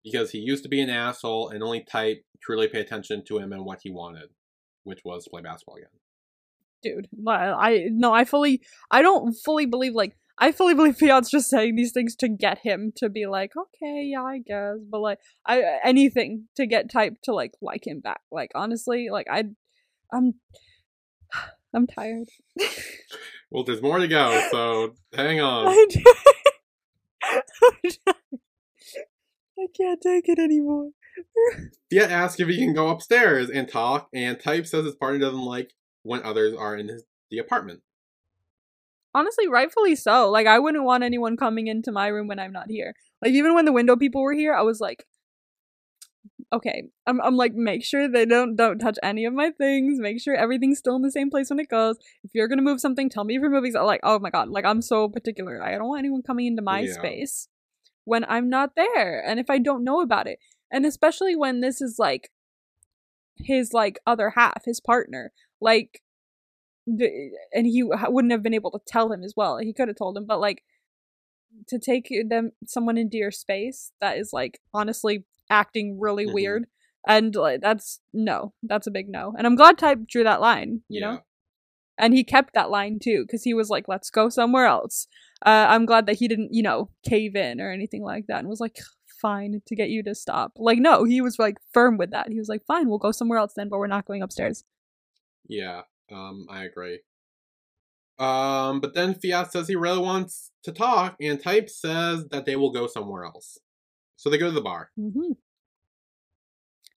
because 0.03 0.31
he 0.31 0.39
used 0.39 0.63
to 0.63 0.69
be 0.69 0.81
an 0.81 0.89
asshole, 0.89 1.49
and 1.49 1.63
only 1.63 1.81
Type 1.81 2.23
truly 2.41 2.67
pay 2.67 2.81
attention 2.81 3.23
to 3.27 3.39
him 3.39 3.51
and 3.51 3.65
what 3.65 3.79
he 3.83 3.91
wanted, 3.91 4.29
which 4.83 5.01
was 5.03 5.23
to 5.23 5.29
play 5.29 5.41
basketball 5.41 5.77
again. 5.77 5.89
Dude, 6.83 7.07
I 7.27 7.87
no, 7.91 8.13
I 8.13 8.23
fully, 8.23 8.61
I 8.91 9.01
don't 9.01 9.33
fully 9.33 9.65
believe 9.65 9.93
like 9.93 10.15
I 10.37 10.51
fully 10.51 10.73
believe 10.75 10.95
Fiat's 10.99 11.31
just 11.31 11.49
saying 11.49 11.75
these 11.75 11.91
things 11.91 12.15
to 12.17 12.27
get 12.27 12.59
him 12.59 12.93
to 12.97 13.09
be 13.09 13.25
like, 13.25 13.51
okay, 13.57 14.03
yeah, 14.11 14.21
I 14.21 14.39
guess, 14.45 14.77
but 14.89 14.99
like, 14.99 15.19
I 15.45 15.63
anything 15.83 16.47
to 16.55 16.67
get 16.67 16.91
Type 16.91 17.15
to 17.23 17.33
like 17.33 17.53
like 17.61 17.87
him 17.87 18.01
back. 18.01 18.21
Like 18.31 18.51
honestly, 18.53 19.07
like 19.11 19.27
I, 19.31 19.45
I'm, 20.13 20.35
I'm 21.73 21.87
tired. 21.87 22.27
Well, 23.49 23.63
there's 23.63 23.81
more 23.81 23.97
to 23.97 24.07
go, 24.07 24.47
so 24.51 24.95
hang 25.13 25.39
on. 25.41 25.67
I, 25.67 25.85
I 29.59 29.65
can't 29.75 30.01
take 30.01 30.29
it 30.29 30.39
anymore. 30.39 30.89
Fiat 31.91 32.11
asks 32.11 32.39
if 32.39 32.47
he 32.47 32.57
can 32.57 32.73
go 32.73 32.89
upstairs 32.89 33.49
and 33.49 33.67
talk, 33.67 34.09
and 34.13 34.39
Type 34.39 34.67
says 34.67 34.85
his 34.85 34.95
partner 34.95 35.19
doesn't 35.19 35.41
like 35.41 35.73
when 36.03 36.21
others 36.23 36.53
are 36.55 36.75
in 36.75 36.89
his, 36.89 37.05
the 37.31 37.39
apartment. 37.39 37.81
Honestly, 39.15 39.47
rightfully 39.47 39.95
so. 39.95 40.29
Like, 40.29 40.45
I 40.45 40.59
wouldn't 40.59 40.83
want 40.83 41.03
anyone 41.03 41.37
coming 41.37 41.67
into 41.67 41.91
my 41.91 42.07
room 42.07 42.27
when 42.27 42.39
I'm 42.39 42.51
not 42.51 42.69
here. 42.69 42.93
Like, 43.21 43.31
even 43.31 43.55
when 43.55 43.65
the 43.65 43.71
window 43.71 43.95
people 43.95 44.21
were 44.21 44.33
here, 44.33 44.53
I 44.53 44.61
was 44.61 44.79
like, 44.79 45.05
okay, 46.53 46.83
I'm, 47.05 47.19
I'm 47.21 47.35
like, 47.35 47.53
make 47.53 47.83
sure 47.83 48.07
they 48.07 48.25
don't 48.25 48.55
don't 48.55 48.79
touch 48.79 48.97
any 49.03 49.25
of 49.25 49.33
my 49.33 49.51
things. 49.51 49.99
Make 49.99 50.21
sure 50.21 50.35
everything's 50.35 50.79
still 50.79 50.95
in 50.95 51.01
the 51.01 51.11
same 51.11 51.29
place 51.29 51.49
when 51.49 51.59
it 51.59 51.69
goes. 51.69 51.97
If 52.23 52.31
you're 52.33 52.47
gonna 52.47 52.61
move 52.61 52.79
something, 52.79 53.09
tell 53.09 53.23
me 53.23 53.35
if 53.35 53.41
you're 53.41 53.49
moving. 53.49 53.73
So, 53.73 53.85
like, 53.85 54.01
oh 54.03 54.19
my 54.19 54.29
god, 54.29 54.49
like 54.49 54.65
I'm 54.65 54.81
so 54.81 55.09
particular. 55.09 55.61
I 55.61 55.71
don't 55.71 55.87
want 55.87 55.99
anyone 55.99 56.21
coming 56.21 56.47
into 56.47 56.61
my 56.61 56.81
Yeah. 56.81 56.93
space 56.93 57.49
when 58.05 58.23
I'm 58.25 58.49
not 58.49 58.75
there, 58.75 59.23
and 59.25 59.39
if 59.39 59.49
I 59.49 59.57
don't 59.57 59.83
know 59.83 60.01
about 60.01 60.27
it, 60.27 60.39
and 60.71 60.85
especially 60.85 61.35
when 61.35 61.59
this 61.59 61.81
is 61.81 61.97
like 61.99 62.31
his 63.35 63.73
like 63.73 63.99
other 64.07 64.31
half, 64.31 64.63
his 64.65 64.79
partner, 64.79 65.31
like, 65.59 66.01
the, 66.85 67.31
and 67.53 67.67
he 67.67 67.83
wouldn't 67.83 68.31
have 68.31 68.43
been 68.43 68.53
able 68.53 68.71
to 68.71 68.79
tell 68.87 69.11
him 69.11 69.23
as 69.23 69.33
well. 69.35 69.57
He 69.57 69.73
could 69.73 69.89
have 69.89 69.97
told 69.97 70.17
him, 70.17 70.25
but 70.25 70.39
like 70.39 70.63
to 71.67 71.79
take 71.79 72.11
them 72.29 72.51
someone 72.65 72.97
into 72.97 73.17
your 73.17 73.31
space 73.31 73.91
that 73.99 74.17
is 74.17 74.31
like 74.31 74.59
honestly 74.73 75.25
acting 75.49 75.99
really 75.99 76.25
Mhm. 76.25 76.33
weird 76.33 76.65
and 77.07 77.35
like 77.35 77.61
that's 77.61 77.99
no 78.13 78.53
that's 78.63 78.87
a 78.87 78.91
big 78.91 79.07
no 79.09 79.33
and 79.37 79.47
i'm 79.47 79.55
glad 79.55 79.77
type 79.77 79.99
drew 80.07 80.23
that 80.23 80.41
line 80.41 80.81
you 80.89 80.99
yeah. 80.99 81.11
know 81.11 81.19
and 81.97 82.13
he 82.13 82.23
kept 82.23 82.53
that 82.53 82.69
line 82.69 82.99
too 83.01 83.23
because 83.23 83.43
he 83.43 83.53
was 83.53 83.69
like 83.69 83.87
let's 83.87 84.09
go 84.09 84.29
somewhere 84.29 84.65
else 84.65 85.07
uh, 85.45 85.67
i'm 85.69 85.85
glad 85.85 86.05
that 86.05 86.17
he 86.17 86.27
didn't 86.27 86.53
you 86.53 86.61
know 86.63 86.89
cave 87.03 87.35
in 87.35 87.61
or 87.61 87.71
anything 87.71 88.03
like 88.03 88.25
that 88.27 88.39
and 88.39 88.47
was 88.49 88.59
like 88.59 88.77
fine 89.21 89.61
to 89.65 89.75
get 89.75 89.89
you 89.89 90.03
to 90.03 90.13
stop 90.13 90.51
like 90.57 90.77
no 90.79 91.03
he 91.05 91.21
was 91.21 91.39
like 91.39 91.57
firm 91.73 91.97
with 91.97 92.11
that 92.11 92.29
he 92.29 92.37
was 92.37 92.49
like 92.49 92.63
fine 92.67 92.87
we'll 92.89 92.99
go 92.99 93.11
somewhere 93.11 93.39
else 93.39 93.53
then 93.55 93.69
but 93.69 93.79
we're 93.79 93.87
not 93.87 94.05
going 94.05 94.21
upstairs 94.21 94.63
Yeah, 95.47 95.83
um, 96.11 96.45
I 96.49 96.65
agree. 96.65 96.99
Um, 98.19 98.79
but 98.81 98.93
then 98.95 99.13
Fiat 99.15 99.51
says 99.51 99.67
he 99.67 99.75
really 99.75 99.99
wants 100.01 100.51
to 100.63 100.71
talk, 100.71 101.15
and 101.21 101.41
Type 101.41 101.69
says 101.69 102.25
that 102.31 102.45
they 102.45 102.55
will 102.55 102.71
go 102.71 102.87
somewhere 102.87 103.23
else. 103.23 103.57
So 104.17 104.29
they 104.29 104.37
go 104.37 104.47
to 104.47 104.51
the 104.51 104.61
bar. 104.61 104.89
hmm 104.99 105.31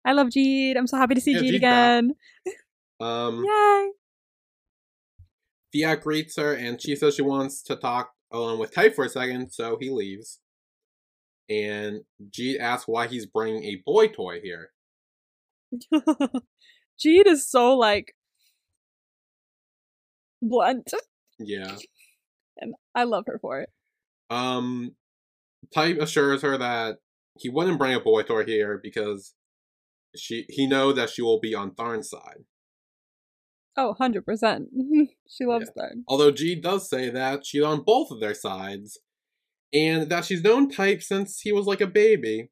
i 0.05 0.13
love 0.13 0.29
jeed 0.29 0.77
i'm 0.79 0.87
so 0.87 0.97
happy 0.97 1.15
to 1.15 1.21
see 1.21 1.33
Yeah, 1.35 1.41
jeed 1.43 1.61
back. 1.61 1.99
again 2.01 2.15
Um, 3.01 3.45
yay 3.45 3.91
Fiat 5.73 6.01
greets 6.03 6.37
her, 6.37 6.53
and 6.55 6.81
she 6.83 6.97
says 6.97 7.15
she 7.15 7.23
wants 7.23 7.63
to 7.63 7.77
talk 7.77 8.11
alone 8.33 8.59
with 8.59 8.75
Type 8.75 8.95
for 8.95 9.05
a 9.05 9.09
second, 9.09 9.53
so 9.53 9.77
he 9.81 9.89
leaves. 9.89 10.41
And 11.49 12.01
Jeed 12.31 12.59
asks 12.61 12.89
why 12.89 13.07
he's 13.07 13.25
bringing 13.25 13.63
a 13.65 13.83
boy 13.87 14.09
toy 14.09 14.41
here. 14.43 14.71
Jeed 15.95 17.27
is 17.27 17.49
so 17.49 17.77
like 17.77 18.15
blunt, 20.43 20.93
Yeah. 21.39 21.77
and 22.59 22.75
I 22.95 23.05
love 23.05 23.25
her 23.29 23.39
for 23.41 23.61
it. 23.61 23.71
Um, 24.29 24.97
Type 25.73 25.99
assures 26.01 26.43
her 26.43 26.59
that 26.59 26.97
he 27.41 27.49
wouldn't 27.49 27.79
bring 27.79 27.95
a 27.95 28.01
boy 28.01 28.23
toy 28.23 28.45
here 28.45 28.79
because 28.83 29.35
she 30.17 30.45
he 30.49 30.67
knows 30.67 30.97
that 30.97 31.11
she 31.11 31.23
will 31.23 31.41
be 31.41 31.55
on 31.55 31.73
Tharn's 31.73 32.11
side. 32.11 32.45
Oh, 33.77 33.95
100%. 33.99 34.65
she 35.29 35.45
loves 35.45 35.71
that. 35.77 36.03
Although 36.09 36.33
Jeed 36.33 36.61
does 36.61 36.91
say 36.91 37.09
that 37.09 37.47
she's 37.47 37.63
on 37.63 37.83
both 37.83 38.11
of 38.11 38.21
their 38.21 38.35
sides, 38.35 38.99
and 39.73 40.11
that 40.11 40.25
she's 40.25 40.43
known 40.43 40.69
Type 40.69 41.03
since 41.03 41.41
he 41.41 41.53
was 41.53 41.67
like 41.67 41.81
a 41.81 41.87
baby, 41.87 42.51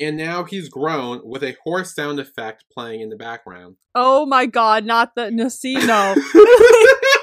and 0.00 0.16
now 0.16 0.44
he's 0.44 0.68
grown 0.68 1.20
with 1.22 1.44
a 1.44 1.56
horse 1.62 1.94
sound 1.94 2.18
effect 2.18 2.64
playing 2.72 3.00
in 3.00 3.10
the 3.10 3.16
background. 3.16 3.76
Oh 3.94 4.24
my 4.26 4.46
god, 4.46 4.84
not 4.84 5.14
the 5.14 5.30
no, 5.30 5.48
see, 5.48 5.74
no. 5.74 6.14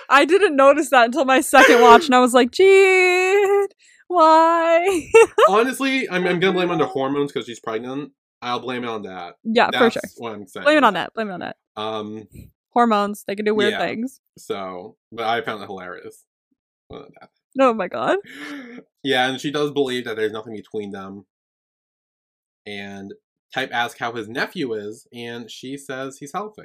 I 0.09 0.25
didn't 0.25 0.55
notice 0.55 0.91
that 0.91 1.05
until 1.05 1.25
my 1.25 1.41
second 1.41 1.81
watch, 1.81 2.05
and 2.05 2.15
I 2.15 2.19
was 2.19 2.33
like, 2.33 2.51
Jeed, 2.51 3.67
why? 4.07 5.09
Honestly, 5.49 6.09
I'm, 6.09 6.25
I'm 6.25 6.39
gonna 6.39 6.53
blame 6.53 6.69
it 6.69 6.73
on 6.73 6.77
the 6.79 6.85
hormones 6.87 7.31
because 7.31 7.45
she's 7.45 7.59
pregnant. 7.59 8.11
I'll 8.41 8.59
blame 8.59 8.83
it 8.83 8.87
on 8.89 9.03
that. 9.03 9.35
Yeah, 9.43 9.69
That's 9.71 9.95
for 9.95 9.99
sure. 9.99 10.01
what 10.17 10.33
I'm 10.33 10.47
saying. 10.47 10.63
Blame 10.65 10.77
it 10.77 10.83
on 10.83 10.93
that. 10.93 11.13
Blame 11.13 11.29
it 11.29 11.33
on 11.33 11.39
that. 11.41 11.57
Um. 11.75 12.27
Hormones, 12.69 13.23
they 13.25 13.35
can 13.35 13.43
do 13.45 13.55
weird 13.55 13.71
Yeah. 13.71 13.79
things. 13.79 14.19
So, 14.37 14.97
but 15.11 15.25
I 15.25 15.41
found 15.41 15.63
it 15.63 15.65
hilarious. 15.67 16.23
Oh 17.59 17.73
my 17.73 17.87
god. 17.87 18.17
yeah, 19.03 19.27
and 19.29 19.41
she 19.41 19.49
does 19.51 19.71
believe 19.71 20.05
that 20.05 20.15
there's 20.15 20.31
nothing 20.31 20.55
between 20.55 20.91
them. 20.91 21.25
And 22.65 23.13
Type 23.53 23.71
asks 23.73 23.99
how 23.99 24.11
his 24.11 24.27
nephew 24.27 24.73
is, 24.73 25.07
and 25.13 25.49
she 25.49 25.77
says 25.77 26.17
he's 26.19 26.33
healthy. 26.33 26.63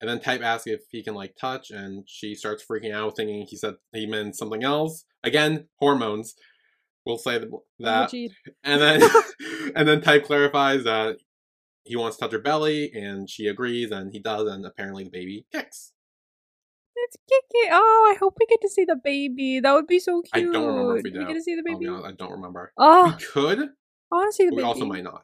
And 0.00 0.10
then 0.10 0.20
Type 0.20 0.42
asks 0.42 0.66
if 0.66 0.82
he 0.90 1.02
can 1.02 1.14
like 1.14 1.36
touch, 1.40 1.70
and 1.70 2.04
she 2.06 2.34
starts 2.34 2.62
freaking 2.70 2.92
out, 2.92 3.16
thinking 3.16 3.46
he 3.48 3.56
said 3.56 3.76
he 3.94 4.04
meant 4.06 4.36
something 4.36 4.62
else. 4.62 5.04
Again, 5.24 5.68
hormones. 5.78 6.34
We'll 7.06 7.18
say 7.18 7.38
th- 7.38 7.50
that. 7.78 8.10
Gucci. 8.10 8.30
And 8.64 8.80
then 8.82 9.02
and 9.76 9.88
then 9.88 10.00
Type 10.02 10.24
clarifies 10.24 10.84
that 10.84 11.16
he 11.84 11.94
wants 11.96 12.16
to 12.16 12.24
touch 12.24 12.32
her 12.32 12.40
belly, 12.40 12.90
and 12.92 13.30
she 13.30 13.46
agrees, 13.46 13.92
and 13.92 14.12
he 14.12 14.18
does, 14.18 14.50
and 14.50 14.66
apparently 14.66 15.04
the 15.04 15.10
baby 15.10 15.46
kicks. 15.52 15.92
It's 16.96 17.16
Kiki. 17.28 17.68
Oh, 17.70 18.12
I 18.12 18.18
hope 18.18 18.36
we 18.40 18.46
get 18.46 18.60
to 18.62 18.68
see 18.68 18.84
the 18.84 18.96
baby. 18.96 19.60
That 19.60 19.72
would 19.74 19.86
be 19.86 19.98
so 20.00 20.22
cute. 20.22 20.48
I 20.48 20.52
don't 20.52 20.66
remember 20.66 20.96
if 20.96 21.04
we 21.04 21.10
Do 21.10 21.20
do. 21.20 21.26
get 21.26 21.34
to 21.34 21.42
see 21.42 21.54
the 21.54 21.62
baby. 21.62 21.86
honest, 21.86 22.06
I 22.06 22.12
don't 22.12 22.32
remember. 22.32 22.72
Oh, 22.78 23.14
We 23.16 23.24
could, 23.24 23.58
I 23.60 24.14
want 24.16 24.32
to 24.32 24.34
see 24.34 24.46
the 24.46 24.50
baby. 24.52 24.62
we 24.62 24.62
also 24.62 24.86
might 24.86 25.04
not. 25.04 25.22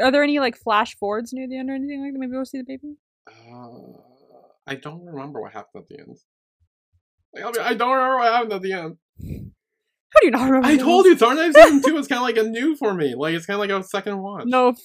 Are 0.00 0.10
there 0.10 0.22
any 0.22 0.38
like 0.38 0.56
flash 0.56 0.96
forwards 0.96 1.32
near 1.32 1.46
the 1.48 1.58
end 1.58 1.68
or 1.68 1.74
anything 1.74 2.00
like 2.02 2.12
that? 2.12 2.18
Maybe 2.18 2.32
we'll 2.32 2.44
see 2.44 2.58
the 2.58 2.64
baby. 2.64 2.94
Uh, 3.28 3.98
I 4.66 4.76
don't 4.76 5.04
remember 5.04 5.40
what 5.42 5.52
happened 5.52 5.82
at 5.84 5.88
the 5.88 5.98
end. 6.00 6.16
Like, 7.34 7.58
I 7.58 7.74
don't 7.74 7.90
remember 7.92 8.16
what 8.18 8.32
happened 8.32 8.52
at 8.54 8.62
the 8.62 8.72
end. 8.72 8.96
How 10.14 10.20
do 10.20 10.26
you 10.26 10.30
not 10.30 10.44
remember? 10.44 10.68
I 10.68 10.76
told 10.76 11.06
you, 11.06 11.16
TharnType 11.16 11.54
Season 11.54 11.82
2 11.82 11.96
is 11.98 12.06
kind 12.06 12.18
of 12.18 12.22
like 12.24 12.36
a 12.36 12.48
new 12.48 12.76
for 12.76 12.94
me. 12.94 13.14
Like, 13.16 13.34
it's 13.34 13.46
kind 13.46 13.56
of 13.56 13.60
like 13.68 13.70
a 13.70 13.82
second 13.86 14.18
watch. 14.22 14.44
No, 14.46 14.68
f- 14.68 14.78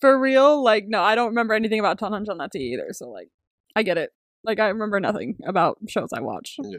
for 0.00 0.18
real. 0.20 0.62
Like, 0.62 0.84
no, 0.88 1.00
I 1.02 1.14
don't 1.14 1.28
remember 1.28 1.54
anything 1.54 1.80
about 1.80 2.02
on 2.02 2.12
that 2.38 2.50
either. 2.54 2.88
So, 2.92 3.08
like, 3.08 3.28
I 3.74 3.82
get 3.82 3.96
it. 3.98 4.10
Like, 4.44 4.60
I 4.60 4.68
remember 4.68 5.00
nothing 5.00 5.36
about 5.46 5.78
shows 5.88 6.10
I 6.12 6.20
watch 6.20 6.56
Yeah. 6.62 6.78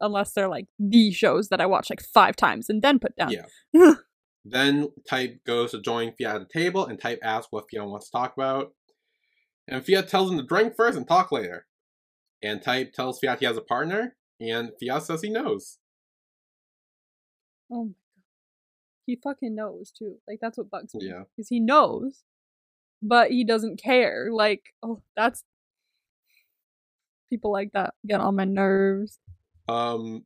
unless 0.00 0.32
they're 0.32 0.48
like 0.48 0.66
the 0.78 1.10
shows 1.10 1.48
that 1.48 1.60
I 1.60 1.66
watch 1.66 1.90
like 1.90 2.02
five 2.02 2.36
times 2.36 2.70
and 2.70 2.82
then 2.82 2.98
put 3.00 3.16
down. 3.16 3.32
Yeah. 3.32 3.94
Then 4.44 4.88
Type 5.06 5.40
goes 5.46 5.72
to 5.72 5.82
join 5.82 6.12
Fiat 6.18 6.36
at 6.36 6.48
the 6.48 6.60
table, 6.60 6.86
and 6.86 6.98
Type 6.98 7.18
asks 7.22 7.48
what 7.50 7.64
Fiat 7.70 7.86
wants 7.86 8.06
to 8.08 8.16
talk 8.16 8.32
about. 8.34 8.72
And 9.68 9.84
Fiat 9.84 10.08
tells 10.08 10.30
him 10.30 10.38
to 10.38 10.44
drink 10.46 10.72
first 10.76 10.96
and 10.96 11.06
talk 11.06 11.30
later. 11.30 11.66
And 12.42 12.62
Type 12.62 12.94
tells 12.94 13.18
Fiat 13.20 13.40
he 13.40 13.44
has 13.46 13.58
a 13.58 13.62
partner, 13.62 14.16
and 14.40 14.70
Fiat 14.80 15.02
says 15.02 15.20
he 15.20 15.28
knows. 15.30 15.76
Oh 17.70 17.84
my 17.84 17.90
god. 17.90 17.94
He 19.06 19.16
fucking 19.16 19.54
knows 19.54 19.90
too. 19.90 20.16
Like 20.28 20.38
that's 20.40 20.58
what 20.58 20.70
bugs 20.70 20.94
me. 20.94 21.06
Yeah. 21.06 21.24
Because 21.36 21.48
he 21.48 21.60
knows, 21.60 22.22
but 23.02 23.30
he 23.30 23.44
doesn't 23.44 23.82
care. 23.82 24.28
Like, 24.32 24.74
oh, 24.82 25.02
that's 25.16 25.44
people 27.30 27.52
like 27.52 27.72
that 27.72 27.94
get 28.06 28.20
on 28.20 28.36
my 28.36 28.44
nerves. 28.44 29.18
Um, 29.68 30.24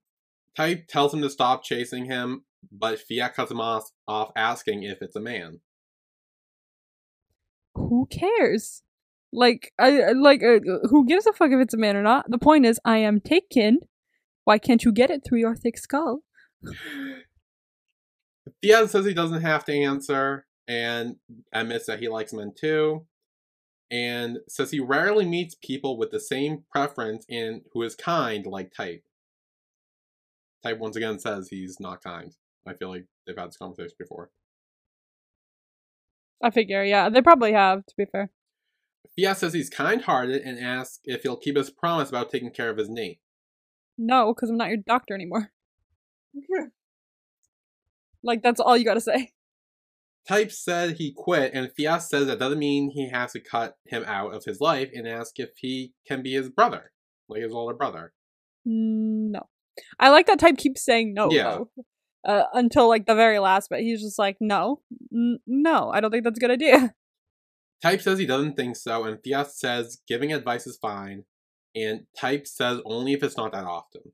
Type 0.57 0.87
tells 0.89 1.13
him 1.13 1.23
to 1.23 1.31
stop 1.31 1.65
chasing 1.65 2.07
him, 2.07 2.45
but 2.73 2.99
Fiat 2.99 3.35
cuts 3.35 3.51
him 3.51 3.61
off, 3.61 3.91
off 4.09 4.31
asking 4.37 4.85
if 4.85 5.03
it's 5.03 5.17
a 5.17 5.21
man. 5.21 5.61
Who 7.75 8.07
cares? 8.11 8.83
Like, 9.33 9.73
I 9.79 10.13
like 10.13 10.43
uh, 10.45 10.61
who 10.89 11.07
gives 11.07 11.27
a 11.27 11.33
fuck 11.33 11.51
if 11.51 11.61
it's 11.61 11.75
a 11.75 11.79
man 11.79 11.97
or 11.97 12.03
not? 12.03 12.27
The 12.31 12.39
point 12.39 12.67
is, 12.67 12.81
I 12.85 12.99
am 12.99 13.21
taken. 13.21 13.81
Why 14.45 14.59
can't 14.59 14.85
you 14.85 14.93
get 14.93 15.11
it 15.11 15.23
through 15.27 15.41
your 15.41 15.57
thick 15.57 15.77
skull? 15.77 16.21
Fiat 18.63 18.91
says 18.91 19.05
he 19.07 19.15
doesn't 19.15 19.43
have 19.43 19.65
to 19.67 19.73
answer 19.73 20.47
and 20.67 21.17
admits 21.53 21.87
that 21.87 22.01
he 22.01 22.09
likes 22.09 22.33
men 22.33 22.53
too. 22.57 23.07
And 23.91 24.39
says 24.49 24.71
he 24.71 24.81
rarely 24.81 25.25
meets 25.25 25.55
people 25.55 25.97
with 25.97 26.11
the 26.11 26.21
same 26.21 26.65
preference 26.71 27.25
and 27.29 27.63
who 27.73 27.83
is 27.83 27.95
kind 27.95 28.47
like 28.47 28.73
Type. 28.73 29.05
Type 30.63 30.79
once 30.79 30.97
again 30.97 31.19
says 31.19 31.49
he's 31.49 31.79
not 31.79 32.03
kind. 32.03 32.35
I 32.67 32.73
feel 32.73 32.89
like 32.89 33.05
they've 33.27 33.37
had 33.37 33.49
this 33.49 33.57
conversation 33.57 33.95
before. 33.99 34.31
I 36.43 36.51
figure, 36.51 36.83
yeah, 36.83 37.09
they 37.09 37.23
probably 37.23 37.53
have. 37.53 37.85
To 37.87 37.95
be 37.97 38.07
fair, 38.07 38.31
Fia 39.15 39.35
says 39.35 39.53
he's 39.53 39.71
kind 39.71 40.03
hearted 40.03 40.43
and 40.43 40.59
asks 40.59 41.01
if 41.05 41.23
he'll 41.23 41.37
keep 41.37 41.57
his 41.57 41.71
promise 41.71 42.09
about 42.09 42.31
taking 42.31 42.51
care 42.51 42.71
of 42.71 42.79
his 42.79 42.89
knee. 42.89 43.21
no, 43.97 44.35
because 44.35 44.51
I'm 44.51 44.57
not 44.57 44.69
your 44.69 44.79
doctor 44.79 45.15
anymore. 45.15 45.53
Like 48.25 48.43
that's 48.43 48.61
all 48.61 48.77
you 48.77 48.85
gotta 48.85 49.01
say. 49.01 49.31
Type 50.27 50.51
said 50.51 50.97
he 50.97 51.13
quit, 51.15 51.53
and 51.53 51.71
Fiat 51.77 52.03
says 52.03 52.27
that 52.27 52.39
doesn't 52.39 52.59
mean 52.59 52.91
he 52.91 53.11
has 53.11 53.33
to 53.33 53.41
cut 53.41 53.77
him 53.87 54.05
out 54.07 54.35
of 54.35 54.45
his 54.45 54.59
life 54.59 54.89
and 54.95 55.07
ask 55.07 55.39
if 55.39 55.51
he 55.59 55.93
can 56.07 56.23
be 56.23 56.33
his 56.33 56.49
brother, 56.49 56.93
like 57.29 57.43
his 57.43 57.53
older 57.53 57.75
brother. 57.75 58.15
No, 58.65 59.41
I 60.01 60.09
like 60.09 60.27
that 60.27 60.39
type 60.39 60.57
keeps 60.57 60.83
saying 60.83 61.13
no. 61.13 61.31
Yeah. 61.31 61.43
though. 61.45 61.71
Uh, 62.25 62.45
until 62.55 62.89
like 62.89 63.05
the 63.05 63.15
very 63.15 63.39
last 63.39 63.69
bit, 63.69 63.81
he's 63.81 64.01
just 64.01 64.19
like, 64.19 64.39
no, 64.41 64.81
N- 65.13 65.41
no, 65.47 65.91
I 65.91 66.01
don't 66.01 66.11
think 66.11 66.25
that's 66.25 66.39
a 66.39 66.41
good 66.41 66.51
idea. 66.51 66.95
Type 67.83 68.01
says 68.01 68.19
he 68.19 68.25
doesn't 68.25 68.57
think 68.57 68.77
so, 68.77 69.05
and 69.05 69.19
Fiat 69.23 69.51
says 69.53 70.01
giving 70.09 70.33
advice 70.33 70.67
is 70.67 70.79
fine, 70.79 71.25
and 71.75 72.07
Type 72.19 72.47
says 72.47 72.81
only 72.87 73.13
if 73.13 73.23
it's 73.23 73.37
not 73.37 73.53
that 73.53 73.67
often. 73.67 74.13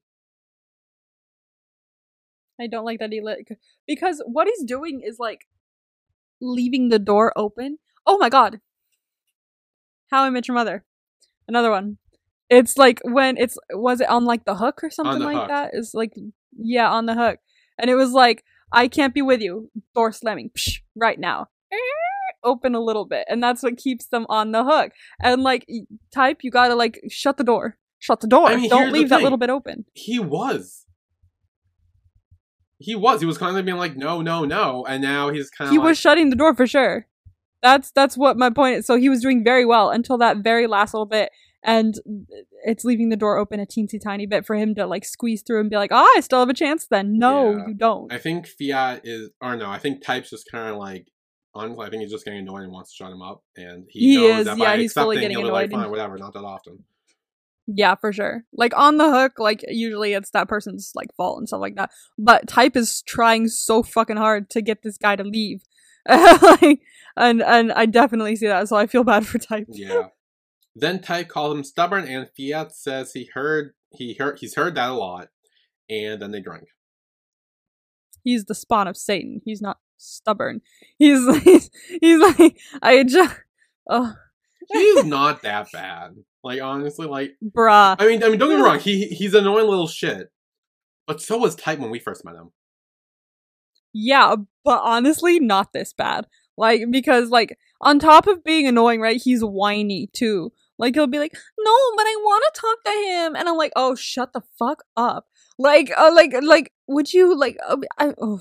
I 2.60 2.66
don't 2.66 2.84
like 2.84 2.98
that 2.98 3.12
he 3.12 3.20
lit 3.20 3.48
because 3.86 4.22
what 4.26 4.46
he's 4.46 4.64
doing 4.64 5.00
is 5.04 5.16
like 5.18 5.46
leaving 6.40 6.88
the 6.88 6.98
door 6.98 7.32
open. 7.36 7.78
Oh 8.06 8.18
my 8.18 8.28
god. 8.28 8.60
How 10.10 10.24
I 10.24 10.30
Met 10.30 10.48
Your 10.48 10.56
Mother. 10.56 10.84
Another 11.48 11.70
one. 11.70 11.98
It's 12.50 12.76
like 12.76 13.00
when 13.04 13.36
it's 13.36 13.56
was 13.72 14.00
it 14.00 14.08
on 14.08 14.24
like 14.24 14.44
the 14.44 14.56
hook 14.56 14.82
or 14.82 14.90
something 14.90 15.22
like 15.22 15.36
hook. 15.36 15.48
that? 15.48 15.70
It's 15.72 15.94
like 15.94 16.12
yeah, 16.56 16.90
on 16.90 17.06
the 17.06 17.14
hook. 17.14 17.38
And 17.78 17.88
it 17.88 17.94
was 17.94 18.12
like, 18.12 18.44
I 18.72 18.88
can't 18.88 19.14
be 19.14 19.22
with 19.22 19.40
you. 19.40 19.70
Door 19.94 20.12
slamming. 20.12 20.50
Psh, 20.50 20.80
right 20.94 21.18
now. 21.18 21.48
Open 22.44 22.74
a 22.74 22.80
little 22.80 23.04
bit. 23.04 23.26
And 23.28 23.42
that's 23.42 23.62
what 23.62 23.76
keeps 23.76 24.06
them 24.06 24.26
on 24.28 24.52
the 24.52 24.64
hook. 24.64 24.92
And 25.22 25.42
like 25.42 25.66
type, 26.12 26.38
you 26.42 26.50
gotta 26.50 26.74
like 26.74 27.00
shut 27.08 27.36
the 27.36 27.44
door. 27.44 27.78
Shut 27.98 28.20
the 28.20 28.26
door. 28.26 28.48
I 28.48 28.56
mean, 28.56 28.70
Don't 28.70 28.92
leave 28.92 29.10
that 29.10 29.22
little 29.22 29.38
bit 29.38 29.50
open. 29.50 29.84
He 29.94 30.18
was. 30.18 30.86
He 32.80 32.94
was. 32.96 33.20
He 33.20 33.26
was 33.26 33.36
constantly 33.38 33.62
being 33.62 33.76
like, 33.78 33.96
no, 33.96 34.22
no, 34.22 34.44
no, 34.44 34.86
and 34.86 35.02
now 35.02 35.28
he's 35.30 35.50
kind 35.50 35.68
of 35.68 35.72
he 35.72 35.78
like, 35.78 35.88
was 35.88 35.98
shutting 35.98 36.30
the 36.30 36.36
door 36.36 36.54
for 36.54 36.66
sure. 36.66 37.06
That's 37.62 37.90
that's 37.92 38.16
what 38.16 38.38
my 38.38 38.48
point 38.48 38.76
is. 38.76 38.86
So 38.86 38.96
he 38.96 39.10
was 39.10 39.20
doing 39.20 39.44
very 39.44 39.66
well 39.66 39.90
until 39.90 40.16
that 40.18 40.38
very 40.38 40.66
last 40.66 40.94
little 40.94 41.04
bit, 41.04 41.30
and 41.62 41.94
it's 42.64 42.84
leaving 42.84 43.10
the 43.10 43.16
door 43.18 43.36
open 43.36 43.60
a 43.60 43.66
teensy 43.66 44.00
tiny 44.02 44.24
bit 44.24 44.46
for 44.46 44.56
him 44.56 44.74
to 44.76 44.86
like 44.86 45.04
squeeze 45.04 45.42
through 45.42 45.60
and 45.60 45.68
be 45.68 45.76
like, 45.76 45.92
"Ah, 45.92 46.08
I 46.16 46.20
still 46.20 46.38
have 46.38 46.48
a 46.48 46.54
chance." 46.54 46.86
Then 46.86 47.18
no, 47.18 47.50
Yeah. 47.50 47.66
you 47.68 47.74
don't. 47.74 48.10
I 48.10 48.16
think 48.16 48.46
Fiat 48.46 49.02
is, 49.04 49.28
or 49.42 49.56
no, 49.56 49.68
I 49.68 49.78
think 49.78 50.02
Type's 50.02 50.30
just 50.30 50.50
kind 50.50 50.70
of 50.70 50.76
like, 50.78 51.06
honestly, 51.54 51.84
I 51.86 51.90
think 51.90 52.00
he's 52.02 52.10
just 52.10 52.24
getting 52.24 52.40
annoyed 52.40 52.62
and 52.62 52.72
wants 52.72 52.92
to 52.92 52.96
shut 52.96 53.12
him 53.12 53.20
up, 53.20 53.42
and 53.56 53.84
he, 53.90 54.00
He 54.00 54.16
knows 54.16 54.40
is, 54.40 54.46
that 54.46 54.56
yeah, 54.56 54.64
by 54.64 54.78
he's 54.78 54.94
fully 54.94 55.20
getting 55.20 55.36
be 55.36 55.44
like, 55.44 55.70
fine, 55.70 55.90
whatever, 55.90 56.16
not 56.16 56.32
that 56.32 56.44
often. 56.44 56.84
Yeah, 57.72 57.94
for 57.94 58.12
sure. 58.12 58.44
Like 58.52 58.76
on 58.76 58.96
the 58.96 59.10
hook, 59.10 59.38
like 59.38 59.64
usually 59.68 60.14
it's 60.14 60.30
that 60.30 60.48
person's 60.48 60.92
like 60.94 61.14
fault 61.16 61.38
and 61.38 61.46
stuff 61.48 61.60
like 61.60 61.76
that. 61.76 61.90
But 62.18 62.48
type 62.48 62.76
is 62.76 63.02
trying 63.06 63.48
so 63.48 63.82
fucking 63.82 64.16
hard 64.16 64.50
to 64.50 64.62
get 64.62 64.82
this 64.82 64.96
guy 64.96 65.14
to 65.16 65.22
leave. 65.24 65.62
like, 66.08 66.80
and 67.16 67.42
and 67.42 67.70
I 67.72 67.86
definitely 67.86 68.34
see 68.36 68.46
that, 68.46 68.68
so 68.68 68.76
I 68.76 68.86
feel 68.86 69.04
bad 69.04 69.26
for 69.26 69.38
type. 69.38 69.66
Yeah. 69.72 70.08
then 70.74 71.00
Type 71.00 71.28
calls 71.28 71.54
him 71.56 71.64
stubborn, 71.64 72.06
and 72.06 72.28
Fiat 72.36 72.72
says 72.74 73.12
he 73.12 73.28
heard 73.34 73.74
he 73.90 74.14
heard 74.18 74.38
he's 74.38 74.54
heard 74.54 74.74
that 74.76 74.90
a 74.90 74.94
lot, 74.94 75.28
and 75.88 76.20
then 76.22 76.30
they 76.30 76.40
drink. 76.40 76.68
he's 78.24 78.44
the 78.46 78.54
spawn 78.54 78.88
of 78.88 78.96
Satan. 78.96 79.42
He's 79.44 79.60
not 79.60 79.78
stubborn. 79.98 80.62
He's 80.98 81.24
he's, 81.44 81.70
he's 82.00 82.20
like 82.20 82.56
I 82.82 83.04
just 83.04 83.36
oh 83.88 84.14
He's 84.72 85.04
not 85.04 85.42
that 85.42 85.70
bad. 85.72 86.16
Like 86.42 86.62
honestly, 86.62 87.06
like 87.06 87.36
bruh. 87.42 87.96
I 87.98 88.06
mean, 88.06 88.22
I 88.22 88.28
mean, 88.28 88.38
don't 88.38 88.50
get 88.50 88.56
me 88.56 88.62
wrong. 88.62 88.78
He 88.78 89.06
he's 89.06 89.34
an 89.34 89.40
annoying 89.40 89.66
little 89.68 89.88
shit, 89.88 90.30
but 91.06 91.20
so 91.20 91.38
was 91.38 91.54
Type 91.54 91.78
when 91.78 91.90
we 91.90 91.98
first 91.98 92.24
met 92.24 92.34
him. 92.34 92.50
Yeah, 93.92 94.36
but 94.64 94.80
honestly, 94.82 95.40
not 95.40 95.72
this 95.72 95.92
bad. 95.92 96.26
Like 96.56 96.90
because 96.90 97.30
like 97.30 97.58
on 97.80 97.98
top 97.98 98.26
of 98.26 98.44
being 98.44 98.66
annoying, 98.66 99.00
right? 99.00 99.20
He's 99.22 99.42
whiny 99.42 100.08
too. 100.12 100.52
Like 100.78 100.94
he'll 100.94 101.06
be 101.06 101.18
like, 101.18 101.34
"No, 101.58 101.76
but 101.96 102.04
I 102.04 102.16
want 102.22 102.44
to 102.54 102.60
talk 102.60 102.84
to 102.84 102.90
him," 102.90 103.36
and 103.36 103.48
I'm 103.48 103.56
like, 103.56 103.72
"Oh, 103.76 103.94
shut 103.94 104.32
the 104.32 104.40
fuck 104.58 104.82
up!" 104.96 105.26
Like, 105.58 105.92
uh, 105.96 106.10
like, 106.14 106.32
like, 106.42 106.72
would 106.86 107.12
you 107.12 107.36
like? 107.36 107.58
Uh, 107.68 107.76
I, 107.98 108.14
oh. 108.18 108.40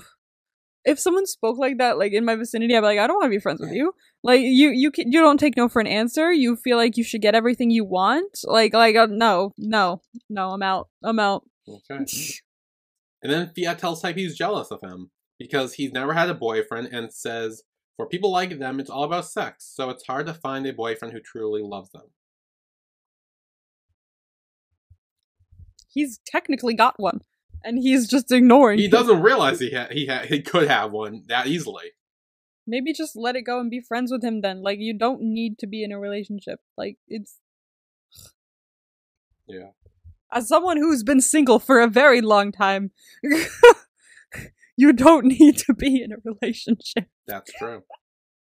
If 0.84 0.98
someone 0.98 1.26
spoke 1.26 1.58
like 1.58 1.78
that, 1.78 1.98
like 1.98 2.12
in 2.12 2.24
my 2.24 2.36
vicinity, 2.36 2.74
I'd 2.74 2.80
be 2.80 2.86
like, 2.86 2.98
"I 2.98 3.06
don't 3.06 3.16
want 3.16 3.26
to 3.26 3.36
be 3.36 3.38
friends 3.38 3.60
with 3.60 3.72
you." 3.72 3.92
Like, 4.22 4.40
you, 4.40 4.70
you, 4.70 4.90
can, 4.90 5.10
you 5.10 5.20
don't 5.20 5.40
take 5.40 5.56
no 5.56 5.68
for 5.68 5.80
an 5.80 5.86
answer. 5.86 6.30
You 6.32 6.56
feel 6.56 6.76
like 6.76 6.96
you 6.96 7.04
should 7.04 7.22
get 7.22 7.34
everything 7.34 7.70
you 7.70 7.84
want. 7.84 8.40
Like, 8.44 8.74
like, 8.74 8.96
uh, 8.96 9.06
no, 9.10 9.54
no, 9.56 10.02
no, 10.28 10.50
I'm 10.50 10.62
out. 10.62 10.88
I'm 11.02 11.18
out. 11.18 11.44
Okay. 11.68 12.04
And 13.22 13.32
then 13.32 13.50
Fiat 13.54 13.78
tells 13.78 14.02
Type 14.02 14.16
he's 14.16 14.36
jealous 14.36 14.70
of 14.70 14.80
him 14.82 15.10
because 15.38 15.74
he's 15.74 15.92
never 15.92 16.14
had 16.14 16.30
a 16.30 16.34
boyfriend 16.34 16.88
and 16.92 17.12
says 17.12 17.62
For 17.96 18.06
people 18.06 18.30
like 18.30 18.58
them, 18.58 18.80
it's 18.80 18.90
all 18.90 19.04
about 19.04 19.26
sex, 19.26 19.70
so 19.74 19.90
it's 19.90 20.06
hard 20.06 20.26
to 20.26 20.34
find 20.34 20.66
a 20.66 20.72
boyfriend 20.72 21.12
who 21.14 21.20
truly 21.20 21.62
loves 21.62 21.90
them. 21.90 22.04
He's 25.88 26.20
technically 26.24 26.74
got 26.74 26.94
one, 26.98 27.22
and 27.64 27.78
he's 27.78 28.08
just 28.08 28.30
ignoring. 28.32 28.78
He 28.78 28.86
it. 28.86 28.90
doesn't 28.90 29.22
realize 29.22 29.60
he 29.60 29.70
ha- 29.72 29.88
he 29.90 30.06
ha- 30.06 30.24
he 30.26 30.42
could 30.42 30.68
have 30.68 30.92
one 30.92 31.24
that 31.28 31.46
easily. 31.46 31.92
Maybe 32.66 32.92
just 32.92 33.16
let 33.16 33.36
it 33.36 33.42
go 33.42 33.58
and 33.60 33.70
be 33.70 33.80
friends 33.80 34.12
with 34.12 34.22
him 34.22 34.42
then. 34.42 34.62
Like 34.62 34.78
you 34.80 34.96
don't 34.96 35.20
need 35.22 35.58
to 35.58 35.66
be 35.66 35.82
in 35.82 35.92
a 35.92 35.98
relationship. 35.98 36.60
Like 36.76 36.96
it's 37.08 37.38
Yeah. 39.48 39.70
as 40.32 40.46
someone 40.48 40.76
who's 40.76 41.02
been 41.02 41.20
single 41.20 41.58
for 41.58 41.80
a 41.80 41.88
very 41.88 42.20
long 42.20 42.52
time, 42.52 42.92
you 44.76 44.92
don't 44.92 45.26
need 45.26 45.58
to 45.58 45.74
be 45.74 46.02
in 46.02 46.12
a 46.12 46.16
relationship. 46.24 47.06
That's 47.26 47.52
true. 47.54 47.82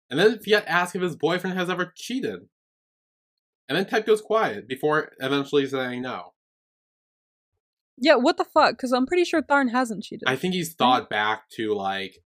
And 0.10 0.20
then 0.20 0.40
Fiat 0.40 0.66
asks 0.68 0.96
if 0.96 1.02
his 1.02 1.16
boyfriend 1.16 1.58
has 1.58 1.70
ever 1.70 1.94
cheated. 1.96 2.42
And 3.70 3.78
then 3.78 3.86
Ted 3.86 4.06
goes 4.06 4.22
quiet 4.22 4.68
before 4.68 5.12
eventually 5.20 5.68
saying 5.68 6.02
no. 6.02 6.34
Yeah, 8.02 8.16
what 8.16 8.38
the 8.38 8.46
fuck? 8.46 8.72
Because 8.72 8.92
I'm 8.92 9.06
pretty 9.06 9.26
sure 9.26 9.42
Tharn 9.42 9.72
hasn't 9.72 10.04
cheated. 10.04 10.28
I 10.28 10.36
think 10.36 10.54
he's 10.54 10.74
thought 10.74 11.10
back 11.10 11.50
to 11.52 11.74
like 11.74 12.24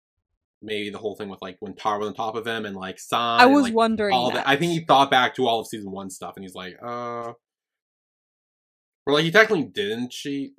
maybe 0.60 0.90
the 0.90 0.98
whole 0.98 1.16
thing 1.16 1.28
with 1.28 1.42
like 1.42 1.56
when 1.60 1.74
Tar 1.74 1.98
was 1.98 2.08
on 2.08 2.14
top 2.14 2.34
of 2.34 2.46
him 2.46 2.64
and 2.64 2.76
like 2.76 2.98
San. 2.98 3.18
I 3.18 3.44
and, 3.44 3.54
was 3.54 3.64
like, 3.64 3.74
wondering. 3.74 4.14
all 4.14 4.30
that. 4.30 4.44
that. 4.44 4.48
I 4.48 4.56
think 4.56 4.72
he 4.72 4.80
thought 4.80 5.10
back 5.10 5.34
to 5.36 5.46
all 5.46 5.60
of 5.60 5.66
season 5.66 5.90
one 5.90 6.10
stuff 6.10 6.34
and 6.36 6.44
he's 6.44 6.54
like, 6.54 6.76
uh. 6.82 7.32
Or 9.04 9.14
like 9.14 9.24
he 9.24 9.30
technically 9.30 9.64
didn't 9.64 10.12
cheat. 10.12 10.52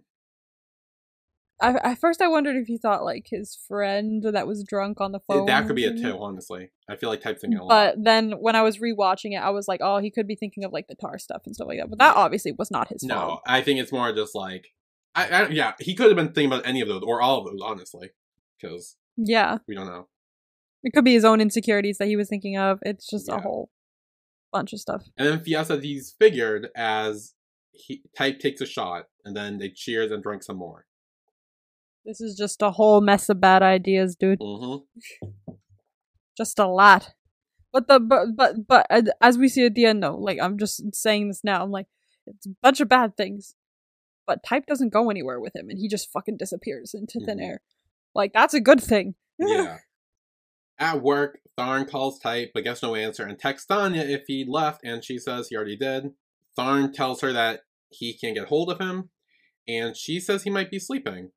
I, 1.61 1.75
at 1.75 1.99
first, 1.99 2.21
I 2.21 2.27
wondered 2.27 2.57
if 2.57 2.67
he 2.67 2.77
thought 2.77 3.05
like 3.05 3.27
his 3.29 3.57
friend 3.67 4.21
that 4.23 4.45
was 4.45 4.65
drunk 4.65 4.99
on 4.99 5.13
the 5.13 5.21
phone. 5.21 5.45
that 5.45 5.65
could 5.65 5.77
be 5.77 5.85
a 5.85 5.95
too, 5.95 6.17
honestly. 6.19 6.71
I 6.89 6.97
feel 6.97 7.09
like 7.09 7.21
Type's 7.21 7.39
thinking 7.39 7.59
a 7.59 7.63
lot. 7.63 7.69
But 7.69 8.03
then 8.03 8.33
when 8.33 8.57
I 8.57 8.63
was 8.63 8.79
rewatching 8.79 9.31
it, 9.31 9.41
I 9.41 9.51
was 9.51 9.67
like, 9.69 9.79
oh, 9.81 9.99
he 9.99 10.11
could 10.11 10.27
be 10.27 10.35
thinking 10.35 10.65
of 10.65 10.73
like 10.73 10.87
the 10.87 10.95
tar 10.95 11.17
stuff 11.17 11.43
and 11.45 11.55
stuff 11.55 11.69
like 11.69 11.79
that. 11.79 11.89
But 11.89 11.99
that 11.99 12.17
obviously 12.17 12.51
was 12.51 12.69
not 12.69 12.89
his 12.89 13.03
No, 13.03 13.15
fault. 13.15 13.41
I 13.47 13.61
think 13.61 13.79
it's 13.79 13.93
more 13.93 14.11
just 14.11 14.35
like, 14.35 14.73
I, 15.15 15.27
I 15.27 15.47
yeah, 15.49 15.73
he 15.79 15.95
could 15.95 16.07
have 16.07 16.15
been 16.15 16.33
thinking 16.33 16.51
about 16.51 16.65
any 16.67 16.81
of 16.81 16.87
those 16.87 17.03
or 17.05 17.21
all 17.21 17.39
of 17.39 17.45
those, 17.45 17.61
honestly, 17.63 18.11
because 18.59 18.95
Yeah, 19.17 19.57
we 19.67 19.75
don't 19.75 19.87
know. 19.87 20.07
it 20.83 20.91
could 20.93 21.05
be 21.05 21.13
his 21.13 21.25
own 21.25 21.39
insecurities 21.41 21.97
that 21.99 22.07
he 22.07 22.15
was 22.15 22.29
thinking 22.29 22.57
of. 22.57 22.79
It's 22.81 23.07
just 23.09 23.29
a 23.29 23.37
whole 23.39 23.69
bunch 24.51 24.73
of 24.73 24.79
stuff. 24.79 25.03
And 25.17 25.27
then 25.27 25.43
Fiesta, 25.43 25.79
he's 25.81 26.13
figured 26.17 26.69
as 26.75 27.33
he 27.71 28.03
Type 28.17 28.39
takes 28.39 28.61
a 28.61 28.65
shot, 28.65 29.05
and 29.25 29.35
then 29.35 29.57
they 29.57 29.69
cheers 29.69 30.11
and 30.11 30.21
drink 30.21 30.43
some 30.43 30.57
more. 30.57 30.85
This 32.05 32.19
is 32.21 32.35
just 32.35 32.61
a 32.61 32.71
whole 32.71 32.99
mess 33.01 33.29
of 33.29 33.39
bad 33.39 33.63
ideas, 33.63 34.15
dude. 34.15 34.39
Mm-hmm. 34.39 35.53
Just 36.37 36.59
a 36.59 36.67
lot. 36.67 37.13
But 37.71 37.87
the 37.87 37.99
but 37.99 38.35
but 38.35 38.67
but 38.67 38.85
uh, 38.89 39.01
as 39.21 39.37
we 39.37 39.47
see 39.47 39.65
at 39.65 39.73
the 39.75 39.85
end, 39.85 40.03
though, 40.03 40.15
like 40.17 40.37
I'm 40.41 40.57
just 40.57 40.95
saying 40.95 41.27
this 41.29 41.43
now. 41.43 41.63
I'm 41.63 41.71
like, 41.71 41.87
it's 42.27 42.45
a 42.45 42.51
bunch 42.61 42.81
of 42.81 42.89
bad 42.89 43.15
things. 43.17 43.55
But 44.25 44.43
Type 44.43 44.65
doesn't 44.65 44.93
go 44.93 45.09
anywhere 45.09 45.39
with 45.39 45.55
him, 45.55 45.69
and 45.69 45.77
he 45.79 45.87
just 45.87 46.11
fucking 46.11 46.37
disappears 46.37 46.93
into 46.93 47.19
thin 47.19 47.39
Mhm. 47.39 47.43
air. 47.45 47.61
Like 48.15 48.31
that's 48.33 48.53
a 48.53 48.61
good 48.61 48.81
thing. 48.81 49.15
Yeah. 49.39 49.79
At 50.79 51.01
work, 51.01 51.39
Tharn 51.57 51.87
calls 51.89 52.19
Type, 52.19 52.51
but 52.53 52.63
gets 52.63 52.81
no 52.81 52.95
answer, 52.95 53.23
and 53.25 53.37
texts 53.37 53.67
Thanya 53.67 54.01
if 54.07 54.23
he 54.27 54.43
left, 54.47 54.81
and 54.83 55.03
she 55.03 55.17
says 55.19 55.47
he 55.49 55.55
already 55.55 55.75
did. 55.77 56.13
Tharn 56.57 56.93
tells 56.93 57.21
her 57.21 57.31
that 57.33 57.61
he 57.89 58.13
can't 58.13 58.35
get 58.35 58.47
hold 58.47 58.69
of 58.71 58.79
him, 58.79 59.09
and 59.67 59.95
she 59.97 60.19
says 60.19 60.43
he 60.43 60.49
might 60.49 60.71
be 60.71 60.79
sleeping. 60.79 61.31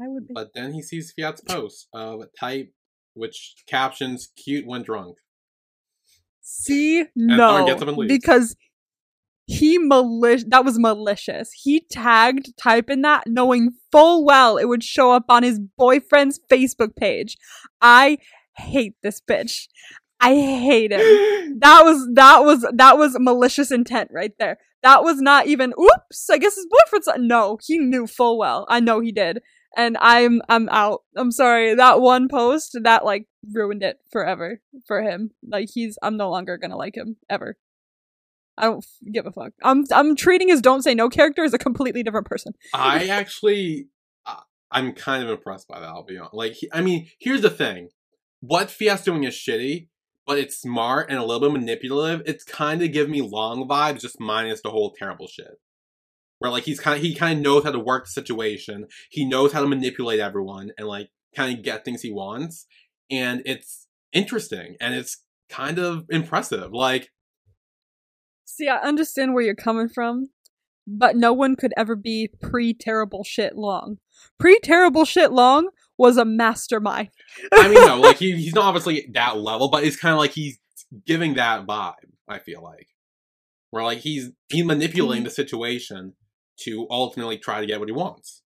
I 0.00 0.08
would 0.08 0.28
be. 0.28 0.34
But 0.34 0.52
then 0.54 0.72
he 0.74 0.82
sees 0.82 1.12
Fiat's 1.12 1.40
post 1.40 1.88
of 1.94 2.20
Type, 2.38 2.72
which 3.14 3.54
captions 3.66 4.28
"cute 4.36 4.66
when 4.66 4.82
drunk." 4.82 5.18
See, 6.42 7.02
Tharn 7.04 7.08
no, 7.16 7.66
gets 7.66 7.82
up 7.82 7.88
and 7.88 7.96
leaves. 7.96 8.12
because 8.12 8.56
he 9.46 9.78
malicious. 9.78 10.44
That 10.48 10.64
was 10.64 10.78
malicious. 10.78 11.52
He 11.52 11.80
tagged 11.90 12.56
type 12.58 12.90
in 12.90 13.02
that, 13.02 13.24
knowing 13.26 13.74
full 13.92 14.24
well 14.24 14.56
it 14.56 14.66
would 14.66 14.82
show 14.82 15.12
up 15.12 15.24
on 15.28 15.44
his 15.44 15.60
boyfriend's 15.60 16.40
Facebook 16.50 16.96
page. 16.96 17.36
I 17.80 18.18
hate 18.56 18.94
this 19.02 19.20
bitch. 19.20 19.68
I 20.20 20.34
hate 20.34 20.92
him. 20.92 21.00
That 21.58 21.84
was 21.84 22.06
that 22.12 22.40
was 22.40 22.66
that 22.74 22.98
was 22.98 23.16
malicious 23.18 23.70
intent 23.70 24.10
right 24.12 24.32
there. 24.38 24.58
That 24.82 25.02
was 25.02 25.22
not 25.22 25.46
even. 25.46 25.72
Oops, 25.80 26.30
I 26.30 26.36
guess 26.36 26.54
his 26.54 26.66
boyfriend's. 26.66 27.08
No, 27.18 27.58
he 27.64 27.78
knew 27.78 28.06
full 28.06 28.36
well. 28.36 28.66
I 28.68 28.80
know 28.80 29.00
he 29.00 29.10
did, 29.10 29.40
and 29.74 29.96
I'm 30.00 30.42
I'm 30.50 30.68
out. 30.68 31.02
I'm 31.16 31.30
sorry. 31.30 31.74
That 31.74 32.02
one 32.02 32.28
post 32.28 32.78
that 32.82 33.06
like 33.06 33.26
ruined 33.54 33.82
it 33.82 34.00
forever 34.12 34.60
for 34.86 35.00
him. 35.00 35.30
Like 35.48 35.70
he's. 35.72 35.96
I'm 36.02 36.18
no 36.18 36.30
longer 36.30 36.58
gonna 36.58 36.76
like 36.76 36.94
him 36.94 37.16
ever. 37.30 37.56
I 38.58 38.64
don't 38.66 38.78
f- 38.84 39.12
give 39.12 39.26
a 39.26 39.32
fuck. 39.32 39.52
I'm 39.62 39.84
I'm 39.92 40.16
treating 40.16 40.48
his 40.48 40.60
don't 40.62 40.82
say 40.82 40.94
no 40.94 41.08
character 41.08 41.44
as 41.44 41.52
a 41.54 41.58
completely 41.58 42.02
different 42.02 42.26
person. 42.26 42.52
I 42.74 43.06
actually, 43.10 43.88
uh, 44.24 44.40
I'm 44.70 44.92
kind 44.92 45.22
of 45.22 45.30
impressed 45.30 45.68
by 45.68 45.80
that. 45.80 45.86
I'll 45.88 46.04
be 46.04 46.18
honest. 46.18 46.34
Like, 46.34 46.52
he- 46.52 46.70
I 46.72 46.80
mean, 46.80 47.08
here's 47.18 47.42
the 47.42 47.50
thing: 47.50 47.88
what 48.40 48.70
Fiat's 48.70 49.04
doing 49.04 49.24
is 49.24 49.34
shitty, 49.34 49.88
but 50.26 50.38
it's 50.38 50.58
smart 50.60 51.10
and 51.10 51.18
a 51.18 51.24
little 51.24 51.48
bit 51.48 51.58
manipulative. 51.60 52.22
It's 52.26 52.44
kind 52.44 52.82
of 52.82 52.92
giving 52.92 53.12
me 53.12 53.20
Lhong 53.20 53.68
vibes, 53.68 54.00
just 54.00 54.20
minus 54.20 54.62
the 54.62 54.70
whole 54.70 54.92
terrible 54.98 55.26
shit. 55.28 55.58
Where 56.38 56.50
like 56.50 56.64
he's 56.64 56.80
kind 56.80 56.96
of 56.96 57.02
he 57.02 57.14
kind 57.14 57.38
of 57.38 57.42
knows 57.42 57.64
how 57.64 57.72
to 57.72 57.78
work 57.78 58.04
the 58.04 58.10
situation. 58.10 58.86
He 59.10 59.24
knows 59.24 59.52
how 59.52 59.60
to 59.62 59.66
manipulate 59.68 60.20
everyone 60.20 60.70
and 60.78 60.86
like 60.86 61.08
kind 61.34 61.56
of 61.56 61.64
get 61.64 61.84
things 61.84 62.02
he 62.02 62.12
wants, 62.12 62.66
and 63.10 63.42
it's 63.46 63.86
interesting 64.12 64.76
and 64.80 64.94
it's 64.94 65.22
kind 65.48 65.78
of 65.78 66.04
impressive. 66.10 66.72
Like, 66.72 67.10
See, 68.56 68.68
I 68.68 68.78
understand 68.78 69.34
where 69.34 69.42
you're 69.42 69.54
coming 69.54 69.86
from, 69.86 70.30
but 70.86 71.14
no 71.14 71.34
one 71.34 71.56
could 71.56 71.74
ever 71.76 71.94
be 71.94 72.30
pre 72.40 72.72
terrible 72.72 73.22
shit 73.22 73.52
Lhong. 73.52 73.98
Pre 74.38 74.58
terrible 74.60 75.04
shit 75.04 75.30
Lhong 75.30 75.64
was 75.98 76.16
a 76.16 76.24
mastermind. 76.24 77.10
I 77.52 77.68
mean, 77.68 77.86
no, 77.86 78.00
like 78.00 78.16
he, 78.20 78.32
he's 78.32 78.54
not 78.54 78.64
obviously 78.64 79.10
that 79.12 79.36
level, 79.36 79.68
but 79.68 79.84
it's 79.84 79.98
kind 79.98 80.14
of 80.14 80.18
like 80.18 80.30
he's 80.30 80.58
giving 81.06 81.34
that 81.34 81.66
vibe. 81.66 81.92
I 82.26 82.38
feel 82.38 82.62
like, 82.62 82.88
where 83.72 83.84
like 83.84 83.98
he's 83.98 84.30
he's 84.48 84.64
manipulating 84.64 85.20
mm-hmm. 85.20 85.24
the 85.24 85.34
situation 85.34 86.14
to 86.60 86.86
ultimately 86.88 87.36
try 87.36 87.60
to 87.60 87.66
get 87.66 87.78
what 87.78 87.90
he 87.90 87.92
wants. 87.92 88.40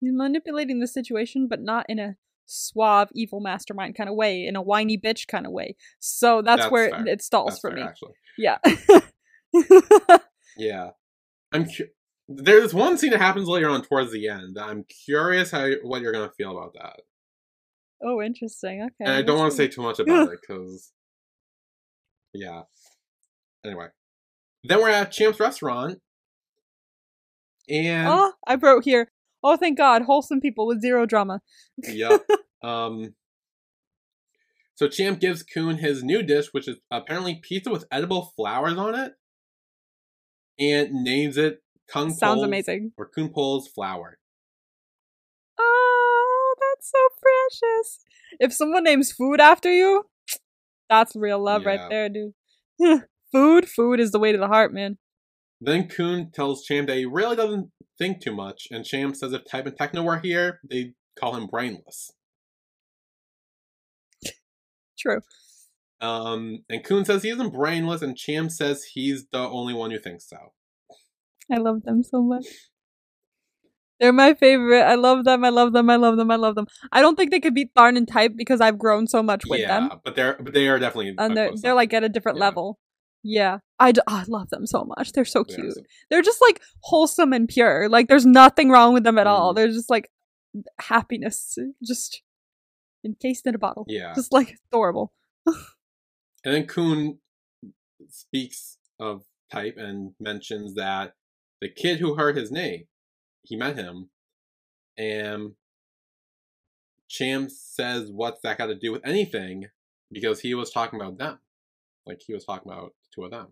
He's 0.00 0.14
manipulating 0.14 0.80
the 0.80 0.86
situation, 0.86 1.46
but 1.46 1.60
not 1.60 1.84
in 1.90 1.98
a 1.98 2.16
suave, 2.52 3.08
evil 3.14 3.40
mastermind 3.40 3.94
kind 3.96 4.08
of 4.10 4.16
way, 4.16 4.46
in 4.46 4.56
a 4.56 4.62
whiny 4.62 4.98
bitch 4.98 5.26
kind 5.26 5.46
of 5.46 5.52
way. 5.52 5.76
So 6.00 6.42
that's, 6.42 6.62
That's 6.62 6.72
where 6.72 6.90
fair. 6.90 7.06
it 7.08 7.22
stalls 7.22 7.50
That's 7.52 7.60
for 7.60 7.70
fair, 7.70 7.76
me. 7.78 7.82
actually. 7.82 8.12
Yeah. 8.38 8.58
Yeah, 10.56 10.90
I'm. 11.52 11.64
Cu- 11.64 11.88
There's 12.28 12.74
one 12.74 12.98
scene 12.98 13.10
that 13.10 13.20
happens 13.20 13.48
later 13.48 13.68
on 13.70 13.82
towards 13.82 14.12
the 14.12 14.28
end. 14.28 14.58
I'm 14.58 14.84
curious 15.06 15.50
how 15.50 15.68
what 15.82 16.02
you're 16.02 16.12
gonna 16.12 16.30
feel 16.36 16.56
about 16.56 16.74
that, 16.74 17.00
oh, 18.02 18.20
interesting. 18.22 18.82
Okay. 18.82 18.94
and 19.00 19.10
I 19.14 19.22
don't 19.22 19.38
want 19.38 19.50
to 19.50 19.56
say 19.56 19.68
too 19.68 19.80
much 19.82 19.98
about 19.98 20.30
it 20.30 20.38
because, 20.46 20.92
yeah. 22.34 22.62
Anyway, 23.64 23.86
then 24.64 24.78
we're 24.78 24.90
at 24.90 25.10
Champ's 25.12 25.40
restaurant, 25.40 26.00
and 27.68 28.08
Oh, 28.08 28.32
I 28.46 28.56
wrote 28.56 28.84
here. 28.84 29.10
Oh, 29.44 29.56
thank 29.56 29.76
God, 29.78 30.02
wholesome 30.02 30.40
people 30.40 30.66
with 30.66 30.80
zero 30.82 31.06
drama. 31.06 31.40
yep. 31.78 32.20
Um. 32.62 33.14
So 34.74 34.88
Champ 34.88 35.20
gives 35.20 35.42
Kuhn 35.42 35.78
his 35.78 36.02
new 36.02 36.22
dish, 36.22 36.48
which 36.52 36.66
is 36.66 36.76
apparently 36.90 37.36
pizza 37.42 37.70
with 37.70 37.84
edible 37.92 38.32
flowers 38.36 38.76
on 38.78 38.94
it, 38.94 39.12
and 40.58 41.04
names 41.04 41.36
it 41.36 41.62
Kung 41.88 42.10
Sounds 42.10 42.38
Po's- 42.40 42.46
amazing. 42.46 42.92
or 42.96 43.06
Kun 43.08 43.30
Po's 43.32 43.68
flower. 43.68 44.18
Oh, 45.60 46.54
that's 46.60 46.90
so 46.90 46.98
precious. 47.20 48.00
If 48.40 48.52
someone 48.52 48.84
names 48.84 49.12
food 49.12 49.40
after 49.40 49.72
you, 49.72 50.06
that's 50.88 51.14
real 51.14 51.38
love 51.42 51.62
Yeah. 51.62 51.68
right 51.68 51.90
there, 51.90 52.08
dude. 52.08 52.32
food, 53.32 53.68
food 53.68 54.00
is 54.00 54.10
the 54.10 54.18
way 54.18 54.32
to 54.32 54.38
the 54.38 54.48
heart, 54.48 54.72
man. 54.72 54.98
Then 55.60 55.86
Kuhn 55.88 56.30
tells 56.32 56.64
Champ 56.64 56.88
that 56.88 56.96
he 56.96 57.04
really 57.04 57.36
doesn't 57.36 57.70
think 57.98 58.20
too 58.22 58.34
much, 58.34 58.66
and 58.70 58.84
Champ 58.84 59.14
says 59.14 59.32
if 59.32 59.44
Type 59.44 59.66
and 59.66 59.76
Techno 59.76 60.02
were 60.02 60.18
here, 60.18 60.60
they'd 60.68 60.94
call 61.18 61.36
him 61.36 61.46
brainless. 61.46 62.10
True. 65.02 65.20
Um, 66.00 66.64
and 66.68 66.82
Kuhn 66.84 67.04
says 67.04 67.22
he 67.22 67.30
isn't 67.30 67.52
brainless, 67.52 68.02
and 68.02 68.16
Champ 68.16 68.50
says 68.50 68.84
he's 68.84 69.26
the 69.28 69.38
only 69.38 69.74
one 69.74 69.90
who 69.90 69.98
thinks 69.98 70.28
so. 70.28 70.52
I 71.50 71.58
love 71.58 71.82
them 71.82 72.02
so 72.02 72.22
much. 72.22 72.46
They're 74.00 74.12
my 74.12 74.34
favorite. 74.34 74.82
I 74.82 74.96
love 74.96 75.24
them. 75.24 75.44
I 75.44 75.50
love 75.50 75.72
them. 75.72 75.88
I 75.88 75.96
love 75.96 76.16
them. 76.16 76.30
I 76.30 76.36
love 76.36 76.56
them. 76.56 76.66
I 76.90 77.02
don't 77.02 77.14
think 77.14 77.30
they 77.30 77.38
could 77.38 77.54
beat 77.54 77.72
Tharn 77.74 77.96
and 77.96 78.08
Type 78.08 78.32
because 78.36 78.60
I've 78.60 78.78
grown 78.78 79.06
so 79.06 79.22
much 79.22 79.44
with 79.46 79.60
yeah, 79.60 79.68
them, 79.80 80.00
but 80.04 80.16
they're 80.16 80.36
but 80.40 80.54
they 80.54 80.68
are 80.68 80.78
definitely 80.80 81.14
and 81.18 81.36
they're 81.36 81.52
they're 81.54 81.74
like 81.74 81.92
at 81.92 82.02
a 82.02 82.08
different 82.08 82.38
Yeah. 82.38 82.44
level. 82.44 82.78
Yeah, 83.24 83.58
i 83.78 83.92
love 84.26 84.50
them 84.50 84.66
so 84.66 84.84
much. 84.84 85.12
They're 85.12 85.24
so 85.24 85.44
cute. 85.44 85.72
so- 85.74 85.82
They're 86.10 86.22
just 86.22 86.40
like 86.42 86.60
wholesome 86.80 87.32
and 87.32 87.46
pure. 87.48 87.88
Like 87.88 88.08
there's 88.08 88.26
nothing 88.26 88.70
wrong 88.70 88.92
with 88.92 89.04
them 89.04 89.18
at 89.18 89.28
all. 89.28 89.52
Mhm. 89.52 89.56
They're 89.56 89.68
just 89.68 89.88
like 89.88 90.10
happiness. 90.80 91.56
Just 91.84 92.22
encased 93.04 93.46
in 93.46 93.54
a 93.54 93.58
bottle. 93.58 93.84
Yeah. 93.88 94.12
Just 94.14 94.32
like 94.32 94.58
adorable. 94.70 95.12
And 95.46 96.54
then 96.54 96.66
Kuhn 96.66 97.18
speaks 98.08 98.78
of 98.98 99.22
type 99.50 99.76
and 99.76 100.12
mentions 100.18 100.74
that 100.74 101.14
the 101.60 101.68
kid 101.68 102.00
who 102.00 102.16
heard 102.16 102.36
his 102.36 102.50
name, 102.50 102.84
he 103.42 103.56
met 103.56 103.76
him, 103.76 104.10
and 104.96 105.52
Champ 107.08 107.50
says, 107.50 108.10
"What's 108.10 108.40
that 108.42 108.58
got 108.58 108.66
to 108.66 108.74
do 108.74 108.92
with 108.92 109.06
anything?" 109.06 109.66
Because 110.10 110.40
he 110.40 110.54
was 110.54 110.70
talking 110.70 111.00
about 111.00 111.18
them, 111.18 111.38
like 112.06 112.20
he 112.26 112.34
was 112.34 112.44
talking 112.44 112.70
about 112.70 112.94
two 113.14 113.24
of 113.24 113.30
them. 113.30 113.48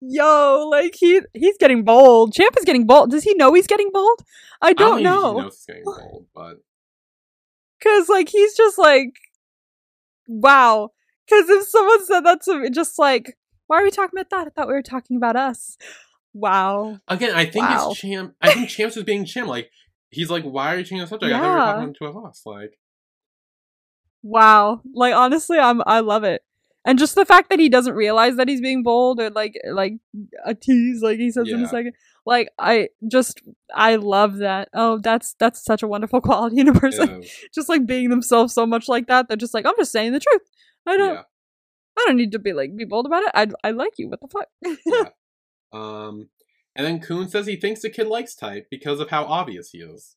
Yo, 0.00 0.66
like 0.70 0.94
he 0.98 1.20
he's 1.34 1.58
getting 1.58 1.84
bold. 1.84 2.32
Champ 2.32 2.56
is 2.56 2.64
getting 2.64 2.86
bold. 2.86 3.10
Does 3.10 3.24
he 3.24 3.34
know 3.34 3.52
he's 3.52 3.66
getting 3.66 3.90
bold? 3.92 4.22
I 4.62 4.72
don't, 4.72 4.96
think 4.96 5.04
know. 5.04 5.34
He 5.34 5.40
knows 5.42 5.56
he's 5.56 5.66
getting 5.66 5.84
bold, 5.84 6.26
but 6.34 6.62
Cause 7.82 8.08
like 8.08 8.28
he's 8.28 8.56
just 8.56 8.78
like, 8.78 9.14
wow. 10.28 10.90
Cause 11.28 11.48
if 11.48 11.66
someone 11.68 12.04
said 12.06 12.20
that 12.22 12.42
to 12.42 12.58
me, 12.58 12.70
just 12.70 12.98
like, 12.98 13.36
why 13.66 13.80
are 13.80 13.84
we 13.84 13.90
talking 13.90 14.18
about 14.18 14.30
that? 14.30 14.46
I 14.48 14.50
thought 14.50 14.68
we 14.68 14.74
were 14.74 14.82
talking 14.82 15.16
about 15.16 15.36
us. 15.36 15.76
Wow. 16.32 16.98
again, 17.08 17.34
I 17.34 17.44
think 17.44 17.68
Wow. 17.68 17.90
it's 17.90 18.00
Champ 18.00 18.34
I 18.40 18.52
think 18.52 18.68
Champs 18.68 18.96
is 18.96 19.04
being 19.04 19.24
Cham. 19.24 19.46
Like 19.48 19.70
he's 20.10 20.30
like, 20.30 20.44
"Why 20.44 20.74
are 20.74 20.78
you 20.78 20.84
changing 20.84 21.00
the 21.00 21.06
subject?" 21.06 21.32
I 21.34 21.38
thought 21.38 21.44
we 21.44 21.50
were 21.52 21.58
Yeah. 21.58 21.72
talking 21.72 21.88
the 21.88 21.94
two 21.98 22.04
of 22.06 22.24
us. 22.24 22.42
Like, 22.46 22.78
Wow. 24.22 24.82
Like 24.94 25.14
honestly, 25.14 25.58
I'm 25.58 25.82
I 25.86 26.00
love 26.00 26.24
it. 26.24 26.42
And 26.84 26.98
just 26.98 27.14
the 27.14 27.26
fact 27.26 27.50
that 27.50 27.58
he 27.58 27.68
doesn't 27.68 27.94
realize 27.94 28.36
that 28.36 28.48
he's 28.48 28.60
being 28.60 28.82
bold 28.82 29.20
or 29.20 29.30
like 29.30 29.54
like 29.70 29.94
a 30.44 30.54
tease, 30.54 31.02
like 31.02 31.18
he 31.18 31.30
says 31.30 31.48
in 31.48 31.62
a 31.62 31.68
second. 31.68 31.92
Like 32.26 32.50
I 32.58 32.88
just 33.08 33.42
I 33.74 33.96
love 33.96 34.38
that. 34.38 34.68
Oh, 34.74 34.98
that's 34.98 35.34
that's 35.38 35.64
such 35.64 35.82
a 35.82 35.88
wonderful 35.88 36.20
quality 36.28 36.60
in 36.60 36.68
a 36.68 36.72
person. 36.72 37.22
yeah, 37.22 37.28
just 37.54 37.68
like 37.68 37.86
being 37.86 38.10
themselves 38.10 38.54
so 38.54 38.66
much 38.66 38.88
like 38.88 39.06
that. 39.06 39.28
They're 39.28 39.36
just 39.36 39.54
like, 39.54 39.66
I'm 39.66 39.74
just 39.78 39.92
saying 39.92 40.12
the 40.12 40.20
truth. 40.20 40.42
I 40.86 40.96
don't 40.96 41.14
yeah. 41.14 41.22
I 41.98 42.04
don't 42.06 42.16
need 42.16 42.32
to 42.32 42.38
be 42.38 42.52
like 42.52 42.76
be 42.76 42.84
bold 42.84 43.06
about 43.06 43.22
it. 43.22 43.30
I 43.34 43.48
I 43.68 43.70
like 43.72 43.94
you. 43.98 44.08
What 44.08 44.20
the 44.20 44.28
fuck? 44.28 44.48
yeah. 44.86 45.04
Um, 45.72 46.30
and 46.74 46.84
then 46.84 46.98
Kuhn 46.98 47.28
says 47.28 47.46
he 47.46 47.54
thinks 47.54 47.82
the 47.82 47.90
kid 47.90 48.08
likes 48.08 48.34
type 48.34 48.66
because 48.72 48.98
of 48.98 49.10
how 49.10 49.24
obvious 49.24 49.70
he 49.70 49.78
is. 49.78 50.16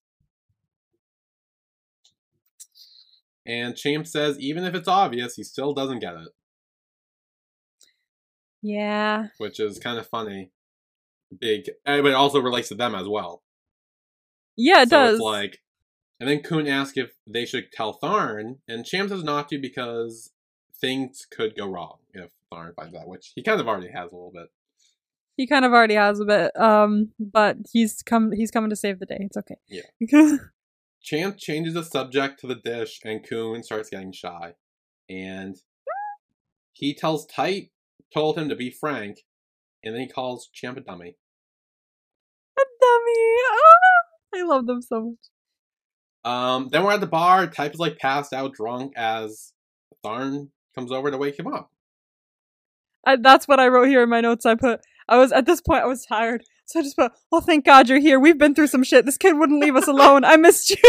And 3.45 3.75
Champ 3.75 4.07
says 4.07 4.39
even 4.39 4.63
if 4.63 4.73
it's 4.73 4.87
obvious, 4.87 5.35
he 5.35 5.43
still 5.43 5.73
doesn't 5.73 5.99
get 5.99 6.15
it, 6.15 6.29
yeah. 8.61 9.27
which 9.37 9.59
is 9.59 9.77
kind 9.79 9.99
of 9.99 10.07
funny. 10.07 10.51
Big, 11.39 11.69
eh, 11.85 12.01
but 12.01 12.11
it 12.11 12.15
also 12.15 12.39
relates 12.39 12.69
to 12.69 12.75
them 12.75 12.95
as 12.95 13.07
well. 13.07 13.43
Yeah, 14.55 14.83
it 14.83 14.89
so 14.89 14.97
does. 14.97 15.13
It's 15.15 15.23
like, 15.23 15.59
and 16.19 16.29
then 16.29 16.41
Kuhn 16.41 16.67
asks 16.67 16.97
if 16.97 17.11
they 17.27 17.45
should 17.45 17.71
tell 17.71 17.99
Tharn, 17.99 18.57
and 18.67 18.85
Champ 18.85 19.09
says 19.09 19.23
not 19.23 19.49
to 19.49 19.59
because 19.59 20.31
things 20.79 21.25
could 21.29 21.55
go 21.55 21.67
wrong 21.67 21.97
if 22.13 22.31
Tharn 22.51 22.75
finds 22.75 22.95
out, 22.95 23.07
which 23.07 23.31
he 23.35 23.43
kind 23.43 23.59
of 23.59 23.67
already 23.67 23.91
has 23.91 24.11
a 24.11 24.15
little 24.15 24.31
bit. 24.33 24.47
he 25.35 25.47
kind 25.47 25.65
of 25.65 25.71
already 25.71 25.95
has 25.95 26.19
a 26.19 26.25
bit. 26.25 26.51
Um, 26.59 27.11
but 27.19 27.57
he's 27.71 28.01
come 28.03 28.31
he's 28.31 28.51
coming 28.51 28.69
to 28.69 28.75
save 28.75 28.99
the 28.99 29.05
day. 29.05 29.17
It's 29.21 29.37
okay. 29.37 29.55
Yeah. 29.67 30.37
Champ 31.01 31.37
changes 31.37 31.73
the 31.73 31.83
subject 31.83 32.39
to 32.39 32.47
the 32.47 32.55
dish, 32.55 32.99
and 33.03 33.27
Kuhn 33.27 33.63
starts 33.63 33.89
getting 33.89 34.13
shy. 34.13 34.53
And 35.09 35.57
he 36.71 36.93
tells 36.93 37.25
Type 37.25 37.69
told 38.13 38.37
him 38.37 38.47
to 38.49 38.55
be 38.55 38.69
frank, 38.69 39.19
and 39.83 39.93
then 39.93 40.01
he 40.01 40.07
calls 40.07 40.49
Champ 40.53 40.77
a 40.77 40.81
dummy. 40.81 41.17
Dummy. 42.83 43.35
Ah, 43.51 44.39
I 44.39 44.43
love 44.43 44.65
them 44.65 44.81
so 44.81 45.01
much. 45.01 45.17
Um, 46.25 46.69
then 46.69 46.83
we're 46.83 46.93
at 46.93 47.01
the 47.01 47.07
bar. 47.07 47.47
Type 47.47 47.73
is 47.73 47.79
like 47.79 47.97
passed 47.97 48.33
out 48.33 48.53
drunk 48.53 48.93
as 48.95 49.53
Tharn 50.05 50.49
comes 50.75 50.91
over 50.91 51.11
to 51.11 51.17
wake 51.17 51.37
him 51.37 51.47
up. 51.47 51.71
I, 53.05 53.17
that's 53.17 53.47
what 53.47 53.59
I 53.59 53.67
wrote 53.67 53.87
here 53.89 54.03
in 54.03 54.09
my 54.09 54.21
notes. 54.21 54.45
I 54.45 54.55
put 54.55 54.79
I 55.07 55.17
was 55.17 55.31
at 55.31 55.45
this 55.45 55.61
point 55.61 55.83
I 55.83 55.87
was 55.87 56.05
tired, 56.05 56.43
so 56.65 56.79
I 56.79 56.83
just 56.83 56.95
put, 56.95 57.11
"Oh, 57.31 57.41
thank 57.41 57.65
God 57.65 57.89
you're 57.89 57.99
here. 57.99 58.19
We've 58.19 58.37
been 58.37 58.55
through 58.55 58.67
some 58.67 58.83
shit. 58.83 59.05
This 59.05 59.17
kid 59.17 59.37
wouldn't 59.37 59.61
leave 59.61 59.75
us 59.75 59.87
alone. 59.87 60.23
I 60.23 60.37
missed 60.37 60.69
you." 60.69 60.77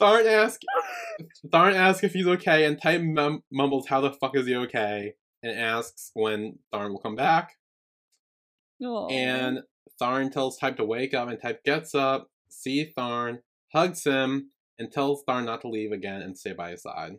Tharn 0.00 0.26
asks 0.26 0.64
Tharn 1.46 1.74
asks 1.74 2.04
if 2.04 2.12
he's 2.12 2.26
okay, 2.26 2.64
and 2.66 2.80
Type 2.80 3.00
mum- 3.00 3.42
mumbles, 3.50 3.88
"How 3.88 4.00
the 4.00 4.12
fuck 4.12 4.36
is 4.36 4.46
he 4.46 4.54
okay?" 4.54 5.14
and 5.42 5.58
asks 5.58 6.10
when 6.14 6.58
Tharn 6.72 6.90
will 6.90 6.98
come 6.98 7.16
back. 7.16 7.57
Aw. 8.82 9.08
And 9.08 9.60
Tharn 10.00 10.32
tells 10.32 10.58
Type 10.58 10.76
to 10.76 10.84
wake 10.84 11.14
up, 11.14 11.28
and 11.28 11.40
Type 11.40 11.64
gets 11.64 11.94
up, 11.94 12.28
sees 12.48 12.94
Tharn, 12.96 13.38
hugs 13.72 14.04
him, 14.04 14.50
and 14.78 14.92
tells 14.92 15.24
Tharn 15.24 15.44
not 15.44 15.60
to 15.62 15.68
leave 15.68 15.92
again 15.92 16.22
and 16.22 16.38
stay 16.38 16.52
by 16.52 16.70
his 16.70 16.82
side. 16.82 17.16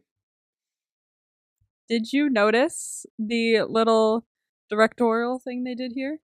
did 1.90 2.14
you 2.14 2.30
notice 2.30 3.06
the 3.18 3.64
little 3.64 4.26
directorial 4.70 5.40
thing 5.40 5.64
they 5.64 5.74
did 5.74 5.92
here? 5.94 6.20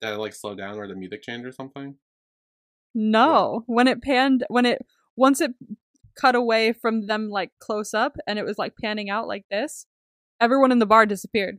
That 0.00 0.18
like 0.18 0.32
slow 0.32 0.54
down 0.54 0.78
or 0.78 0.86
the 0.86 0.94
music 0.94 1.22
change 1.22 1.44
or 1.44 1.52
something. 1.52 1.96
No, 2.94 3.64
when 3.66 3.88
it 3.88 4.02
panned, 4.02 4.44
when 4.48 4.64
it 4.64 4.80
once 5.16 5.40
it 5.40 5.52
cut 6.14 6.34
away 6.34 6.72
from 6.72 7.06
them 7.06 7.28
like 7.28 7.50
close 7.58 7.92
up, 7.92 8.16
and 8.26 8.38
it 8.38 8.44
was 8.44 8.56
like 8.56 8.74
panning 8.80 9.10
out 9.10 9.28
like 9.28 9.44
this, 9.50 9.86
everyone 10.40 10.72
in 10.72 10.78
the 10.78 10.86
bar 10.86 11.04
disappeared. 11.04 11.58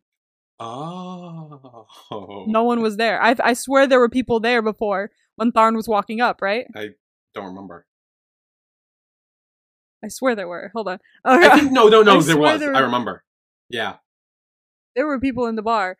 Oh. 0.61 2.45
No 2.47 2.63
one 2.63 2.81
was 2.81 2.97
there. 2.97 3.21
I 3.21 3.35
I 3.43 3.53
swear 3.53 3.87
there 3.87 3.99
were 3.99 4.09
people 4.09 4.39
there 4.39 4.61
before 4.61 5.11
when 5.35 5.51
Tharn 5.51 5.75
was 5.75 5.87
walking 5.87 6.21
up. 6.21 6.41
Right? 6.41 6.65
I 6.75 6.89
don't 7.33 7.45
remember. 7.47 7.85
I 10.03 10.07
swear 10.07 10.35
there 10.35 10.47
were. 10.47 10.71
Hold 10.73 10.87
on. 10.87 10.99
I 11.25 11.37
Okay. 11.47 11.59
think 11.59 11.71
no, 11.79 11.87
no, 11.87 12.01
no. 12.01 12.17
I 12.17 12.21
there 12.23 12.37
was. 12.37 12.59
there 12.59 12.75
I 12.75 12.79
remember. 12.79 13.23
Yeah. 13.69 13.95
there 14.95 15.05
were 15.07 15.19
people 15.19 15.45
in 15.47 15.55
the 15.55 15.61
bar. 15.61 15.97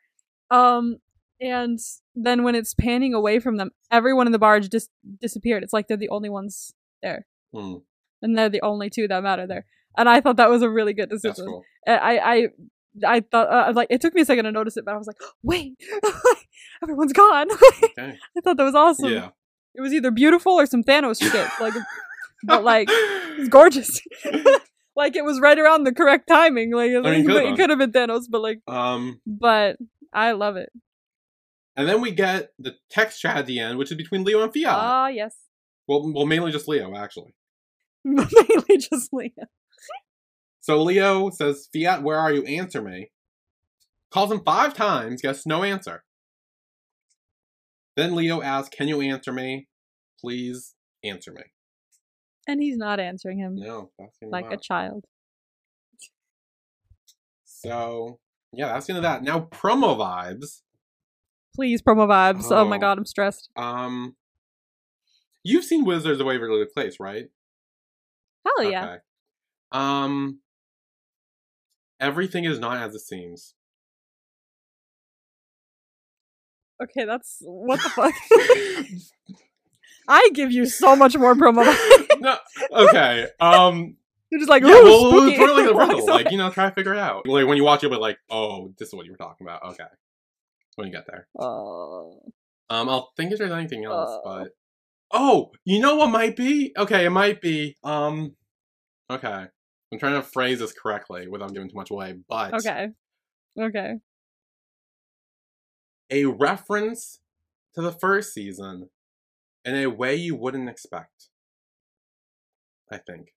Um, 0.50 0.98
and 1.40 1.80
then 2.14 2.44
when 2.44 2.56
it's 2.56 2.74
panning 2.74 3.14
away 3.14 3.40
from 3.40 3.58
them, 3.58 3.72
everyone 3.90 4.26
in 4.28 4.32
the 4.34 4.40
bar 4.40 4.60
just 4.60 4.90
disappeared. 5.22 5.64
It's 5.64 5.72
like 5.74 5.88
they're 5.88 5.98
the 5.98 6.10
only 6.10 6.30
ones 6.30 6.74
there, 7.02 7.26
Hmm, 7.54 7.76
and 8.22 8.38
they're 8.38 8.50
the 8.50 8.62
only 8.62 8.90
two 8.90 9.08
that 9.08 9.24
matter 9.24 9.48
there. 9.48 9.66
And 9.98 10.08
I 10.10 10.20
thought 10.22 10.36
that 10.38 10.50
was 10.50 10.62
a 10.62 10.70
really 10.70 10.94
good 10.94 11.10
decision. 11.10 11.46
cool. 11.48 11.64
I, 11.88 12.18
I, 12.20 12.48
I, 13.06 13.16
I 13.18 13.20
thought 13.22 13.50
uh, 13.50 13.74
like 13.74 13.88
it 13.90 14.02
took 14.02 14.14
me 14.14 14.22
a 14.22 14.26
second 14.26 14.46
to 14.46 14.52
notice 14.52 14.78
it, 14.78 14.86
but 14.86 14.94
I 14.94 14.98
was 14.98 15.08
like, 15.08 15.18
wait, 15.44 15.74
everyone's 16.84 17.14
gone. 17.14 17.48
Okay. 17.84 18.18
I 18.38 18.42
thought 18.42 18.58
that 18.58 18.64
was 18.64 18.76
awesome. 18.76 19.12
Yeah. 19.12 19.30
It 19.76 19.82
was 19.82 19.94
either 19.94 20.12
beautiful 20.12 20.54
or 20.54 20.66
some 20.66 20.84
Thanos 20.84 21.22
shit. 21.32 21.50
Like, 21.60 21.74
but 22.44 22.64
like, 22.64 22.88
it's 22.90 23.50
gorgeous. 23.50 24.02
like 24.96 25.16
it 25.16 25.24
was 25.26 25.40
right 25.40 25.58
around 25.58 25.84
the 25.84 25.94
correct 25.94 26.28
timing. 26.28 26.72
Like, 26.74 26.92
mean, 26.92 27.30
it, 27.30 27.56
could 27.58 27.70
have 27.70 27.80
been 27.80 27.92
Thanos, 27.92 28.24
but 28.30 28.42
like, 28.42 28.60
um, 28.68 29.20
but 29.26 29.78
I 30.14 30.32
love 30.34 30.58
it. 30.58 30.70
and 31.76 31.88
then 31.88 32.02
we 32.02 32.12
get 32.12 32.52
the 32.60 32.76
text 32.90 33.22
chat 33.22 33.38
at 33.38 33.46
the 33.46 33.60
end, 33.60 33.78
which 33.78 33.92
is 33.92 33.98
between 33.98 34.24
Leo 34.24 34.42
and 34.44 34.54
Fiat. 34.54 34.74
Ah, 34.74 35.08
yes. 35.08 35.36
well, 35.88 36.12
well, 36.14 36.26
mainly 36.26 36.52
just 36.52 36.68
Leo, 36.68 36.96
actually. 36.96 37.34
Mainly 38.04 38.78
just 38.78 39.14
Leo. 39.14 39.30
So 40.62 40.82
Leo 40.82 41.30
says, 41.32 41.68
"Fiat, 41.74 42.04
where 42.04 42.18
are 42.18 42.32
you? 42.32 42.44
Answer 42.46 42.82
me." 42.82 43.12
Calls 44.12 44.32
him 44.32 44.44
five 44.44 44.74
times, 44.74 45.22
gets 45.22 45.46
no 45.46 45.64
answer. 45.64 46.04
Then 47.96 48.16
Leo 48.16 48.42
asks, 48.42 48.76
"Can 48.76 48.88
you 48.88 49.02
answer 49.02 49.34
me? 49.34 49.68
Please 50.20 50.76
answer 51.04 51.32
me." 51.32 51.44
And 52.48 52.62
he's 52.62 52.78
not 52.78 53.00
answering 53.00 53.40
him 53.40 53.56
No, 53.56 53.92
that's 53.98 54.18
the 54.20 54.26
end 54.26 54.32
like 54.32 54.52
a 54.52 54.58
child. 54.58 55.06
So 57.46 58.20
yeah, 58.52 58.74
that's 58.74 58.88
the 58.88 58.94
end 58.94 58.98
of 58.98 59.04
that. 59.04 59.24
Now 59.24 59.42
promo 59.42 59.98
vibes. 59.98 60.62
Please, 61.56 61.82
promo 61.82 62.08
vibes. 62.08 62.50
Oh, 62.50 62.66
my 62.66 62.78
Oh. 62.78 62.80
god, 62.80 62.98
I'm 62.98 63.06
stressed. 63.06 63.50
Um, 63.58 64.16
you've 65.44 65.66
seen 65.66 65.84
Wizards 65.86 66.20
of 66.22 66.28
Waverly 66.28 66.66
Place, 66.74 66.98
right? 67.00 67.30
Hell 68.46 68.72
yeah. 68.72 68.86
Okay. 68.86 68.98
Um, 69.74 70.41
everything 72.02 72.44
is 72.44 72.60
not 72.60 72.78
as 72.78 72.94
it 72.96 73.00
seems. 73.00 73.54
Okay, 76.84 77.06
that's 77.06 77.38
what 77.42 77.82
the 77.82 77.90
fuck. 77.90 78.14
I 80.08 80.30
give 80.34 80.52
you 80.52 80.66
so 80.66 80.96
much 80.96 81.16
more 81.18 81.36
promo 81.36 81.64
no, 82.20 82.38
okay. 82.88 83.28
Um, 83.40 83.96
You're 84.32 84.40
just 84.40 84.50
like, 84.50 84.64
yeah, 84.64 84.82
well, 84.82 85.10
spooky. 85.12 85.36
throw 85.38 85.46
it 85.58 85.66
like 85.66 85.74
a 85.74 85.78
riddle, 85.78 86.06
like 86.08 86.32
you 86.32 86.38
know, 86.38 86.50
try 86.50 86.70
to 86.70 86.76
figure 86.76 86.94
it 86.94 87.00
out. 87.00 87.28
Like 87.28 87.48
when 87.48 87.58
you 87.58 87.64
watch 87.64 87.84
it, 87.84 87.90
but 87.90 88.02
like, 88.02 88.18
oh, 88.30 88.74
this 88.78 88.88
is 88.90 88.94
what 88.96 89.06
you 89.06 89.12
were 89.12 89.18
talking 89.18 89.46
about. 89.46 89.62
Okay, 89.74 89.84
when 90.76 90.88
you 90.88 90.94
get 90.94 91.06
there, 91.08 91.28
Oh. 91.40 92.20
um, 92.70 92.90
I'll 92.90 93.12
think 93.16 93.32
if 93.32 93.38
there's 93.40 93.52
anything 93.52 93.86
else, 93.86 94.10
Oh. 94.12 94.22
but 94.26 94.48
oh, 95.12 95.52
you 95.66 95.80
know 95.80 95.96
what 95.98 96.10
might 96.10 96.36
be? 96.36 96.74
Okay, 96.76 97.06
it 97.06 97.12
might 97.12 97.42
be. 97.42 97.78
Um, 97.84 98.36
okay, 99.10 99.46
I'm 99.92 100.00
trying 100.00 100.14
to 100.14 100.22
phrase 100.22 100.60
this 100.60 100.72
correctly 100.74 101.28
without 101.28 101.54
giving 101.54 101.70
too 101.70 101.76
much 101.76 101.92
away, 101.92 102.16
but 102.30 102.54
Okay. 102.54 102.90
Okay. 103.60 103.96
a 106.10 106.26
reference 106.26 107.20
to 107.76 107.82
the 107.82 107.92
first 107.92 108.34
season 108.34 108.90
in 109.66 109.76
a 109.76 109.88
way 109.88 110.16
you 110.16 110.36
wouldn't 110.36 110.70
expect. 110.70 111.28
I 112.92 112.98
think. 112.98 113.34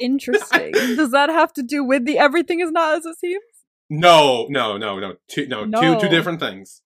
Interesting. 0.00 0.72
Does 0.72 1.10
that 1.10 1.28
have 1.28 1.52
to 1.54 1.62
do 1.62 1.84
with 1.84 2.04
the 2.06 2.18
everything 2.18 2.60
is 2.60 2.70
not 2.70 2.96
as 2.98 3.04
it 3.06 3.18
seems? 3.18 3.42
No, 3.90 4.46
no, 4.48 4.76
no, 4.78 4.98
no. 4.98 5.16
Two, 5.28 5.46
no, 5.46 5.64
two, 5.64 5.70
No. 5.70 5.98
two 6.00 6.08
different 6.08 6.40
things. 6.40 6.82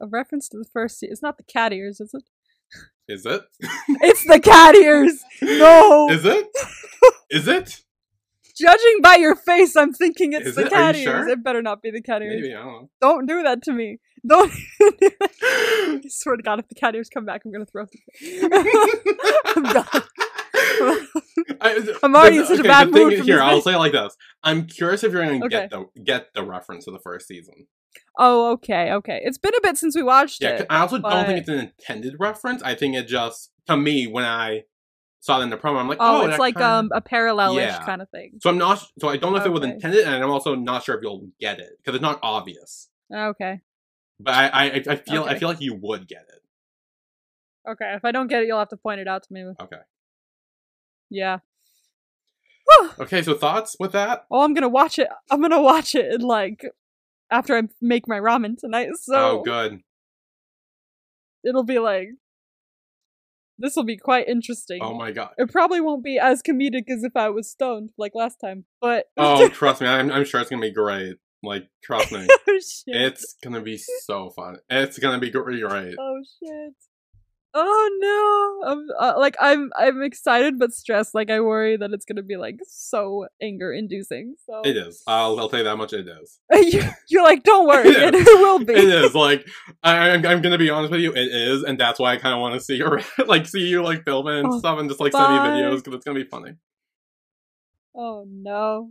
A 0.00 0.06
reference 0.06 0.48
to 0.50 0.58
the 0.58 0.64
first 0.70 0.98
se- 0.98 1.06
It's 1.10 1.22
not 1.22 1.36
the 1.38 1.44
cat 1.44 1.72
ears, 1.72 2.00
is 2.00 2.12
it? 2.12 2.24
Is 3.08 3.26
it? 3.26 3.42
It's 4.00 4.24
the 4.26 4.40
cat 4.40 4.74
ears! 4.74 5.22
No! 5.42 6.08
Is 6.10 6.24
it? 6.24 6.46
Is 7.30 7.48
it? 7.48 7.80
Judging 8.56 9.00
by 9.02 9.16
your 9.16 9.34
face, 9.34 9.76
I'm 9.76 9.92
thinking 9.92 10.32
it's 10.32 10.46
Is 10.46 10.54
the 10.54 10.62
it? 10.62 10.66
Are 10.68 10.70
cat 10.70 10.94
you 10.96 11.02
ears. 11.02 11.24
sure? 11.24 11.28
It 11.28 11.42
better 11.44 11.60
not 11.60 11.82
be 11.82 11.90
the 11.90 12.00
cat 12.00 12.22
ears. 12.22 12.40
Maybe 12.40 12.54
I 12.54 12.62
don't 12.62 12.88
Don't 13.00 13.26
do 13.26 13.42
that 13.42 13.62
to 13.64 13.72
me. 13.72 13.98
Don't. 14.26 14.50
I 14.80 16.00
swear 16.08 16.36
to 16.36 16.42
God, 16.42 16.60
if 16.60 16.68
the 16.68 16.74
cat 16.76 16.94
ears 16.94 17.08
come 17.12 17.24
back, 17.26 17.42
I'm 17.44 17.52
gonna 17.52 17.66
throw. 17.66 17.86
I'm 19.44 19.62
done. 19.64 20.02
I, 21.60 21.94
I'm 22.02 22.14
already 22.14 22.38
in 22.38 22.46
such 22.46 22.60
a 22.60 22.62
bad 22.62 22.90
mood 22.90 23.16
from 23.16 23.26
Here, 23.26 23.36
this 23.36 23.42
I'll 23.44 23.60
say 23.60 23.74
it 23.74 23.78
like 23.78 23.92
this. 23.92 24.16
I'm 24.42 24.66
curious 24.66 25.02
if 25.04 25.12
you're 25.12 25.24
going 25.24 25.40
to 25.40 25.46
Okay. 25.46 25.68
get 25.68 25.70
the 25.70 26.00
get 26.02 26.34
the 26.34 26.44
reference 26.44 26.84
to 26.86 26.90
the 26.90 26.98
first 27.00 27.26
season. 27.26 27.66
Oh, 28.18 28.52
okay, 28.52 28.92
okay. 28.92 29.20
It's 29.24 29.38
been 29.38 29.54
a 29.56 29.60
bit 29.60 29.76
since 29.76 29.96
we 29.96 30.02
watched 30.02 30.42
Yeah, 30.42 30.50
it. 30.60 30.66
I 30.70 30.80
also 30.80 30.98
don't 30.98 31.26
think 31.26 31.40
it's 31.40 31.48
an 31.48 31.58
intended 31.58 32.14
reference. 32.18 32.62
I 32.62 32.74
think 32.74 32.94
it 32.96 33.06
just 33.08 33.50
to 33.66 33.76
me 33.76 34.06
when 34.06 34.24
I 34.24 34.64
saw 35.20 35.40
it 35.40 35.42
in 35.44 35.50
the 35.50 35.56
promo, 35.56 35.80
I'm 35.80 35.88
like, 35.88 35.98
Oh, 36.00 36.22
oh, 36.22 36.26
it's 36.26 36.38
like 36.38 36.54
kinda- 36.56 36.68
um 36.68 36.90
a 36.94 37.00
parallelish 37.00 37.56
Yeah. 37.66 37.84
kind 37.84 38.02
of 38.02 38.08
thing. 38.10 38.38
So 38.42 38.50
I'm 38.50 38.58
not. 38.58 38.84
So 39.00 39.08
I 39.08 39.16
don't 39.16 39.32
know 39.32 39.38
if 39.38 39.46
it 39.46 39.50
was 39.50 39.62
intended, 39.64 40.04
and 40.06 40.22
I'm 40.22 40.30
also 40.30 40.54
not 40.54 40.84
sure 40.84 40.94
if 40.96 41.02
you'll 41.02 41.28
get 41.40 41.58
it 41.60 41.70
because 41.78 41.94
it's 41.96 42.02
not 42.02 42.18
obvious. 42.22 42.88
Okay, 43.12 43.60
But 44.20 44.34
I, 44.34 44.46
I, 44.48 44.64
I 44.88 44.96
feel, 44.96 45.24
I 45.24 45.38
feel 45.38 45.48
like 45.48 45.60
you 45.60 45.74
would 45.74 46.06
get 46.08 46.26
it. 46.28 47.70
okay. 47.70 47.94
If 47.94 48.04
I 48.04 48.12
don't 48.12 48.26
get 48.28 48.42
it, 48.42 48.46
you'll 48.46 48.58
have 48.58 48.68
to 48.70 48.76
point 48.76 49.00
it 49.00 49.08
out 49.08 49.22
to 49.24 49.32
me. 49.32 49.44
Okay. 49.60 49.76
Yeah. 51.10 51.38
Okay. 52.98 53.22
So 53.22 53.34
thoughts 53.34 53.76
with 53.78 53.92
that? 53.92 54.24
Oh, 54.30 54.40
I'm 54.42 54.54
gonna 54.54 54.68
watch 54.68 54.98
it. 54.98 55.08
I'm 55.30 55.40
gonna 55.40 55.60
watch 55.62 55.94
it 55.94 56.12
in 56.14 56.20
like 56.22 56.64
after 57.30 57.56
I 57.56 57.62
make 57.80 58.06
my 58.06 58.18
ramen 58.18 58.58
tonight. 58.58 58.88
So 59.00 59.40
oh, 59.40 59.42
good. 59.42 59.80
it'll 61.44 61.64
be 61.64 61.78
like 61.78 62.08
this 63.58 63.76
will 63.76 63.84
be 63.84 63.96
quite 63.96 64.28
interesting. 64.28 64.80
Oh 64.82 64.94
my 64.94 65.12
god. 65.12 65.30
It 65.38 65.50
probably 65.50 65.80
won't 65.80 66.02
be 66.02 66.18
as 66.18 66.42
comedic 66.42 66.84
as 66.88 67.04
if 67.04 67.12
I 67.16 67.28
was 67.28 67.50
stoned 67.50 67.90
like 67.96 68.12
last 68.14 68.36
time, 68.36 68.64
but 68.80 69.06
Oh, 69.16 69.48
trust 69.52 69.80
me. 69.80 69.86
I'm, 69.86 70.10
I'm 70.10 70.24
sure 70.24 70.40
it's 70.40 70.50
gonna 70.50 70.62
be 70.62 70.72
great. 70.72 71.16
Like, 71.42 71.68
trust 71.82 72.10
me. 72.10 72.26
oh 72.48 72.60
shit! 72.60 72.96
It's 72.96 73.36
gonna 73.42 73.60
be 73.60 73.76
so 73.76 74.30
fun. 74.30 74.56
It's 74.70 74.98
gonna 74.98 75.18
be 75.18 75.30
great. 75.30 75.54
Oh 75.98 76.22
shit! 76.42 76.74
Oh 77.56 78.60
no! 78.64 78.68
I'm 78.70 78.86
uh, 78.98 79.14
like 79.16 79.36
I'm 79.40 79.70
I'm 79.76 80.02
excited 80.02 80.58
but 80.58 80.72
stressed. 80.72 81.14
Like 81.14 81.30
I 81.30 81.38
worry 81.38 81.76
that 81.76 81.92
it's 81.92 82.04
gonna 82.04 82.24
be 82.24 82.36
like 82.36 82.56
so 82.66 83.28
anger 83.40 83.72
inducing. 83.72 84.34
So 84.44 84.62
It 84.64 84.76
is. 84.76 85.04
I'll, 85.06 85.38
I'll 85.38 85.48
tell 85.48 85.60
you 85.60 85.64
that 85.64 85.76
much. 85.76 85.92
It 85.92 86.08
is. 86.08 86.40
you, 86.52 86.82
you're 87.08 87.22
like, 87.22 87.44
don't 87.44 87.68
worry, 87.68 87.90
Yeah. 87.90 88.10
it, 88.12 88.14
will 88.40 88.58
be. 88.64 88.72
It 88.72 88.88
is. 88.88 89.14
Like, 89.14 89.46
I, 89.84 90.10
I'm, 90.10 90.26
I'm 90.26 90.42
gonna 90.42 90.58
be 90.58 90.68
honest 90.68 90.90
with 90.90 91.00
you. 91.00 91.12
It 91.12 91.28
is, 91.32 91.62
and 91.62 91.78
that's 91.78 92.00
why 92.00 92.14
I 92.14 92.16
kind 92.16 92.34
of 92.34 92.40
want 92.40 92.54
to 92.54 92.60
see 92.60 92.74
you, 92.74 92.98
like, 93.26 93.46
see 93.46 93.68
you 93.68 93.84
like 93.84 94.04
filming 94.04 94.38
and 94.38 94.48
Oh, 94.52 94.58
stuff, 94.58 94.78
and 94.80 94.88
just 94.88 95.00
like 95.00 95.12
send 95.12 95.32
me 95.32 95.38
videos 95.38 95.76
because 95.76 95.94
it's 95.94 96.04
gonna 96.04 96.18
be 96.18 96.28
funny. 96.28 96.54
Oh 97.96 98.26
no! 98.28 98.90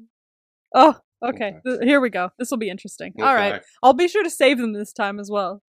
Oh, 0.73 0.97
okay. 1.21 1.47
Okay. 1.47 1.57
Th- 1.65 1.79
here 1.83 1.99
we 1.99 2.09
go. 2.09 2.29
This 2.39 2.49
will 2.49 2.57
be 2.57 2.69
interesting. 2.69 3.13
All 3.19 3.35
right, 3.35 3.61
I'll 3.83 3.91
be 3.91 4.07
sure 4.07 4.23
to 4.23 4.29
save 4.29 4.57
them 4.57 4.71
this 4.71 4.93
time 4.93 5.19
as 5.19 5.29
well. 5.29 5.61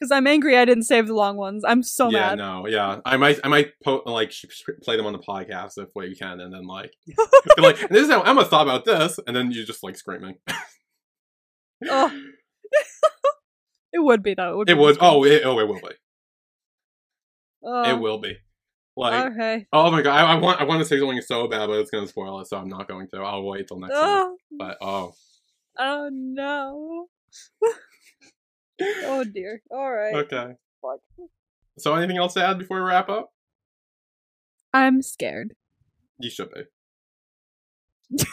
Because 0.00 0.10
I'm 0.10 0.26
angry 0.26 0.56
I 0.56 0.64
didn't 0.64 0.84
save 0.84 1.08
the 1.08 1.14
long 1.14 1.36
ones. 1.36 1.62
I'm 1.66 1.82
so 1.82 2.08
yeah, 2.08 2.20
mad. 2.20 2.38
Yeah, 2.38 2.44
no, 2.44 2.66
yeah. 2.66 3.00
I 3.04 3.18
might, 3.18 3.38
I 3.44 3.48
might 3.48 3.72
po- 3.84 4.02
like 4.06 4.32
sh- 4.32 4.46
sh- 4.48 4.70
play 4.82 4.96
them 4.96 5.04
on 5.04 5.12
the 5.12 5.18
podcast 5.18 5.72
if 5.76 5.90
we 5.94 6.14
can, 6.16 6.40
and 6.40 6.54
then 6.54 6.66
like, 6.66 6.94
like, 7.58 7.82
and 7.82 7.90
this 7.90 8.04
is 8.04 8.10
how 8.10 8.22
Emma 8.22 8.44
thought 8.44 8.62
about 8.62 8.86
this, 8.86 9.20
and 9.26 9.36
then 9.36 9.50
you 9.50 9.64
just 9.64 9.82
like 9.82 9.96
screaming. 9.96 10.36
Oh. 11.88 12.10
It 13.92 13.98
would 13.98 14.22
be 14.22 14.34
though. 14.34 14.52
It 14.52 14.56
would. 14.56 14.70
It 14.70 14.74
be 14.74 14.80
would. 14.80 14.98
Oh, 15.00 15.24
it, 15.24 15.42
oh, 15.44 15.58
it 15.58 15.66
will 15.66 15.80
be. 15.80 15.94
Oh, 17.64 17.90
It 17.90 18.00
will 18.00 18.18
be. 18.18 18.36
Like, 18.96 19.32
okay. 19.32 19.66
oh 19.72 19.90
my 19.90 20.02
god, 20.02 20.12
I, 20.12 20.32
I 20.32 20.34
want, 20.36 20.60
I 20.60 20.64
want 20.64 20.80
to 20.80 20.84
say 20.84 20.98
something 20.98 21.20
so 21.22 21.48
bad, 21.48 21.68
but 21.68 21.78
it's 21.78 21.90
gonna 21.90 22.06
spoil 22.06 22.40
it, 22.40 22.48
so 22.48 22.56
I'm 22.58 22.68
not 22.68 22.86
going 22.86 23.08
to. 23.08 23.20
I'll 23.20 23.42
wait 23.44 23.68
till 23.68 23.78
next 23.78 23.94
time. 23.94 24.34
But 24.58 24.78
oh, 24.80 25.14
oh 25.78 26.08
no. 26.12 27.06
Oh 29.04 29.24
dear. 29.24 29.62
All 29.70 29.90
right. 29.92 30.14
okay. 30.14 30.52
Fuck. 30.82 31.00
So, 31.78 31.94
anything 31.94 32.16
else 32.18 32.34
to 32.34 32.44
add 32.44 32.58
before 32.58 32.78
we 32.82 32.88
wrap 32.88 33.08
up? 33.08 33.30
I'm 34.72 35.02
scared. 35.02 35.54
You 36.18 36.30
should 36.30 36.50
be. 36.52 36.64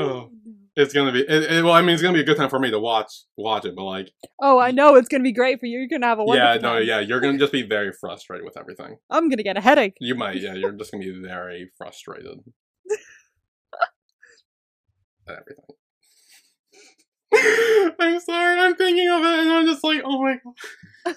Oh. 0.00 0.30
It's 0.76 0.94
gonna 0.94 1.10
be. 1.10 1.22
It, 1.22 1.50
it- 1.50 1.64
well, 1.64 1.72
I 1.72 1.80
mean, 1.82 1.90
it's 1.94 2.02
gonna 2.02 2.14
be 2.14 2.20
a 2.20 2.24
good 2.24 2.36
time 2.36 2.50
for 2.50 2.60
me 2.60 2.70
to 2.70 2.78
watch 2.78 3.10
watch 3.36 3.64
it, 3.64 3.74
but 3.74 3.82
like, 3.82 4.12
Oh, 4.40 4.60
I 4.60 4.70
know 4.70 4.94
it's 4.94 5.08
gonna 5.08 5.24
be 5.24 5.32
great 5.32 5.58
for 5.58 5.66
you. 5.66 5.80
You're 5.80 5.88
gonna 5.88 6.06
have 6.06 6.20
a 6.20 6.24
wonderful 6.24 6.54
yeah, 6.54 6.60
no, 6.60 6.74
time. 6.78 6.86
yeah, 6.86 7.00
you're 7.00 7.18
gonna 7.18 7.36
just 7.36 7.50
be 7.52 7.62
very 7.62 7.90
frustrated 7.92 8.44
with 8.44 8.56
everything. 8.56 8.96
I'm 9.10 9.28
gonna 9.28 9.42
get 9.42 9.56
a 9.56 9.60
headache. 9.60 9.94
You 10.00 10.14
might, 10.14 10.36
yeah, 10.40 10.54
you're 10.54 10.70
just 10.70 10.92
gonna 10.92 11.02
be 11.04 11.20
very 11.20 11.72
frustrated 11.76 12.38
at 15.28 15.34
everything. 15.40 15.64
I'm 18.00 18.20
sorry, 18.20 18.58
I'm 18.60 18.74
thinking 18.76 19.08
of 19.10 19.20
it, 19.22 19.38
and 19.40 19.50
I'm 19.50 19.66
just 19.66 19.84
like, 19.84 20.00
oh 20.04 20.22
my 20.22 20.38
god. 20.44 21.14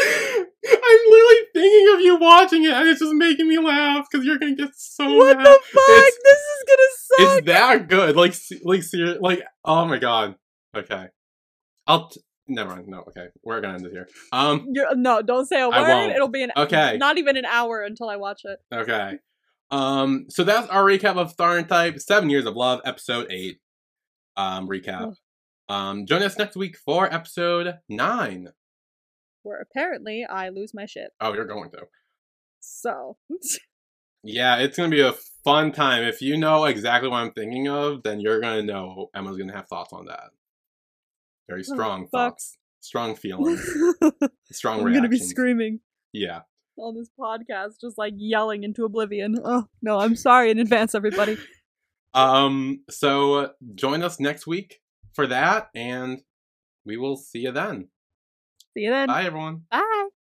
I'm 0.00 1.10
literally 1.10 1.46
thinking 1.54 1.94
of 1.94 2.00
you 2.00 2.16
watching 2.20 2.64
it, 2.64 2.72
and 2.72 2.88
it's 2.88 3.00
just 3.00 3.14
making 3.14 3.48
me 3.48 3.58
laugh 3.58 4.06
because 4.10 4.24
you're 4.24 4.38
gonna 4.38 4.54
get 4.54 4.70
so 4.76 5.12
What 5.12 5.36
mad. 5.38 5.46
the 5.46 5.50
fuck? 5.50 5.88
It's- 5.88 6.18
this 6.24 6.38
is 6.38 6.64
gonna 6.68 6.88
suck. 6.94 7.38
It's 7.38 7.46
that 7.46 7.88
good. 7.88 8.16
Like, 8.16 8.34
like, 8.62 8.82
ser- 8.84 9.18
like, 9.20 9.42
oh 9.64 9.84
my 9.86 9.98
god. 9.98 10.36
Okay, 10.76 11.06
I'll. 11.86 12.08
T- 12.10 12.20
Never 12.50 12.70
mind. 12.76 12.88
No. 12.88 13.00
Okay, 13.08 13.26
we're 13.42 13.60
gonna 13.60 13.74
end 13.74 13.86
it 13.86 13.92
here. 13.92 14.08
Um. 14.32 14.68
You're, 14.72 14.94
no, 14.96 15.20
don't 15.20 15.46
say 15.46 15.60
a 15.60 15.68
word. 15.68 16.10
It'll 16.14 16.28
be 16.28 16.42
an 16.44 16.52
Okay. 16.56 16.96
not 16.96 17.18
even 17.18 17.36
an 17.36 17.44
hour 17.44 17.82
until 17.82 18.08
I 18.08 18.16
watch 18.16 18.42
it. 18.44 18.58
Okay. 18.72 19.18
Um. 19.70 20.26
So 20.30 20.44
that's 20.44 20.68
our 20.70 20.82
recap 20.84 21.16
of 21.18 21.36
Tharn 21.36 21.58
and 21.58 21.68
Type: 21.68 21.98
Seven 21.98 22.30
Years 22.30 22.46
of 22.46 22.54
Love, 22.56 22.80
Episode 22.86 23.26
Eight. 23.30 23.58
Um. 24.38 24.68
Recap. 24.68 25.14
Um. 25.68 26.06
Join 26.06 26.22
us 26.22 26.38
next 26.38 26.56
week 26.56 26.76
for 26.78 27.12
Episode 27.12 27.74
Nine. 27.88 28.48
Where 29.42 29.60
apparently 29.60 30.24
I 30.24 30.48
lose 30.48 30.72
my 30.72 30.86
shit. 30.86 31.10
Oh, 31.20 31.34
you're 31.34 31.44
going 31.46 31.70
to. 31.72 31.82
So 32.60 33.16
Yeah, 34.24 34.56
it's 34.56 34.76
gonna 34.76 34.88
be 34.90 35.00
a 35.00 35.14
fun 35.44 35.72
time. 35.72 36.02
If 36.02 36.20
you 36.20 36.36
know 36.36 36.64
exactly 36.64 37.08
what 37.08 37.18
I'm 37.18 37.32
thinking 37.32 37.68
of, 37.68 38.02
then 38.02 38.20
you're 38.20 38.40
gonna 38.40 38.62
know 38.62 39.08
Emma's 39.14 39.36
gonna 39.38 39.54
have 39.54 39.68
thoughts 39.68 39.92
on 39.92 40.06
that. 40.06 40.30
Very 41.48 41.62
strong 41.64 42.04
Oh, 42.04 42.08
thoughts, 42.10 42.58
strong 42.80 43.14
feelings, 43.14 43.64
I'm 44.02 44.12
strong 44.52 44.82
gonna 44.92 45.08
be 45.08 45.18
screaming 45.18 45.80
Yeah. 46.12 46.40
on 46.76 46.94
this 46.96 47.08
podcast, 47.18 47.80
just 47.80 47.96
like 47.96 48.14
yelling 48.16 48.64
into 48.64 48.84
oblivion. 48.84 49.36
Oh 49.44 49.66
no, 49.82 49.98
I'm 49.98 50.16
sorry 50.16 50.50
in 50.50 50.58
advance, 50.58 50.94
everybody. 50.94 51.38
Um. 52.18 52.84
So 52.90 53.52
join 53.74 54.02
us 54.02 54.18
next 54.18 54.46
week 54.46 54.80
for 55.14 55.26
that, 55.26 55.70
and 55.74 56.22
we 56.84 56.96
will 56.96 57.16
see 57.16 57.40
you 57.40 57.52
then. 57.52 57.88
See 58.74 58.84
you 58.84 58.90
then. 58.90 59.06
Bye, 59.08 59.24
everyone. 59.24 59.64
Bye. 59.70 60.08